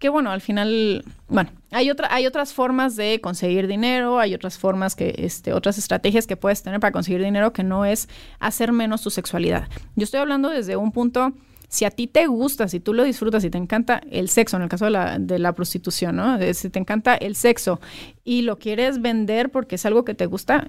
que 0.00 0.08
bueno, 0.08 0.32
al 0.32 0.40
final, 0.40 1.04
bueno, 1.28 1.50
hay 1.70 1.90
otra, 1.90 2.08
hay 2.12 2.26
otras 2.26 2.52
formas 2.52 2.96
de 2.96 3.20
conseguir 3.20 3.66
dinero, 3.68 4.18
hay 4.18 4.34
otras 4.34 4.58
formas 4.58 4.96
que, 4.96 5.14
este, 5.18 5.52
otras 5.52 5.78
estrategias 5.78 6.26
que 6.26 6.36
puedes 6.36 6.62
tener 6.64 6.80
para 6.80 6.90
conseguir 6.90 7.22
dinero 7.22 7.52
que 7.52 7.62
no 7.62 7.84
es 7.84 8.08
hacer 8.40 8.72
menos 8.72 9.02
tu 9.02 9.10
sexualidad. 9.10 9.68
Yo 9.96 10.04
estoy 10.04 10.18
hablando 10.20 10.48
desde 10.48 10.76
un 10.76 10.90
punto, 10.90 11.32
si 11.68 11.84
a 11.84 11.90
ti 11.90 12.06
te 12.08 12.26
gusta, 12.26 12.66
si 12.66 12.80
tú 12.80 12.94
lo 12.94 13.04
disfrutas, 13.04 13.42
si 13.42 13.50
te 13.50 13.58
encanta 13.58 14.00
el 14.10 14.28
sexo, 14.30 14.56
en 14.56 14.62
el 14.64 14.68
caso 14.68 14.86
de 14.86 14.90
la, 14.90 15.18
de 15.18 15.38
la 15.38 15.52
prostitución, 15.52 16.16
¿no? 16.16 16.38
De 16.38 16.54
si 16.54 16.70
te 16.70 16.78
encanta 16.78 17.14
el 17.14 17.36
sexo 17.36 17.78
y 18.24 18.42
lo 18.42 18.58
quieres 18.58 19.00
vender 19.02 19.50
porque 19.50 19.74
es 19.76 19.84
algo 19.86 20.04
que 20.04 20.14
te 20.14 20.24
gusta, 20.26 20.66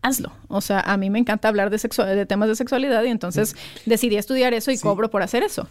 hazlo. 0.00 0.32
O 0.48 0.60
sea, 0.60 0.80
a 0.80 0.96
mí 0.96 1.10
me 1.10 1.18
encanta 1.18 1.48
hablar 1.48 1.70
de, 1.70 1.76
sexu- 1.76 2.06
de 2.06 2.24
temas 2.26 2.48
de 2.48 2.56
sexualidad 2.56 3.02
y 3.04 3.08
entonces 3.08 3.54
decidí 3.84 4.16
estudiar 4.16 4.54
eso 4.54 4.70
y 4.70 4.76
Sí. 4.76 4.82
cobro 4.82 5.10
por 5.10 5.22
hacer 5.22 5.42
eso. 5.42 5.68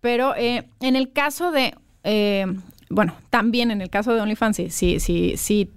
Pero 0.00 0.34
eh, 0.36 0.66
en 0.80 0.96
el 0.96 1.12
caso 1.12 1.52
de, 1.52 1.74
eh, 2.04 2.46
bueno, 2.88 3.14
también 3.28 3.70
en 3.70 3.82
el 3.82 3.90
caso 3.90 4.14
de 4.14 4.20
OnlyFans, 4.20 4.56
sí, 4.56 4.70
sí, 4.70 5.00
sí, 5.00 5.34
sí, 5.36 5.68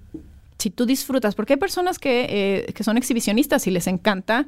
si 0.57 0.69
tú 0.69 0.85
disfrutas, 0.85 1.35
porque 1.35 1.53
hay 1.53 1.59
personas 1.59 1.99
que, 1.99 2.27
eh, 2.29 2.73
que 2.73 2.83
son 2.83 2.97
exhibicionistas 2.97 3.67
y 3.67 3.71
les 3.71 3.87
encanta 3.87 4.45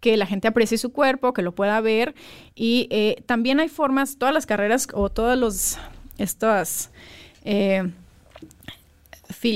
que 0.00 0.16
la 0.16 0.26
gente 0.26 0.48
aprecie 0.48 0.78
su 0.78 0.90
cuerpo, 0.90 1.32
que 1.32 1.42
lo 1.42 1.52
pueda 1.52 1.80
ver. 1.80 2.14
Y 2.56 2.88
eh, 2.90 3.22
también 3.26 3.60
hay 3.60 3.68
formas, 3.68 4.16
todas 4.18 4.34
las 4.34 4.46
carreras 4.46 4.88
o 4.92 5.10
todos 5.10 5.38
los, 5.38 5.78
estas... 6.18 6.90
eh, 7.44 7.90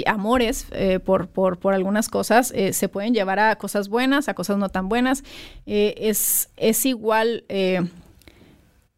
amores 0.07 0.67
por, 1.05 1.29
por, 1.29 1.59
por 1.59 1.73
algunas 1.73 2.09
cosas 2.09 2.53
se 2.73 2.89
pueden 2.89 3.15
llevar 3.15 3.41
a 3.41 3.57
cosas 3.57 3.89
buenas, 3.89 4.29
a 4.29 4.35
cosas 4.35 4.59
no 4.59 4.69
tan 4.69 4.89
buenas. 4.89 5.25
Es, 5.65 6.51
es 6.59 6.87
igual, 6.87 7.45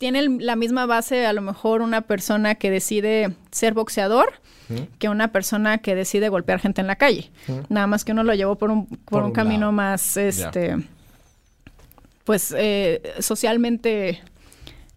tiene 0.04 0.18
el- 0.18 0.44
la 0.44 0.54
misma 0.54 0.84
base 0.84 1.24
a 1.24 1.32
lo 1.32 1.40
mejor 1.40 1.80
una 1.80 2.02
persona 2.02 2.56
que 2.56 2.70
decide 2.70 3.34
ser 3.50 3.72
boxeador 3.72 4.34
que 4.98 5.08
una 5.08 5.28
persona 5.32 5.78
que 5.78 5.94
decide 5.94 6.28
golpear 6.28 6.60
gente 6.60 6.82
en 6.82 6.86
la 6.86 6.96
calle. 6.96 7.30
Nada 7.70 7.86
más 7.86 8.04
que 8.04 8.12
uno 8.12 8.22
lo 8.22 8.34
llevó 8.34 8.56
por 8.56 8.70
un, 8.70 8.86
por 8.86 8.98
Por 9.06 9.20
un 9.22 9.26
un 9.28 9.32
camino 9.32 9.72
más, 9.72 10.18
este, 10.18 10.76
pues, 12.24 12.54
eh, 12.56 13.00
socialmente 13.20 14.22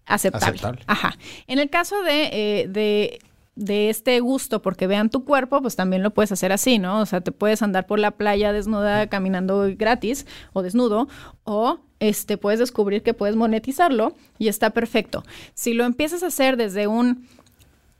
aceptable. 0.06 0.46
Aceptable. 0.48 0.82
Ajá. 0.86 1.16
En 1.46 1.58
el 1.58 1.70
caso 1.70 2.02
de, 2.02 2.24
eh, 2.32 2.66
de, 2.68 3.18
de 3.58 3.90
este 3.90 4.20
gusto 4.20 4.62
porque 4.62 4.86
vean 4.86 5.10
tu 5.10 5.24
cuerpo, 5.24 5.60
pues 5.60 5.74
también 5.74 6.02
lo 6.04 6.10
puedes 6.10 6.30
hacer 6.30 6.52
así, 6.52 6.78
¿no? 6.78 7.00
O 7.00 7.06
sea, 7.06 7.20
te 7.20 7.32
puedes 7.32 7.60
andar 7.60 7.86
por 7.86 7.98
la 7.98 8.12
playa 8.12 8.52
desnuda 8.52 9.08
caminando 9.08 9.66
gratis 9.76 10.26
o 10.52 10.62
desnudo 10.62 11.08
o 11.42 11.80
este 11.98 12.36
puedes 12.38 12.60
descubrir 12.60 13.02
que 13.02 13.14
puedes 13.14 13.34
monetizarlo 13.34 14.14
y 14.38 14.46
está 14.46 14.70
perfecto. 14.70 15.24
Si 15.54 15.74
lo 15.74 15.84
empiezas 15.84 16.22
a 16.22 16.28
hacer 16.28 16.56
desde 16.56 16.86
un 16.86 17.26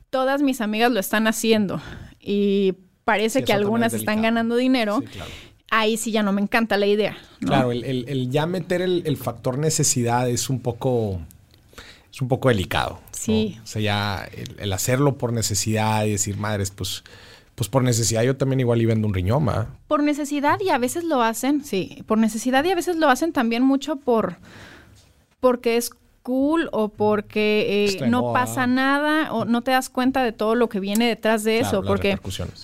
todas 0.09 0.41
mis 0.41 0.61
amigas 0.61 0.91
lo 0.93 0.99
están 1.01 1.27
haciendo 1.27 1.81
y 2.21 2.75
parece 3.03 3.39
Sí, 3.39 3.45
que 3.45 3.53
algunas 3.53 3.93
es 3.93 3.99
están 3.99 4.21
ganando 4.21 4.55
dinero, 4.55 4.99
Sí, 5.01 5.07
claro. 5.07 5.31
ahí 5.71 5.97
sí 5.97 6.11
ya 6.11 6.23
no 6.23 6.31
me 6.31 6.41
encanta 6.41 6.77
la 6.77 6.85
idea. 6.85 7.17
¿no? 7.41 7.47
Claro, 7.47 7.71
el, 7.73 7.83
el- 7.83 8.05
el 8.07 8.29
ya 8.29 8.45
meter 8.45 8.81
el, 8.81 9.03
el 9.05 9.17
factor 9.17 9.57
necesidad 9.57 10.29
es 10.29 10.49
un 10.49 10.61
poco. 10.61 11.19
Es 12.11 12.21
un 12.21 12.27
poco 12.27 12.49
delicado. 12.49 12.99
¿no? 13.01 13.07
Sí. 13.11 13.57
O 13.63 13.67
sea, 13.67 13.81
ya 13.81 14.29
el, 14.35 14.55
el 14.59 14.73
hacerlo 14.73 15.17
por 15.17 15.31
necesidad 15.33 16.05
y 16.05 16.11
decir, 16.11 16.37
madres, 16.37 16.71
pues, 16.71 17.03
pues 17.55 17.69
por 17.69 17.83
necesidad 17.83 18.23
yo 18.23 18.35
también 18.37 18.59
igual 18.61 18.81
y 18.81 18.85
vendo 18.85 19.07
un 19.07 19.13
riñón, 19.13 19.47
¿va? 19.47 19.67
Por 19.87 20.01
necesidad 20.03 20.59
y 20.61 20.69
a 20.69 20.77
veces 20.77 21.03
lo 21.03 21.21
hacen, 21.21 21.63
sí, 21.63 22.03
por 22.07 22.17
necesidad 22.17 22.63
y 22.65 22.71
a 22.71 22.75
veces 22.75 22.95
lo 22.95 23.09
hacen 23.09 23.31
también 23.33 23.63
mucho 23.63 23.97
por 23.97 24.37
porque 25.39 25.77
es 25.77 25.91
cool 26.23 26.69
o 26.73 26.89
porque 26.89 27.85
eh, 28.01 28.07
no 28.09 28.21
moda. 28.21 28.33
pasa 28.33 28.67
nada 28.67 29.31
o 29.33 29.45
no 29.45 29.61
te 29.61 29.71
das 29.71 29.89
cuenta 29.89 30.21
de 30.23 30.31
todo 30.33 30.53
lo 30.55 30.67
que 30.69 30.79
viene 30.79 31.07
detrás 31.07 31.43
de 31.43 31.59
Claro, 31.59 31.67
eso, 31.67 31.81
las 31.81 31.87
porque 31.87 32.19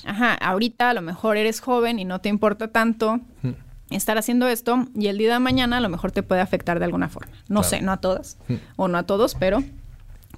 ajá, 0.06 0.34
ahorita 0.34 0.90
a 0.90 0.94
lo 0.94 1.02
mejor 1.02 1.38
eres 1.38 1.62
joven 1.62 1.98
y 2.00 2.06
no 2.06 2.20
te 2.20 2.30
importa 2.30 2.68
tanto 2.68 3.22
estar 3.90 4.18
haciendo 4.18 4.48
esto 4.48 4.86
y 4.96 5.08
el 5.08 5.18
día 5.18 5.34
de 5.34 5.40
mañana 5.40 5.78
a 5.78 5.80
lo 5.80 5.90
mejor 5.90 6.12
te 6.12 6.24
puede 6.24 6.42
afectar 6.42 6.80
de 6.80 6.86
alguna 6.86 7.10
forma. 7.10 7.32
No 7.48 7.62
Claro. 7.62 7.64
sé, 7.70 7.82
no 7.82 7.92
a 7.92 7.98
todas 7.98 8.38
o 8.76 8.88
no 8.88 8.98
a 8.98 9.04
todos, 9.04 9.36
pero 9.36 9.64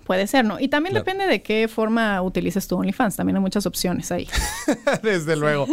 puede 0.06 0.28
ser, 0.28 0.46
¿no? 0.46 0.60
Y 0.60 0.68
también 0.68 0.92
Claro. 0.94 1.06
depende 1.06 1.28
de 1.28 1.42
qué 1.42 1.68
forma 1.68 2.22
utilices 2.22 2.68
tu 2.68 2.76
OnlyFans, 2.78 3.16
también 3.16 3.38
hay 3.38 3.42
muchas 3.42 3.66
opciones 3.66 4.12
ahí. 4.12 4.28
Desde 5.04 5.36
luego. 5.36 5.68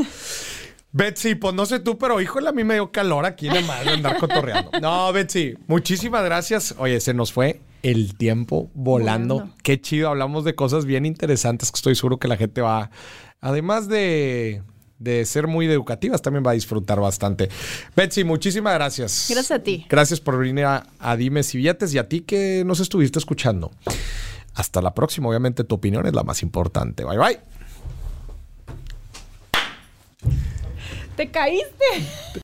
Betsy, 0.93 1.35
pues 1.35 1.53
no 1.55 1.67
sé 1.67 1.81
tú, 1.81 1.99
pero 1.99 2.21
híjole, 2.21 2.49
a 2.49 2.53
mí 2.53 2.63
me 2.63 2.75
dio 2.75 2.93
calor 2.93 3.27
aquí 3.27 3.49
nada 3.49 3.63
más 3.63 3.85
de 3.85 3.91
andar 3.91 4.17
cotorreando. 4.19 4.71
No, 4.81 5.13
Betsy, 5.13 5.55
muchísimas 5.67 6.25
gracias. 6.25 6.75
Oye, 6.79 7.01
se 7.01 7.13
nos 7.15 7.33
fue 7.33 7.61
el 7.83 8.15
tiempo 8.17 8.71
volando. 8.75 9.35
Volando. 9.39 9.57
Qué 9.65 9.81
chido, 9.81 10.09
hablamos 10.09 10.45
de 10.45 10.55
cosas 10.55 10.85
bien 10.87 11.05
interesantes 11.05 11.73
que 11.73 11.77
estoy 11.77 11.97
seguro 11.97 12.19
que 12.19 12.29
la 12.29 12.37
gente 12.37 12.61
va, 12.61 12.91
además 13.41 13.89
de, 13.89 14.63
de 15.05 15.25
ser 15.27 15.47
muy 15.47 15.67
educativas, 15.67 16.23
también 16.23 16.43
va 16.45 16.51
a 16.51 16.55
disfrutar 16.55 16.99
bastante. 16.99 17.49
Betsy, 17.95 18.25
muchísimas 18.25 18.75
gracias. 18.75 19.27
Gracias 19.31 19.51
a 19.51 19.63
ti. 19.63 19.87
Gracias 19.89 20.21
por 20.21 20.39
venir 20.39 20.65
a, 20.65 20.87
a 20.99 21.17
Dimes 21.17 21.55
y 21.55 21.59
Billetes 21.59 21.95
y 21.95 21.99
a 21.99 22.09
ti 22.09 22.23
que 22.23 22.65
nos 22.67 22.81
estuviste 22.81 23.19
escuchando. 23.19 23.71
Hasta 24.55 24.81
la 24.81 24.95
próxima. 24.95 25.29
Obviamente 25.29 25.65
tu 25.65 25.75
opinión 25.75 26.07
es 26.07 26.15
la 26.15 26.23
más 26.23 26.43
importante. 26.43 27.05
Bye 27.05 27.19
bye. 27.19 27.41
¡Te 31.17 31.31
caíste! 31.31 32.43